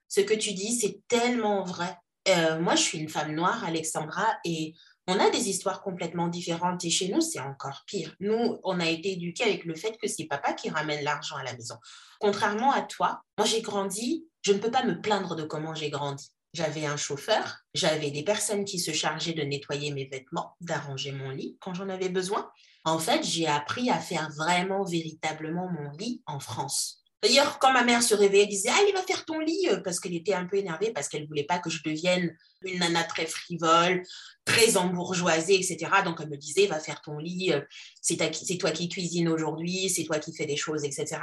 Ce 0.07 0.21
que 0.21 0.33
tu 0.33 0.53
dis, 0.53 0.73
c'est 0.73 1.01
tellement 1.09 1.63
vrai. 1.63 1.97
Euh, 2.29 2.59
moi, 2.59 2.75
je 2.75 2.81
suis 2.81 2.99
une 2.99 3.09
femme 3.09 3.33
noire, 3.33 3.63
Alexandra, 3.65 4.27
et 4.45 4.73
on 5.07 5.19
a 5.19 5.29
des 5.29 5.49
histoires 5.49 5.81
complètement 5.81 6.27
différentes. 6.27 6.85
Et 6.85 6.89
chez 6.89 7.09
nous, 7.09 7.21
c'est 7.21 7.39
encore 7.39 7.83
pire. 7.87 8.15
Nous, 8.19 8.59
on 8.63 8.79
a 8.79 8.87
été 8.87 9.13
éduqués 9.13 9.43
avec 9.43 9.65
le 9.65 9.75
fait 9.75 9.97
que 9.97 10.07
c'est 10.07 10.25
papa 10.25 10.53
qui 10.53 10.69
ramène 10.69 11.03
l'argent 11.03 11.35
à 11.35 11.43
la 11.43 11.53
maison. 11.53 11.75
Contrairement 12.19 12.71
à 12.71 12.81
toi, 12.81 13.21
moi, 13.37 13.45
j'ai 13.45 13.61
grandi, 13.61 14.25
je 14.41 14.53
ne 14.53 14.59
peux 14.59 14.71
pas 14.71 14.83
me 14.83 15.01
plaindre 15.01 15.35
de 15.35 15.43
comment 15.43 15.73
j'ai 15.73 15.89
grandi. 15.89 16.31
J'avais 16.53 16.85
un 16.85 16.97
chauffeur, 16.97 17.59
j'avais 17.73 18.11
des 18.11 18.23
personnes 18.23 18.65
qui 18.65 18.77
se 18.79 18.91
chargeaient 18.91 19.33
de 19.33 19.43
nettoyer 19.43 19.91
mes 19.91 20.05
vêtements, 20.05 20.55
d'arranger 20.59 21.13
mon 21.13 21.29
lit 21.29 21.57
quand 21.61 21.73
j'en 21.73 21.87
avais 21.87 22.09
besoin. 22.09 22.51
En 22.83 22.99
fait, 22.99 23.23
j'ai 23.23 23.47
appris 23.47 23.89
à 23.89 23.99
faire 23.99 24.29
vraiment, 24.35 24.83
véritablement 24.83 25.69
mon 25.69 25.91
lit 25.91 26.21
en 26.25 26.39
France. 26.39 27.01
D'ailleurs, 27.23 27.59
quand 27.59 27.71
ma 27.71 27.83
mère 27.83 28.01
se 28.01 28.15
réveillait, 28.15 28.43
elle 28.43 28.49
disait 28.49 28.69
Allez, 28.69 28.91
va 28.93 29.03
faire 29.03 29.25
ton 29.25 29.39
lit 29.39 29.67
euh, 29.69 29.79
parce 29.83 29.99
qu'elle 29.99 30.15
était 30.15 30.33
un 30.33 30.45
peu 30.45 30.57
énervée, 30.57 30.91
parce 30.91 31.07
qu'elle 31.07 31.21
ne 31.21 31.27
voulait 31.27 31.43
pas 31.43 31.59
que 31.59 31.69
je 31.69 31.83
devienne 31.83 32.35
une 32.63 32.79
nana 32.79 33.03
très 33.03 33.27
frivole, 33.27 34.01
très 34.43 34.75
embourgeoisée, 34.75 35.55
etc. 35.55 35.77
Donc, 36.03 36.19
elle 36.19 36.29
me 36.29 36.37
disait 36.37 36.65
Va 36.65 36.79
faire 36.79 37.01
ton 37.01 37.19
lit, 37.19 37.53
euh, 37.53 37.61
c'est 38.01 38.17
toi 38.57 38.71
qui 38.71 38.89
cuisines 38.89 39.29
aujourd'hui, 39.29 39.89
c'est 39.89 40.03
toi 40.03 40.17
qui 40.17 40.33
fais 40.35 40.47
des 40.47 40.57
choses, 40.57 40.83
etc. 40.83 41.19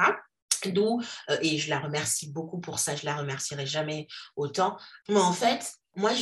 D'où, 0.67 1.01
euh, 1.31 1.39
et 1.43 1.59
je 1.59 1.71
la 1.71 1.79
remercie 1.79 2.31
beaucoup 2.31 2.59
pour 2.59 2.79
ça, 2.79 2.97
je 2.97 3.05
la 3.05 3.17
remercierai 3.17 3.67
jamais 3.67 4.07
autant. 4.37 4.77
Mais 5.09 5.21
en 5.21 5.33
fait, 5.33 5.73
moi, 5.97 6.13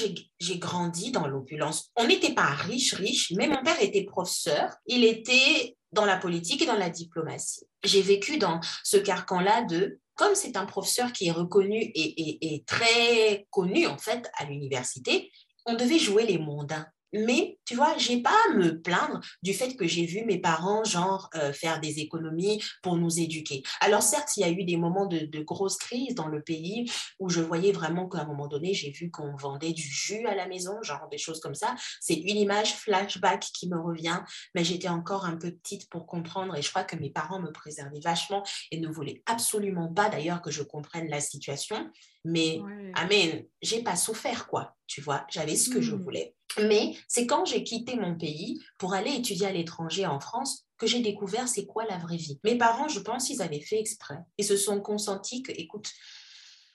j'ai 0.41 0.59
grandi 0.59 1.11
dans 1.11 1.27
l'opulence. 1.27 1.91
On 1.97 2.07
n'était 2.07 2.35
pas 2.35 2.47
riche, 2.47 2.95
riche, 2.95 3.33
mais 3.37 3.47
mon 3.47 3.63
père 3.63 3.81
était 3.83 4.05
professeur. 4.05 4.75
Il 4.87 5.05
était 5.05 5.77
dans 5.93 6.07
la 6.07 6.17
politique 6.17 6.63
et 6.63 6.67
dans 6.67 6.77
la 6.77 6.91
diplomatie. 6.91 7.67
J'ai 7.85 8.03
vécu 8.03 8.39
dans 8.39 8.61
ce 8.85 8.97
carcan-là 8.97 9.65
de, 9.65 10.01
comme 10.15 10.35
c'est 10.35 10.57
un 10.57 10.67
professeur 10.67 11.13
qui 11.13 11.29
est 11.29 11.33
reconnu 11.33 11.79
et, 11.79 12.55
et 12.55 12.65
très 12.65 13.47
connu 13.51 13.87
en 13.87 13.99
fait 13.99 14.31
à 14.39 14.45
l'université, 14.45 15.31
on 15.67 15.75
devait 15.75 15.99
jouer 15.99 16.25
les 16.27 16.39
mondains. 16.39 16.87
Mais 17.13 17.59
tu 17.65 17.75
vois, 17.75 17.97
j'ai 17.99 18.23
pas 18.23 18.35
à 18.51 18.55
me 18.55 18.81
plaindre 18.81 19.21
du 19.43 19.55
fait 19.55 19.75
que 19.77 19.87
j'ai 19.87 20.07
vu 20.07 20.25
mes 20.25 20.39
parents, 20.39 20.85
genre, 20.85 21.31
euh, 21.35 21.53
faire 21.53 21.81
des 21.81 22.01
économies 22.01 22.63
pour 22.83 22.97
nous 22.97 23.21
éduquer. 23.21 23.63
Alors 23.81 24.03
certes, 24.03 24.37
il 24.37 24.41
y 24.41 24.45
a 24.45 24.51
eu 24.51 24.65
des 24.65 24.77
moments 24.77 25.07
de, 25.07 25.21
de 25.21 25.41
grosse 25.41 25.77
crise 25.77 26.15
dans 26.15 26.29
le 26.29 26.43
pays 26.43 26.91
où 27.19 27.29
je 27.29 27.41
voyais 27.41 27.73
vraiment 27.73 28.09
qu'à 28.09 28.21
un 28.21 28.27
moment 28.27 28.49
donné, 28.49 28.75
j'ai 28.75 28.91
vu 28.91 29.11
qu'on 29.11 29.37
vendait 29.37 29.73
du 29.73 29.83
jus 29.83 30.27
à 30.27 30.35
la 30.35 30.47
maison, 30.47 30.83
genre 30.83 31.09
des 31.11 31.19
choses 31.19 31.41
comme 31.41 31.55
ça. 31.55 31.75
C'est 32.01 32.15
une 32.15 32.37
image 32.37 32.75
flashback 32.75 33.41
qui 33.41 33.69
me 33.69 33.79
revient, 33.79 34.21
mais 34.55 34.65
j'étais 34.65 34.89
encore 34.89 35.25
un 35.25 35.37
peu 35.37 35.51
petite 35.51 35.89
pour 35.91 36.07
comprendre 36.07 36.57
et 36.57 36.63
je 36.63 36.71
crois 36.71 36.85
que 36.85 36.97
mes 36.97 37.11
parents 37.11 37.41
me 37.41 37.51
préservaient 37.51 38.01
vachement 38.01 38.43
et 38.71 38.81
ne 38.81 38.89
voulaient 38.89 39.23
absolument 39.27 39.93
pas 39.93 40.09
d'ailleurs 40.09 40.43
que 40.43 40.51
je 40.51 40.63
comprenne 40.63 41.09
la 41.09 41.21
situation. 41.21 41.91
Mais, 42.27 42.61
amen, 42.95 43.45
j'ai 43.63 43.83
pas 43.83 43.97
souffert, 43.97 44.47
quoi. 44.49 44.77
Tu 44.87 45.01
vois, 45.01 45.27
j'avais 45.31 45.57
ce 45.57 45.71
que 45.71 45.81
je 45.81 45.95
Hmm. 45.95 46.03
voulais. 46.03 46.35
Mais 46.61 46.95
c'est 47.09 47.27
quand 47.27 47.45
j'ai 47.45 47.63
quitté 47.65 47.97
mon 47.97 48.17
pays 48.17 48.61
pour 48.79 48.95
aller 48.95 49.11
étudier 49.15 49.47
à 49.47 49.53
l'étranger 49.53 50.07
en 50.07 50.21
France 50.21 50.65
que 50.79 50.87
j'ai 50.87 51.01
découvert 51.01 51.49
c'est 51.49 51.67
quoi 51.67 51.85
la 51.87 51.99
vraie 51.99 52.17
vie. 52.17 52.39
Mes 52.45 52.57
parents, 52.57 52.89
je 52.89 53.01
pense, 53.01 53.29
ils 53.31 53.43
avaient 53.43 53.61
fait 53.61 53.79
exprès. 53.81 54.19
Ils 54.39 54.45
se 54.45 54.57
sont 54.57 54.81
consentis 54.81 55.43
que, 55.43 55.53
écoute, 55.53 55.91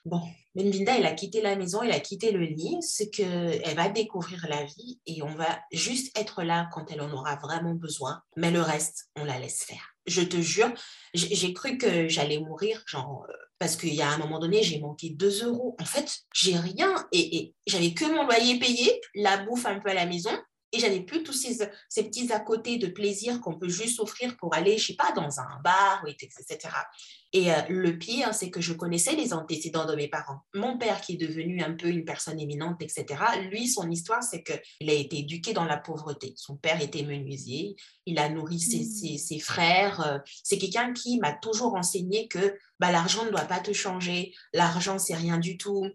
bon, 0.04 0.22
Benvinda, 0.54 0.98
elle 0.98 1.06
a 1.06 1.12
quitté 1.12 1.40
la 1.40 1.56
maison, 1.56 1.82
elle 1.82 1.92
a 1.92 2.00
quitté 2.00 2.30
le 2.30 2.44
lit, 2.44 2.76
c'est 2.80 3.08
qu'elle 3.08 3.74
va 3.74 3.88
découvrir 3.88 4.46
la 4.48 4.64
vie 4.64 5.00
et 5.06 5.22
on 5.22 5.34
va 5.34 5.60
juste 5.72 6.16
être 6.18 6.42
là 6.42 6.68
quand 6.72 6.90
elle 6.90 7.00
en 7.00 7.10
aura 7.10 7.36
vraiment 7.36 7.74
besoin. 7.74 8.20
Mais 8.36 8.50
le 8.50 8.60
reste, 8.60 9.10
on 9.16 9.24
la 9.24 9.38
laisse 9.38 9.64
faire. 9.64 9.94
Je 10.06 10.22
te 10.22 10.36
jure, 10.36 10.72
j'ai 11.14 11.54
cru 11.54 11.78
que 11.78 12.08
j'allais 12.08 12.40
mourir, 12.40 12.82
genre, 12.86 13.24
euh, 13.28 13.32
parce 13.58 13.76
qu'il 13.76 13.94
y 13.94 14.02
a 14.02 14.10
un 14.10 14.18
moment 14.18 14.40
donné, 14.40 14.62
j'ai 14.62 14.80
manqué 14.80 15.10
2 15.10 15.46
euros. 15.46 15.76
En 15.80 15.84
fait, 15.84 16.12
j'ai 16.34 16.56
rien 16.56 16.92
et 17.12 17.54
j'avais 17.66 17.94
que 17.94 18.04
mon 18.04 18.24
loyer 18.24 18.58
payé, 18.58 19.00
la 19.14 19.38
bouffe 19.44 19.66
un 19.66 19.78
peu 19.78 19.90
à 19.90 19.94
la 19.94 20.06
maison. 20.06 20.32
Et 20.72 20.78
j'avais 20.78 21.00
plus 21.00 21.22
tous 21.22 21.32
ces, 21.34 21.58
ces 21.88 22.04
petits 22.04 22.32
à 22.32 22.40
côté 22.40 22.78
de 22.78 22.86
plaisir 22.86 23.40
qu'on 23.40 23.58
peut 23.58 23.68
juste 23.68 24.00
offrir 24.00 24.36
pour 24.38 24.54
aller, 24.54 24.78
je 24.78 24.86
sais 24.88 24.94
pas, 24.94 25.12
dans 25.12 25.38
un 25.40 25.60
bar, 25.62 26.02
etc. 26.08 26.68
Et 27.34 27.52
euh, 27.52 27.56
le 27.68 27.98
pire, 27.98 28.34
c'est 28.34 28.50
que 28.50 28.60
je 28.60 28.72
connaissais 28.72 29.14
les 29.14 29.32
antécédents 29.32 29.86
de 29.86 29.94
mes 29.94 30.08
parents. 30.08 30.40
Mon 30.54 30.76
père, 30.78 31.00
qui 31.00 31.14
est 31.14 31.16
devenu 31.16 31.62
un 31.62 31.72
peu 31.74 31.88
une 31.88 32.04
personne 32.04 32.38
éminente, 32.40 32.80
etc., 32.82 33.04
lui, 33.50 33.68
son 33.68 33.90
histoire, 33.90 34.22
c'est 34.22 34.42
qu'il 34.42 34.90
a 34.90 34.92
été 34.94 35.18
éduqué 35.20 35.52
dans 35.52 35.64
la 35.64 35.76
pauvreté. 35.78 36.34
Son 36.36 36.56
père 36.56 36.80
était 36.82 37.02
menuisier, 37.02 37.76
il 38.06 38.18
a 38.18 38.28
nourri 38.28 38.58
ses, 38.60 38.80
Mm. 38.80 38.84
ses- 38.84 39.18
ses 39.18 39.38
frères. 39.38 40.00
euh, 40.06 40.18
C'est 40.42 40.58
quelqu'un 40.58 40.92
qui 40.92 41.18
m'a 41.20 41.32
toujours 41.32 41.74
enseigné 41.74 42.28
que 42.28 42.58
bah, 42.78 42.90
l'argent 42.92 43.24
ne 43.24 43.30
doit 43.30 43.42
pas 43.42 43.60
te 43.60 43.72
changer, 43.72 44.34
l'argent, 44.52 44.98
c'est 44.98 45.14
rien 45.14 45.38
du 45.38 45.56
tout, 45.56 45.86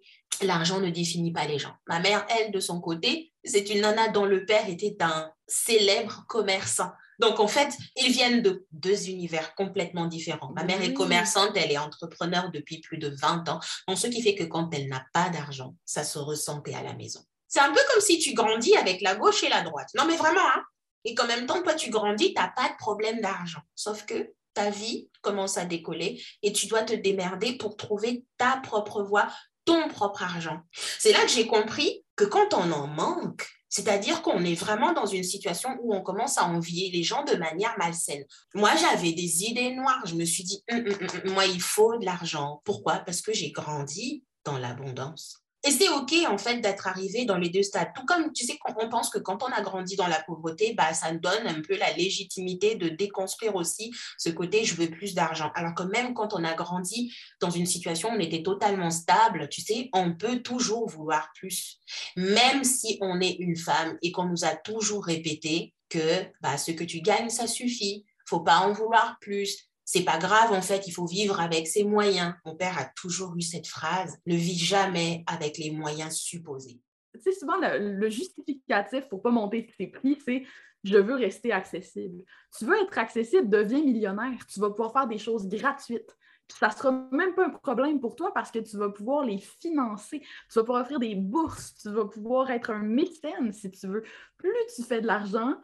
l'argent 0.42 0.80
ne 0.80 0.90
définit 0.90 1.32
pas 1.34 1.46
les 1.46 1.60
gens. 1.60 1.74
Ma 1.88 2.00
mère, 2.00 2.26
elle, 2.30 2.52
de 2.52 2.60
son 2.60 2.80
côté, 2.80 3.32
c'est 3.48 3.70
une 3.70 3.82
nana 3.82 4.10
dont 4.10 4.26
le 4.26 4.46
père 4.46 4.70
était 4.70 4.98
un 5.02 5.32
célèbre 5.48 6.26
commerçant. 6.28 6.92
Donc, 7.20 7.40
en 7.40 7.48
fait, 7.48 7.74
ils 7.96 8.12
viennent 8.12 8.42
de 8.42 8.68
deux 8.72 9.10
univers 9.10 9.56
complètement 9.56 10.06
différents. 10.06 10.52
Ma 10.56 10.64
mère 10.64 10.82
est 10.82 10.94
commerçante, 10.94 11.52
elle 11.56 11.72
est 11.72 11.78
entrepreneur 11.78 12.52
depuis 12.52 12.80
plus 12.80 12.98
de 12.98 13.10
20 13.10 13.50
ans. 13.50 13.60
Donc, 13.88 13.98
ce 13.98 14.08
qui 14.08 14.22
fait 14.22 14.36
que 14.36 14.44
quand 14.44 14.70
elle 14.74 14.88
n'a 14.88 15.04
pas 15.14 15.30
d'argent, 15.30 15.76
ça 15.84 16.04
se 16.04 16.20
ressentait 16.20 16.76
à 16.76 16.84
la 16.84 16.94
maison. 16.94 17.22
C'est 17.48 17.60
un 17.60 17.72
peu 17.72 17.80
comme 17.92 18.02
si 18.02 18.20
tu 18.20 18.34
grandis 18.34 18.76
avec 18.76 19.02
la 19.02 19.16
gauche 19.16 19.44
et 19.44 19.50
la 19.50 19.62
droite. 19.62 19.90
Non, 19.96 20.06
mais 20.06 20.18
vraiment, 20.18 20.42
hein. 20.42 20.64
Et 21.06 21.16
qu'en 21.16 21.26
même 21.26 21.46
temps, 21.46 21.64
toi, 21.64 21.74
tu 21.74 21.90
grandis, 21.90 22.34
tu 22.34 22.40
n'as 22.40 22.50
pas 22.50 22.70
de 22.70 22.76
problème 22.78 23.22
d'argent. 23.22 23.62
Sauf 23.74 24.06
que 24.06 24.34
ta 24.54 24.70
vie 24.70 25.10
commence 25.22 25.58
à 25.58 25.66
décoller 25.66 26.22
et 26.44 26.52
tu 26.52 26.68
dois 26.68 26.84
te 26.84 26.94
démerder 26.94 27.58
pour 27.58 27.78
trouver 27.78 28.26
ta 28.38 28.58
propre 28.58 29.04
voie, 29.04 29.28
ton 29.66 29.88
propre 29.88 30.24
argent. 30.24 30.60
C'est 31.00 31.14
là 31.14 31.22
que 31.22 31.30
j'ai 31.30 31.48
compris 31.48 32.04
que 32.18 32.26
quand 32.26 32.54
on 32.54 32.72
en 32.72 32.88
manque, 32.88 33.48
c'est-à-dire 33.70 34.22
qu'on 34.22 34.44
est 34.44 34.56
vraiment 34.56 34.92
dans 34.92 35.06
une 35.06 35.24
situation 35.24 35.78
où 35.82 35.94
on 35.94 36.02
commence 36.02 36.38
à 36.38 36.46
envier 36.46 36.90
les 36.92 37.04
gens 37.04 37.24
de 37.24 37.36
manière 37.36 37.78
malsaine. 37.78 38.26
Moi, 38.56 38.72
j'avais 38.76 39.14
des 39.14 39.44
idées 39.44 39.74
noires. 39.76 40.02
Je 40.06 40.16
me 40.16 40.26
suis 40.26 40.44
dit, 40.44 40.64
Hum, 40.72 40.80
hum, 40.80 41.08
hum, 41.26 41.34
moi, 41.34 41.46
il 41.46 41.62
faut 41.62 41.98
de 41.98 42.06
l'argent. 42.06 42.62
Pourquoi? 42.66 43.00
Parce 43.00 43.22
que 43.22 43.34
j'ai 43.34 43.52
grandi 43.52 44.24
dans 44.44 44.58
l'abondance. 44.58 45.44
Et 45.68 45.72
c'est 45.72 45.90
OK, 45.90 46.14
en 46.30 46.38
fait, 46.38 46.62
d'être 46.62 46.88
arrivé 46.88 47.26
dans 47.26 47.38
les 47.38 47.50
deux 47.50 47.62
stades. 47.62 47.92
Tout 47.94 48.06
comme, 48.06 48.32
tu 48.32 48.46
sais, 48.46 48.58
on 48.78 48.88
pense 48.88 49.10
que 49.10 49.20
quand 49.20 49.44
on 49.44 49.48
a 49.48 49.62
grandi 49.62 49.98
dans 49.98 50.08
la 50.08 50.24
pauvreté, 50.24 50.74
bah, 50.74 50.94
ça 50.94 51.12
donne 51.12 51.46
un 51.46 51.62
peu 51.62 51.76
la 51.76 51.92
légitimité 51.92 52.76
de 52.76 52.88
déconstruire 52.88 53.54
aussi 53.54 53.92
ce 54.18 54.30
côté 54.30 54.64
je 54.64 54.76
veux 54.76 54.90
plus 54.90 55.14
d'argent. 55.14 55.52
Alors 55.56 55.76
que 55.76 55.84
même 55.84 56.14
quand 56.14 56.34
on 56.34 56.46
a 56.46 56.54
grandi 56.54 57.14
dans 57.42 57.50
une 57.50 57.66
situation 57.66 58.12
où 58.12 58.14
on 58.14 58.20
était 58.20 58.44
totalement 58.44 58.92
stable, 58.92 59.50
tu 59.50 59.60
sais, 59.60 59.90
on 59.92 60.14
peut 60.14 60.40
toujours 60.40 60.88
vouloir 60.88 61.34
plus. 61.36 61.80
Même 62.16 62.64
si 62.64 62.98
on 63.02 63.20
est 63.20 63.36
une 63.38 63.58
femme 63.58 63.98
et 64.02 64.14
qu'on 64.14 64.26
nous 64.26 64.46
a 64.46 64.56
toujours 64.56 65.04
répété 65.04 65.74
que 65.90 66.24
bah, 66.40 66.58
ce 66.58 66.72
que 66.72 66.86
tu 66.86 67.02
gagnes, 67.02 67.30
ça 67.30 67.46
suffit. 67.46 68.06
Faut 68.26 68.40
pas 68.40 68.60
en 68.60 68.72
vouloir 68.72 69.18
plus. 69.20 69.67
C'est 69.90 70.04
pas 70.04 70.18
grave, 70.18 70.52
en 70.52 70.62
fait, 70.62 70.86
il 70.86 70.92
faut 70.92 71.06
vivre 71.06 71.40
avec 71.40 71.66
ses 71.66 71.86
moyens. 71.86 72.34
Mon 72.44 72.58
père 72.58 72.78
a 72.78 72.84
toujours 72.98 73.38
eu 73.38 73.42
cette 73.42 73.68
phrase 73.68 74.20
ne 74.26 74.36
vis 74.36 74.58
jamais 74.58 75.24
avec 75.28 75.58
les 75.58 75.72
moyens 75.72 76.14
supposés. 76.14 76.82
Tu 77.14 77.22
sais, 77.22 77.32
souvent, 77.32 77.56
le, 77.58 78.10
justificatif 78.10 79.08
pour 79.08 79.22
pas 79.22 79.32
monter 79.32 79.72
ses 79.78 79.88
prix, 79.88 80.18
c'est 80.26 80.44
je 80.84 80.98
veux 80.98 81.16
rester 81.16 81.54
accessible. 81.54 82.26
Tu 82.58 82.66
veux 82.66 82.76
être 82.82 82.98
accessible, 82.98 83.48
deviens 83.48 83.82
millionnaire. 83.82 84.46
Tu 84.54 84.60
vas 84.60 84.72
pouvoir 84.72 84.92
faire 84.92 85.08
des 85.08 85.18
choses 85.18 85.48
gratuites. 85.48 86.18
Ça 86.50 86.70
sera 86.70 86.92
même 87.14 87.34
pas 87.34 87.46
un 87.46 87.52
problème 87.52 88.02
pour 88.02 88.18
toi 88.18 88.34
parce 88.34 88.52
que 88.52 88.60
tu 88.60 88.76
vas 88.76 88.90
pouvoir 88.90 89.24
les 89.24 89.38
financer. 89.38 90.20
Tu 90.20 90.60
vas 90.60 90.66
pouvoir 90.66 90.82
offrir 90.82 91.00
des 91.00 91.16
bourses. 91.16 91.76
Tu 91.82 91.90
vas 91.92 92.06
pouvoir 92.06 92.52
être 92.52 92.72
un 92.72 92.84
mécène 92.84 93.54
si 93.54 93.72
tu 93.72 93.88
veux. 93.88 94.04
Plus 94.36 94.52
tu 94.76 94.84
fais 94.84 95.00
de 95.00 95.08
l'argent 95.08 95.56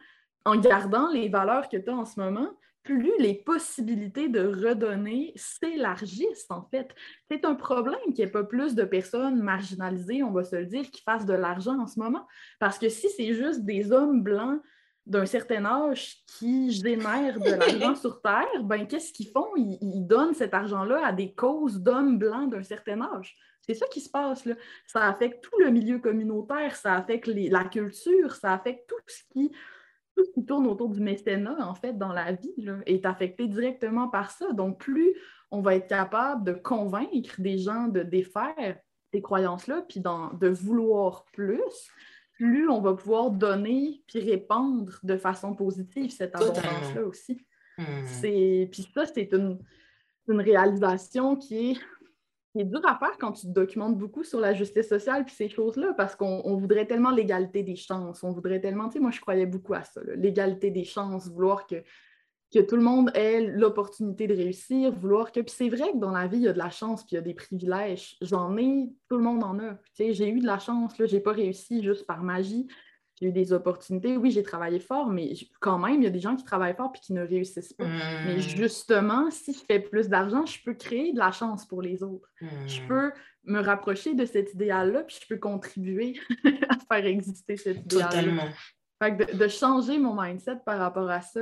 en 0.46 0.56
gardant 0.56 1.10
les 1.10 1.28
valeurs 1.28 1.68
que 1.68 1.76
tu 1.76 1.90
as 1.90 1.94
en 1.94 2.06
ce 2.06 2.18
moment, 2.18 2.50
plus 2.84 3.12
les 3.18 3.34
possibilités 3.34 4.28
de 4.28 4.46
redonner 4.46 5.32
s'élargissent, 5.34 6.50
en 6.50 6.62
fait. 6.70 6.94
C'est 7.30 7.44
un 7.44 7.54
problème 7.54 7.98
qu'il 8.06 8.16
n'y 8.16 8.22
ait 8.22 8.32
pas 8.32 8.44
plus 8.44 8.74
de 8.74 8.84
personnes 8.84 9.42
marginalisées, 9.42 10.22
on 10.22 10.30
va 10.32 10.44
se 10.44 10.56
le 10.56 10.66
dire, 10.66 10.88
qui 10.90 11.02
fassent 11.02 11.26
de 11.26 11.34
l'argent 11.34 11.78
en 11.80 11.86
ce 11.86 11.98
moment. 11.98 12.26
Parce 12.60 12.78
que 12.78 12.88
si 12.88 13.08
c'est 13.10 13.32
juste 13.34 13.64
des 13.64 13.90
hommes 13.90 14.22
blancs 14.22 14.60
d'un 15.06 15.26
certain 15.26 15.64
âge 15.64 16.16
qui 16.38 16.70
génèrent 16.70 17.38
de 17.40 17.50
l'argent 17.50 17.94
sur 18.00 18.22
Terre, 18.22 18.62
ben 18.62 18.86
qu'est-ce 18.86 19.12
qu'ils 19.12 19.28
font? 19.30 19.48
Ils, 19.56 19.78
ils 19.80 20.06
donnent 20.06 20.34
cet 20.34 20.54
argent-là 20.54 21.06
à 21.06 21.12
des 21.12 21.34
causes 21.34 21.80
d'hommes 21.80 22.18
blancs 22.18 22.50
d'un 22.50 22.62
certain 22.62 23.00
âge. 23.00 23.34
C'est 23.66 23.74
ça 23.74 23.86
qui 23.86 24.00
se 24.00 24.10
passe, 24.10 24.44
là. 24.44 24.54
Ça 24.86 25.08
affecte 25.08 25.42
tout 25.42 25.58
le 25.58 25.70
milieu 25.70 25.98
communautaire, 25.98 26.76
ça 26.76 26.94
affecte 26.94 27.26
les- 27.28 27.48
la 27.48 27.64
culture, 27.64 28.34
ça 28.34 28.52
affecte 28.52 28.88
tout 28.88 28.96
ce 29.06 29.22
qui 29.32 29.50
tout 30.16 30.24
ce 30.24 30.30
qui 30.30 30.44
tourne 30.44 30.66
autour 30.66 30.90
du 30.90 31.00
mécénat, 31.00 31.56
en 31.66 31.74
fait, 31.74 31.96
dans 31.96 32.12
la 32.12 32.32
vie, 32.32 32.54
là, 32.58 32.78
est 32.86 33.04
affecté 33.06 33.46
directement 33.46 34.08
par 34.08 34.30
ça. 34.30 34.52
Donc, 34.52 34.78
plus 34.78 35.14
on 35.50 35.60
va 35.60 35.76
être 35.76 35.88
capable 35.88 36.44
de 36.44 36.52
convaincre 36.52 37.40
des 37.40 37.58
gens 37.58 37.88
de 37.88 38.02
défaire 38.02 38.78
ces 39.12 39.22
croyances-là, 39.22 39.84
puis 39.88 40.00
de 40.00 40.48
vouloir 40.48 41.24
plus, 41.32 41.90
plus 42.32 42.68
on 42.68 42.80
va 42.80 42.94
pouvoir 42.94 43.30
donner 43.30 44.02
puis 44.08 44.18
répandre 44.18 44.98
de 45.02 45.16
façon 45.16 45.54
positive 45.54 46.10
cette 46.10 46.34
abondance-là 46.34 47.04
aussi. 47.04 47.46
C'est... 48.06 48.68
Puis 48.72 48.88
ça, 48.92 49.06
c'est 49.06 49.32
une, 49.32 49.58
une 50.28 50.40
réalisation 50.40 51.36
qui 51.36 51.70
est, 51.70 51.78
qui 52.54 52.60
est 52.60 52.64
dure 52.64 52.86
à 52.86 52.96
faire 52.96 53.18
quand 53.18 53.32
tu 53.32 53.48
te 53.48 53.52
documentes 53.52 53.98
beaucoup 53.98 54.22
sur 54.22 54.38
la 54.38 54.54
justice 54.54 54.88
sociale 54.88 55.24
puis 55.24 55.34
ces 55.34 55.48
choses-là, 55.48 55.92
parce 55.96 56.14
qu'on 56.14 56.40
on 56.44 56.56
voudrait 56.56 56.86
tellement 56.86 57.10
l'égalité 57.10 57.64
des 57.64 57.74
chances. 57.74 58.22
On 58.22 58.30
voudrait 58.30 58.60
tellement, 58.60 58.88
moi, 59.00 59.10
je 59.10 59.20
croyais 59.20 59.44
beaucoup 59.44 59.74
à 59.74 59.82
ça, 59.82 60.00
l'égalité 60.14 60.70
des 60.70 60.84
chances, 60.84 61.28
vouloir 61.28 61.66
que, 61.66 61.82
tout 62.68 62.76
le 62.76 62.82
monde 62.82 63.10
ait 63.16 63.40
l'opportunité 63.40 64.28
de 64.28 64.36
réussir, 64.36 64.92
vouloir 64.92 65.32
que... 65.32 65.40
Puis 65.40 65.52
c'est 65.56 65.68
vrai 65.68 65.90
que 65.90 65.98
dans 65.98 66.12
la 66.12 66.28
vie, 66.28 66.36
il 66.36 66.44
y 66.44 66.48
a 66.48 66.52
de 66.52 66.58
la 66.58 66.70
chance 66.70 67.02
puis 67.02 67.14
il 67.14 67.14
y 67.16 67.18
a 67.18 67.20
des 67.20 67.34
privilèges. 67.34 68.16
J'en 68.22 68.56
ai, 68.56 68.92
tout 69.08 69.16
le 69.16 69.24
monde 69.24 69.42
en 69.42 69.58
a. 69.58 69.76
Tu 69.96 70.14
j'ai 70.14 70.28
eu 70.28 70.38
de 70.38 70.46
la 70.46 70.60
chance, 70.60 70.96
là, 70.98 71.06
j'ai 71.06 71.18
pas 71.18 71.32
réussi 71.32 71.82
juste 71.82 72.06
par 72.06 72.22
magie. 72.22 72.68
J'ai 73.20 73.28
eu 73.28 73.32
des 73.32 73.52
opportunités. 73.52 74.16
Oui, 74.16 74.30
j'ai 74.32 74.42
travaillé 74.42 74.80
fort, 74.80 75.08
mais 75.08 75.34
quand 75.60 75.78
même, 75.78 75.96
il 76.00 76.04
y 76.04 76.06
a 76.06 76.10
des 76.10 76.18
gens 76.20 76.34
qui 76.34 76.44
travaillent 76.44 76.74
fort 76.74 76.90
puis 76.90 77.00
qui 77.00 77.12
ne 77.12 77.22
réussissent 77.24 77.72
pas. 77.72 77.84
Mais 78.24 78.36
Hmm. 78.36 78.40
justement, 78.40 79.30
si 79.30 79.52
je 79.52 79.60
fais 79.64 79.78
plus 79.80 80.08
d'argent, 80.08 80.44
je 80.46 80.58
peux 80.64 80.74
créer 80.74 81.12
de 81.12 81.18
la 81.18 81.30
chance 81.30 81.64
pour 81.64 81.80
les 81.80 82.02
autres. 82.02 82.28
Je 82.40 82.46
Hmm. 82.46 82.86
peux 82.88 83.12
me 83.44 83.60
rapprocher 83.60 84.14
de 84.14 84.24
cet 84.24 84.54
idéal-là, 84.54 85.04
puis 85.04 85.16
je 85.22 85.26
peux 85.28 85.38
contribuer 85.38 86.18
à 86.70 86.76
faire 86.96 87.06
exister 87.06 87.56
cet 87.56 87.78
idéal-là. 87.84 88.08
Totalement. 88.10 88.48
Fait 89.02 89.16
que 89.16 89.32
de, 89.32 89.38
de 89.38 89.48
changer 89.48 89.98
mon 89.98 90.20
mindset 90.20 90.56
par 90.64 90.78
rapport 90.78 91.10
à 91.10 91.20
ça, 91.20 91.40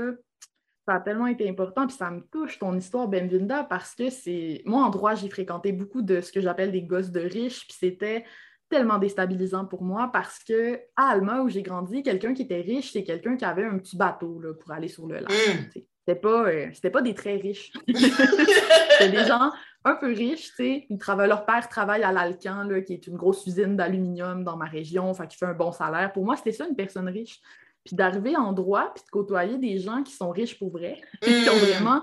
ça 0.87 0.94
a 0.94 1.00
tellement 1.00 1.28
été 1.28 1.48
important, 1.48 1.87
puis 1.87 1.96
ça 1.96 2.11
me 2.11 2.22
touche 2.32 2.58
ton 2.58 2.76
histoire, 2.76 3.06
Benvinda, 3.06 3.62
parce 3.64 3.94
que 3.94 4.11
c'est. 4.11 4.62
Moi, 4.66 4.82
en 4.82 4.90
droit, 4.90 5.14
j'ai 5.14 5.28
fréquenté 5.28 5.70
beaucoup 5.70 6.02
de 6.02 6.20
ce 6.20 6.32
que 6.32 6.40
j'appelle 6.40 6.72
des 6.72 6.82
gosses 6.82 7.12
de 7.12 7.20
riches, 7.20 7.66
puis 7.68 7.76
c'était 7.78 8.24
tellement 8.72 8.96
déstabilisant 8.96 9.66
pour 9.66 9.82
moi 9.82 10.08
parce 10.11 10.38
que 10.42 10.80
à 10.96 11.11
Alma, 11.11 11.42
où 11.42 11.50
j'ai 11.50 11.62
grandi, 11.62 12.02
quelqu'un 12.02 12.32
qui 12.32 12.42
était 12.42 12.62
riche, 12.62 12.92
c'est 12.92 13.04
quelqu'un 13.04 13.37
qui 13.37 13.44
avait 13.44 13.66
un 13.66 13.76
petit 13.76 13.98
bateau 13.98 14.40
là, 14.40 14.54
pour 14.54 14.73
aller 14.73 14.88
sur 14.88 15.06
le 15.06 15.16
lac. 15.16 15.31
Mm. 15.31 15.70
sais. 15.75 15.87
c'était 15.98 16.18
pas, 16.18 16.48
euh, 16.48 16.70
c'était 16.73 16.88
pas 16.88 17.02
des 17.02 17.12
très 17.12 17.37
riches. 17.37 17.70
c'était 17.87 19.10
des 19.10 19.25
gens 19.27 19.52
un 19.85 19.94
peu 19.96 20.06
riches, 20.06 20.54
tu 20.56 20.87
sais. 20.88 20.88
Leur 21.18 21.44
père 21.44 21.68
travaille 21.68 22.02
à 22.02 22.12
l'Alcan, 22.12 22.66
qui 22.87 22.94
est 22.94 23.06
une 23.06 23.16
grosse 23.16 23.46
usine 23.46 23.77
d'aluminium 23.77 24.42
dans 24.42 24.56
ma 24.56 24.64
région, 24.64 25.10
enfin, 25.10 25.27
qui 25.27 25.37
fait 25.37 25.44
un 25.44 25.54
bon 25.54 25.70
salaire. 25.70 26.10
Pour 26.14 26.25
moi, 26.25 26.37
c'était 26.37 26.52
ça, 26.52 26.66
une 26.66 26.77
personne 26.77 27.08
riche. 27.08 27.40
Puis 27.85 27.94
d'arriver 27.94 28.37
en 28.37 28.54
droit, 28.54 28.90
puis 28.94 29.04
de 29.04 29.10
côtoyer 29.10 29.58
des 29.58 29.77
gens 29.79 30.02
qui 30.02 30.14
sont 30.14 30.31
riches 30.31 30.58
pour 30.58 30.70
vrai, 30.70 30.98
qui 31.20 31.31
ont 31.31 31.56
mm. 31.56 31.58
vraiment 31.58 32.02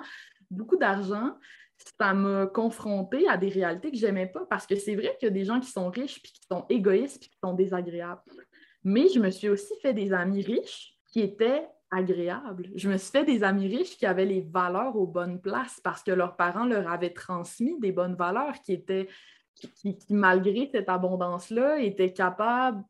beaucoup 0.52 0.78
d'argent, 0.78 1.36
ça 2.00 2.14
m'a 2.14 2.48
confronté 2.48 3.28
à 3.28 3.38
des 3.38 3.50
réalités 3.50 3.92
que 3.92 3.98
j'aimais 3.98 4.28
pas 4.28 4.46
parce 4.50 4.66
que 4.66 4.76
c'est 4.76 4.96
vrai 4.96 5.16
qu'il 5.20 5.28
y 5.28 5.32
a 5.32 5.34
des 5.34 5.46
gens 5.46 5.60
qui 5.60 5.70
sont 5.70 5.90
riches 5.90 6.22
puis 6.22 6.32
qui 6.32 6.42
sont 6.50 6.66
égoïstes 6.70 7.20
puis 7.20 7.30
qui 7.30 7.38
sont 7.44 7.54
désagréables. 7.54 8.22
Mais 8.84 9.08
je 9.10 9.20
me 9.20 9.30
suis 9.30 9.50
aussi 9.50 9.74
fait 9.82 9.94
des 9.94 10.14
amis 10.14 10.42
riches 10.42 10.98
qui 11.08 11.22
étaient 11.22 11.68
agréables. 11.92 12.70
Je 12.76 12.90
me 12.90 12.98
suis 12.98 13.12
fait 13.12 13.26
des 13.26 13.44
amis 13.44 13.68
riches 13.68 13.98
qui 13.98 14.06
avaient 14.06 14.26
les 14.26 14.42
valeurs 14.42 14.96
aux 14.96 15.08
bonnes 15.08 15.42
places 15.42 15.80
parce 15.84 16.04
que 16.04 16.12
leurs 16.12 16.36
parents 16.36 16.66
leur 16.66 16.88
avaient 16.90 17.14
transmis 17.14 17.80
des 17.80 17.92
bonnes 17.92 18.16
valeurs 18.16 18.62
qui 18.62 18.74
étaient, 18.74 19.08
qui, 19.56 19.98
malgré 20.10 20.70
cette 20.72 20.90
abondance-là, 20.90 21.80
étaient 21.80 22.14
capables 22.14 22.84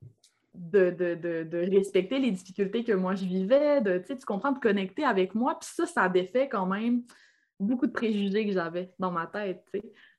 de, 0.53 0.89
de, 0.89 1.57
respecter 1.71 2.19
les 2.19 2.31
difficultés 2.31 2.83
que 2.83 2.91
moi 2.91 3.15
je 3.15 3.25
vivais, 3.25 3.81
de, 3.81 4.03
tu 4.05 4.25
comprends, 4.25 4.51
de 4.51 4.59
connecter 4.59 5.05
avec 5.05 5.33
moi. 5.33 5.57
Puis 5.59 5.69
ça, 5.73 5.85
ça 5.85 6.09
défait 6.09 6.49
quand 6.49 6.65
même 6.65 7.03
beaucoup 7.60 7.88
de 7.88 7.91
préjugés 7.91 8.45
que 8.45 8.53
j'avais 8.53 8.91
dans 8.99 9.12
ma 9.12 9.28
tête, 9.28 9.64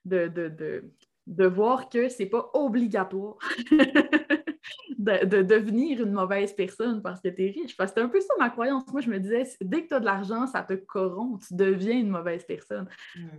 de, 0.05 0.27
de, 0.27 0.83
de, 1.27 1.45
voir 1.45 1.89
que 1.89 2.09
c'est 2.09 2.25
pas 2.27 2.49
obligatoire 2.53 3.37
de, 4.97 5.41
devenir 5.41 6.01
une 6.01 6.11
mauvaise 6.11 6.53
personne 6.53 7.01
parce 7.01 7.21
que 7.21 7.29
tu 7.29 7.45
es 7.45 7.51
riche. 7.51 7.75
Parce 7.75 7.91
que 7.91 7.99
c'est 7.99 8.05
un 8.05 8.09
peu 8.09 8.21
ça 8.21 8.33
ma 8.37 8.49
croyance. 8.49 8.83
Moi, 8.91 9.01
je 9.01 9.09
me 9.09 9.19
disais, 9.19 9.43
dès 9.61 9.83
que 9.83 9.89
tu 9.89 9.93
as 9.95 9.99
de 9.99 10.05
l'argent, 10.05 10.47
ça 10.47 10.61
te 10.61 10.73
corrompt, 10.73 11.45
tu 11.47 11.55
deviens 11.55 11.97
une 11.97 12.09
mauvaise 12.09 12.45
personne. 12.45 12.87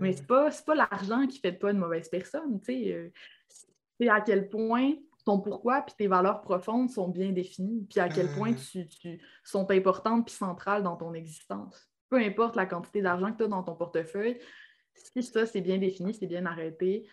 Mais 0.00 0.12
c'est 0.12 0.26
pas, 0.26 0.50
pas 0.66 0.74
l'argent 0.74 1.26
qui 1.26 1.38
fait 1.38 1.52
de 1.52 1.58
toi 1.58 1.70
une 1.70 1.78
mauvaise 1.78 2.08
personne. 2.08 2.60
Euh, 2.68 3.08
c'est 4.00 4.08
à 4.08 4.20
quel 4.20 4.48
point 4.48 4.94
ton 5.24 5.38
pourquoi 5.38 5.82
puis 5.82 5.94
tes 5.96 6.08
valeurs 6.08 6.40
profondes 6.40 6.90
sont 6.90 7.08
bien 7.08 7.30
définies, 7.30 7.86
puis 7.88 8.00
à 8.00 8.08
quel 8.08 8.28
point 8.34 8.52
tu, 8.54 8.88
tu 8.88 9.20
sont 9.44 9.70
importantes 9.70 10.26
puis 10.26 10.34
centrales 10.34 10.82
dans 10.82 10.96
ton 10.96 11.14
existence. 11.14 11.91
Peu 12.12 12.18
importe 12.18 12.56
la 12.56 12.66
quantité 12.66 13.00
d'argent 13.00 13.32
que 13.32 13.38
tu 13.38 13.44
as 13.44 13.48
dans 13.48 13.62
ton 13.62 13.74
portefeuille, 13.74 14.38
si 14.92 15.22
ça, 15.22 15.46
c'est 15.46 15.62
bien 15.62 15.78
défini, 15.78 16.12
c'est 16.12 16.26
bien 16.26 16.44
arrêté, 16.44 17.08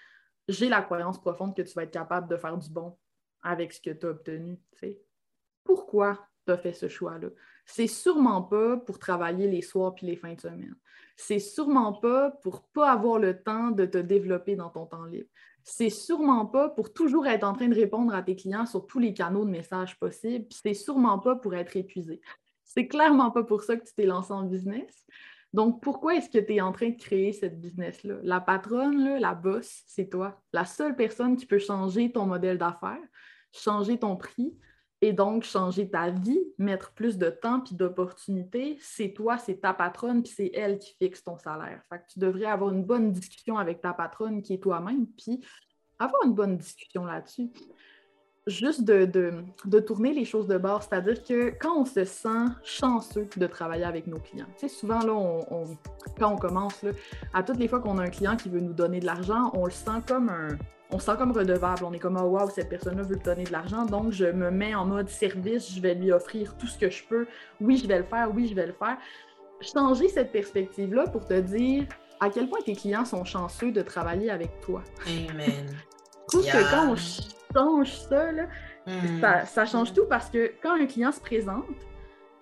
j'ai 0.49 0.67
la 0.67 0.81
croyance 0.81 1.21
profonde 1.21 1.55
que 1.55 1.61
tu 1.61 1.73
vas 1.73 1.83
être 1.83 1.91
capable 1.91 2.27
de 2.27 2.35
faire 2.35 2.57
du 2.57 2.69
bon 2.69 2.97
avec 3.41 3.71
ce 3.71 3.79
que 3.79 3.91
tu 3.91 4.05
as 4.05 4.09
obtenu. 4.09 4.59
Pourquoi 5.63 6.19
tu 6.45 6.51
as 6.51 6.57
fait 6.57 6.73
ce 6.73 6.89
choix-là? 6.89 7.29
C'est 7.65 7.87
sûrement 7.87 8.41
pas 8.41 8.75
pour 8.75 8.99
travailler 8.99 9.47
les 9.47 9.61
soirs 9.61 9.95
puis 9.95 10.05
les 10.05 10.17
fins 10.17 10.33
de 10.33 10.41
semaine. 10.41 10.75
C'est 11.15 11.39
sûrement 11.39 11.93
pas 11.93 12.31
pour 12.43 12.63
pas 12.63 12.91
avoir 12.91 13.19
le 13.19 13.41
temps 13.41 13.71
de 13.71 13.85
te 13.85 13.99
développer 13.99 14.57
dans 14.57 14.69
ton 14.69 14.85
temps 14.85 15.05
libre. 15.05 15.29
C'est 15.63 15.89
sûrement 15.89 16.45
pas 16.45 16.67
pour 16.67 16.91
toujours 16.91 17.25
être 17.25 17.45
en 17.45 17.53
train 17.53 17.69
de 17.69 17.75
répondre 17.75 18.13
à 18.13 18.21
tes 18.21 18.35
clients 18.35 18.65
sur 18.65 18.85
tous 18.85 18.99
les 18.99 19.13
canaux 19.13 19.45
de 19.45 19.49
messages 19.49 19.97
possibles. 19.97 20.45
C'est 20.49 20.73
sûrement 20.73 21.19
pas 21.19 21.37
pour 21.37 21.55
être 21.55 21.77
épuisé. 21.77 22.19
C'est 22.79 22.87
clairement 22.87 23.29
pas 23.29 23.43
pour 23.43 23.63
ça 23.63 23.75
que 23.75 23.83
tu 23.83 23.93
t'es 23.93 24.05
lancé 24.05 24.31
en 24.31 24.43
business. 24.43 25.05
Donc, 25.51 25.83
pourquoi 25.83 26.15
est-ce 26.15 26.29
que 26.29 26.37
tu 26.37 26.55
es 26.55 26.61
en 26.61 26.71
train 26.71 26.91
de 26.91 26.95
créer 26.95 27.33
cette 27.33 27.59
business-là? 27.59 28.19
La 28.23 28.39
patronne, 28.39 29.19
la 29.19 29.33
boss, 29.33 29.83
c'est 29.85 30.09
toi. 30.09 30.41
La 30.53 30.63
seule 30.63 30.95
personne 30.95 31.35
qui 31.35 31.45
peut 31.45 31.59
changer 31.59 32.09
ton 32.09 32.25
modèle 32.25 32.57
d'affaires, 32.57 33.03
changer 33.51 33.99
ton 33.99 34.15
prix 34.15 34.55
et 35.01 35.11
donc 35.11 35.43
changer 35.43 35.89
ta 35.89 36.09
vie, 36.09 36.39
mettre 36.57 36.93
plus 36.93 37.17
de 37.17 37.29
temps 37.29 37.59
puis 37.59 37.75
d'opportunités, 37.75 38.77
c'est 38.79 39.11
toi, 39.11 39.37
c'est 39.37 39.59
ta 39.59 39.73
patronne, 39.73 40.23
puis 40.23 40.31
c'est 40.33 40.51
elle 40.53 40.79
qui 40.79 40.95
fixe 41.01 41.21
ton 41.21 41.37
salaire. 41.37 41.83
Tu 42.13 42.17
devrais 42.19 42.45
avoir 42.45 42.71
une 42.71 42.85
bonne 42.85 43.11
discussion 43.11 43.57
avec 43.57 43.81
ta 43.81 43.91
patronne 43.91 44.41
qui 44.41 44.53
est 44.53 44.63
toi-même, 44.63 45.05
puis 45.17 45.45
avoir 45.99 46.23
une 46.23 46.33
bonne 46.33 46.55
discussion 46.55 47.03
là-dessus 47.03 47.51
juste 48.47 48.83
de, 48.83 49.43
tourner 49.79 50.13
les 50.13 50.25
choses 50.25 50.47
de 50.47 50.57
bord, 50.57 50.83
c'est-à-dire 50.83 51.23
que 51.23 51.51
quand 51.59 51.81
on 51.81 51.85
se 51.85 52.05
sent 52.05 52.45
chanceux 52.63 53.27
de 53.37 53.47
travailler 53.47 53.85
avec 53.85 54.07
nos 54.07 54.19
clients, 54.19 54.47
tu 54.57 54.69
souvent, 54.69 54.99
là, 54.99 55.39
quand 56.19 56.33
on 56.33 56.37
commence, 56.37 56.83
à 57.33 57.43
toutes 57.43 57.57
les 57.57 57.67
fois 57.67 57.79
qu'on 57.79 57.97
a 57.97 58.03
un 58.03 58.09
client 58.09 58.35
qui 58.35 58.49
veut 58.49 58.59
nous 58.59 58.73
donner 58.73 58.99
de 58.99 59.05
l'argent, 59.05 59.51
on 59.53 59.65
le 59.65 59.71
sent 59.71 60.01
comme 60.07 60.29
un... 60.29 60.49
On 60.91 60.97
sent 60.97 61.11
comme 61.19 61.31
redevable. 61.31 61.85
On 61.85 61.93
est 61.93 61.99
comme, 61.99 62.17
oh 62.19 62.25
wow, 62.25 62.49
cette 62.49 62.67
personne-là 62.67 63.03
veut 63.03 63.15
me 63.15 63.23
donner 63.23 63.43
de 63.43 63.51
l'argent, 63.51 63.85
donc 63.85 64.11
je 64.11 64.25
me 64.25 64.49
mets 64.49 64.73
en 64.73 64.85
mode 64.85 65.07
service, 65.07 65.71
je 65.71 65.79
vais 65.79 65.93
lui 65.93 66.11
offrir 66.11 66.57
tout 66.57 66.65
ce 66.65 66.79
que 66.79 66.89
je 66.89 67.03
peux. 67.07 67.27
Oui, 67.61 67.77
je 67.77 67.87
vais 67.87 67.99
le 67.99 68.05
faire, 68.05 68.31
oui, 68.33 68.47
je 68.47 68.55
vais 68.55 68.65
le 68.65 68.73
faire. 68.73 68.97
Changer 69.61 70.07
cette 70.07 70.31
perspective-là 70.31 71.05
pour 71.09 71.27
te 71.27 71.39
dire 71.39 71.85
à 72.19 72.29
quel 72.29 72.49
point 72.49 72.59
tes 72.65 72.75
clients 72.75 73.05
sont 73.05 73.23
chanceux 73.23 73.71
de 73.71 73.83
travailler 73.83 74.31
avec 74.31 74.61
toi. 74.61 74.81
Amen. 75.29 75.67
Trouve 76.29 76.45
que 76.45 76.71
quand 76.71 76.91
on 76.91 76.95
change 76.95 77.93
ça, 77.93 78.31
hmm. 78.31 79.21
ça, 79.21 79.45
ça, 79.45 79.65
change 79.65 79.93
tout 79.93 80.05
parce 80.07 80.29
que 80.29 80.51
quand 80.61 80.79
un 80.79 80.85
client 80.85 81.11
se 81.11 81.19
présente, 81.19 81.65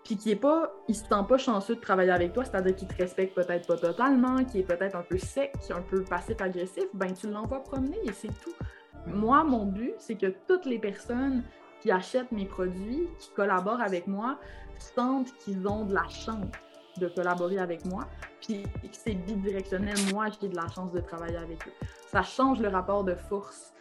puis 0.04 0.16
qu'il 0.16 0.32
est 0.32 0.38
pas, 0.38 0.72
il 0.88 0.96
se 0.96 1.04
sent 1.04 1.26
pas 1.28 1.38
chanceux 1.38 1.76
de 1.76 1.82
travailler 1.82 2.12
avec 2.12 2.32
toi, 2.32 2.46
c'est-à-dire 2.46 2.76
qu'il 2.76 2.88
te 2.88 2.96
respecte 2.96 3.36
peut-être 3.36 3.68
pas 3.68 3.78
totalement, 3.78 4.44
qu'il 4.46 4.62
est 4.62 4.64
peut-être 4.64 4.96
un 4.96 5.02
peu 5.02 5.18
sec, 5.18 5.54
un 5.70 5.82
peu 5.82 6.04
passif-agressif, 6.04 6.86
ben 6.94 7.14
tu 7.14 7.30
l'envoies 7.30 7.62
promener 7.62 8.00
et 8.06 8.14
c'est 8.14 8.32
tout. 8.42 8.54
Moi, 9.06 9.44
mon 9.44 9.66
but, 9.66 9.94
c'est 9.98 10.16
que 10.16 10.34
toutes 10.48 10.66
les 10.66 10.80
personnes 10.80 11.44
qui 11.82 11.92
achètent 11.92 12.32
mes 12.32 12.46
produits, 12.46 13.08
qui 13.20 13.30
collaborent 13.36 13.82
avec 13.82 14.08
moi, 14.08 14.40
sentent 14.78 15.34
qu'ils 15.40 15.68
ont 15.68 15.86
de 15.86 15.94
la 15.94 16.08
chance 16.08 16.46
de 17.00 17.08
collaborer 17.10 17.60
avec 17.60 17.86
moi, 17.86 18.08
puis 18.42 18.64
que 18.64 18.88
c'est 18.92 19.14
bidirectionnel, 19.14 19.96
moi 20.14 20.28
j'ai 20.42 20.48
de 20.48 20.56
la 20.56 20.68
chance 20.70 20.92
de 20.94 21.00
travailler 21.00 21.38
avec 21.38 21.68
eux. 21.68 21.74
Ça 22.08 22.24
change 22.24 22.60
le 22.60 22.70
rapport 22.70 23.04
de 23.04 23.14
force 23.14 23.74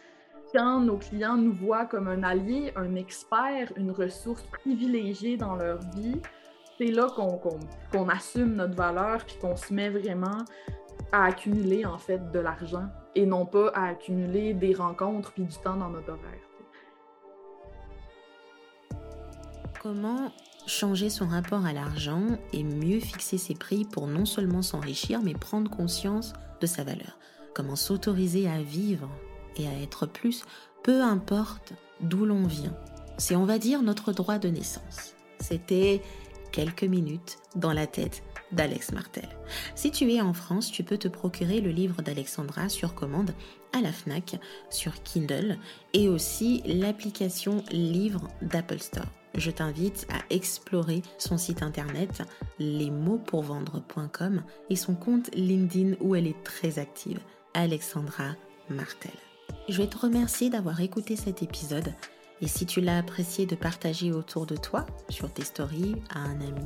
quand 0.57 0.79
nos 0.79 0.97
clients 0.97 1.37
nous 1.37 1.53
voient 1.53 1.85
comme 1.85 2.07
un 2.07 2.23
allié, 2.23 2.73
un 2.75 2.95
expert, 2.95 3.71
une 3.75 3.91
ressource 3.91 4.41
privilégiée 4.41 5.37
dans 5.37 5.55
leur 5.55 5.79
vie, 5.95 6.19
c'est 6.79 6.87
là 6.87 7.07
qu'on 7.91 8.09
assume 8.09 8.55
notre 8.55 8.75
valeur 8.75 9.23
puis 9.23 9.37
qu'on 9.39 9.55
se 9.55 9.71
met 9.71 9.89
vraiment 9.89 10.45
à 11.11 11.25
accumuler 11.25 11.85
en 11.85 11.99
fait 11.99 12.31
de 12.31 12.39
l'argent 12.39 12.87
et 13.13 13.27
non 13.27 13.45
pas 13.45 13.69
à 13.75 13.89
accumuler 13.89 14.55
des 14.55 14.73
rencontres 14.73 15.31
puis 15.31 15.43
du 15.43 15.55
temps 15.57 15.75
dans 15.75 15.89
notre 15.89 16.09
horaire. 16.09 16.41
Comment 19.83 20.31
changer 20.65 21.11
son 21.11 21.27
rapport 21.27 21.67
à 21.67 21.73
l'argent 21.73 22.25
et 22.51 22.63
mieux 22.63 22.99
fixer 22.99 23.37
ses 23.37 23.53
prix 23.53 23.85
pour 23.85 24.07
non 24.07 24.25
seulement 24.25 24.63
s'enrichir 24.63 25.21
mais 25.21 25.35
prendre 25.35 25.69
conscience 25.69 26.33
de 26.61 26.65
sa 26.65 26.83
valeur? 26.83 27.19
Comment 27.53 27.75
s'autoriser 27.75 28.49
à 28.49 28.59
vivre 28.59 29.07
et 29.59 29.67
à 29.67 29.73
être 29.81 30.05
plus, 30.05 30.43
peu 30.83 31.01
importe 31.01 31.73
d'où 32.01 32.25
l'on 32.25 32.45
vient. 32.45 32.75
C'est, 33.17 33.35
on 33.35 33.45
va 33.45 33.57
dire, 33.57 33.81
notre 33.81 34.13
droit 34.13 34.37
de 34.37 34.49
naissance. 34.49 35.15
C'était 35.39 36.01
quelques 36.51 36.83
minutes 36.83 37.39
dans 37.55 37.73
la 37.73 37.87
tête 37.87 38.23
d'Alex 38.51 38.91
Martel. 38.91 39.27
Si 39.75 39.91
tu 39.91 40.11
es 40.13 40.21
en 40.21 40.33
France, 40.33 40.71
tu 40.71 40.83
peux 40.83 40.97
te 40.97 41.07
procurer 41.07 41.61
le 41.61 41.71
livre 41.71 42.01
d'Alexandra 42.01 42.69
sur 42.69 42.95
commande 42.95 43.31
à 43.73 43.81
la 43.81 43.91
FNAC, 43.91 44.39
sur 44.69 45.03
Kindle 45.03 45.57
et 45.93 46.07
aussi 46.07 46.61
l'application 46.65 47.63
livre 47.71 48.27
d'Apple 48.41 48.79
Store. 48.79 49.07
Je 49.35 49.51
t'invite 49.51 50.07
à 50.09 50.21
explorer 50.33 51.03
son 51.17 51.37
site 51.37 51.61
internet 51.61 52.23
lesmotspourvendre.com 52.59 54.41
et 54.69 54.75
son 54.75 54.95
compte 54.95 55.29
LinkedIn 55.35 55.95
où 55.99 56.15
elle 56.15 56.27
est 56.27 56.43
très 56.43 56.79
active, 56.79 57.19
Alexandra 57.53 58.35
Martel. 58.69 59.26
Je 59.69 59.81
vais 59.81 59.87
te 59.87 59.97
remercier 59.97 60.49
d'avoir 60.49 60.79
écouté 60.79 61.17
cet 61.17 61.43
épisode 61.43 61.93
et 62.39 62.47
si 62.47 62.65
tu 62.65 62.79
l'as 62.79 62.99
apprécié 62.99 63.45
de 63.45 63.55
partager 63.55 64.13
autour 64.13 64.45
de 64.45 64.55
toi 64.55 64.85
sur 65.09 65.31
tes 65.31 65.43
stories 65.43 65.95
à 66.09 66.19
un 66.19 66.39
ami, 66.39 66.65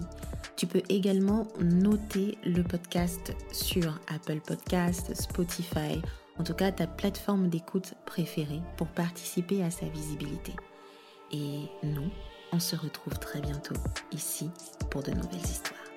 tu 0.55 0.67
peux 0.67 0.83
également 0.89 1.47
noter 1.59 2.37
le 2.43 2.61
podcast 2.61 3.33
sur 3.51 3.99
Apple 4.07 4.39
Podcast, 4.41 5.15
Spotify, 5.15 5.99
en 6.37 6.43
tout 6.43 6.53
cas 6.53 6.71
ta 6.71 6.85
plateforme 6.85 7.49
d'écoute 7.49 7.95
préférée 8.05 8.61
pour 8.77 8.87
participer 8.87 9.63
à 9.63 9.71
sa 9.71 9.87
visibilité. 9.87 10.53
Et 11.31 11.61
nous, 11.83 12.11
on 12.51 12.59
se 12.59 12.75
retrouve 12.75 13.17
très 13.17 13.41
bientôt 13.41 13.75
ici 14.11 14.51
pour 14.91 15.01
de 15.01 15.11
nouvelles 15.11 15.41
histoires. 15.41 15.90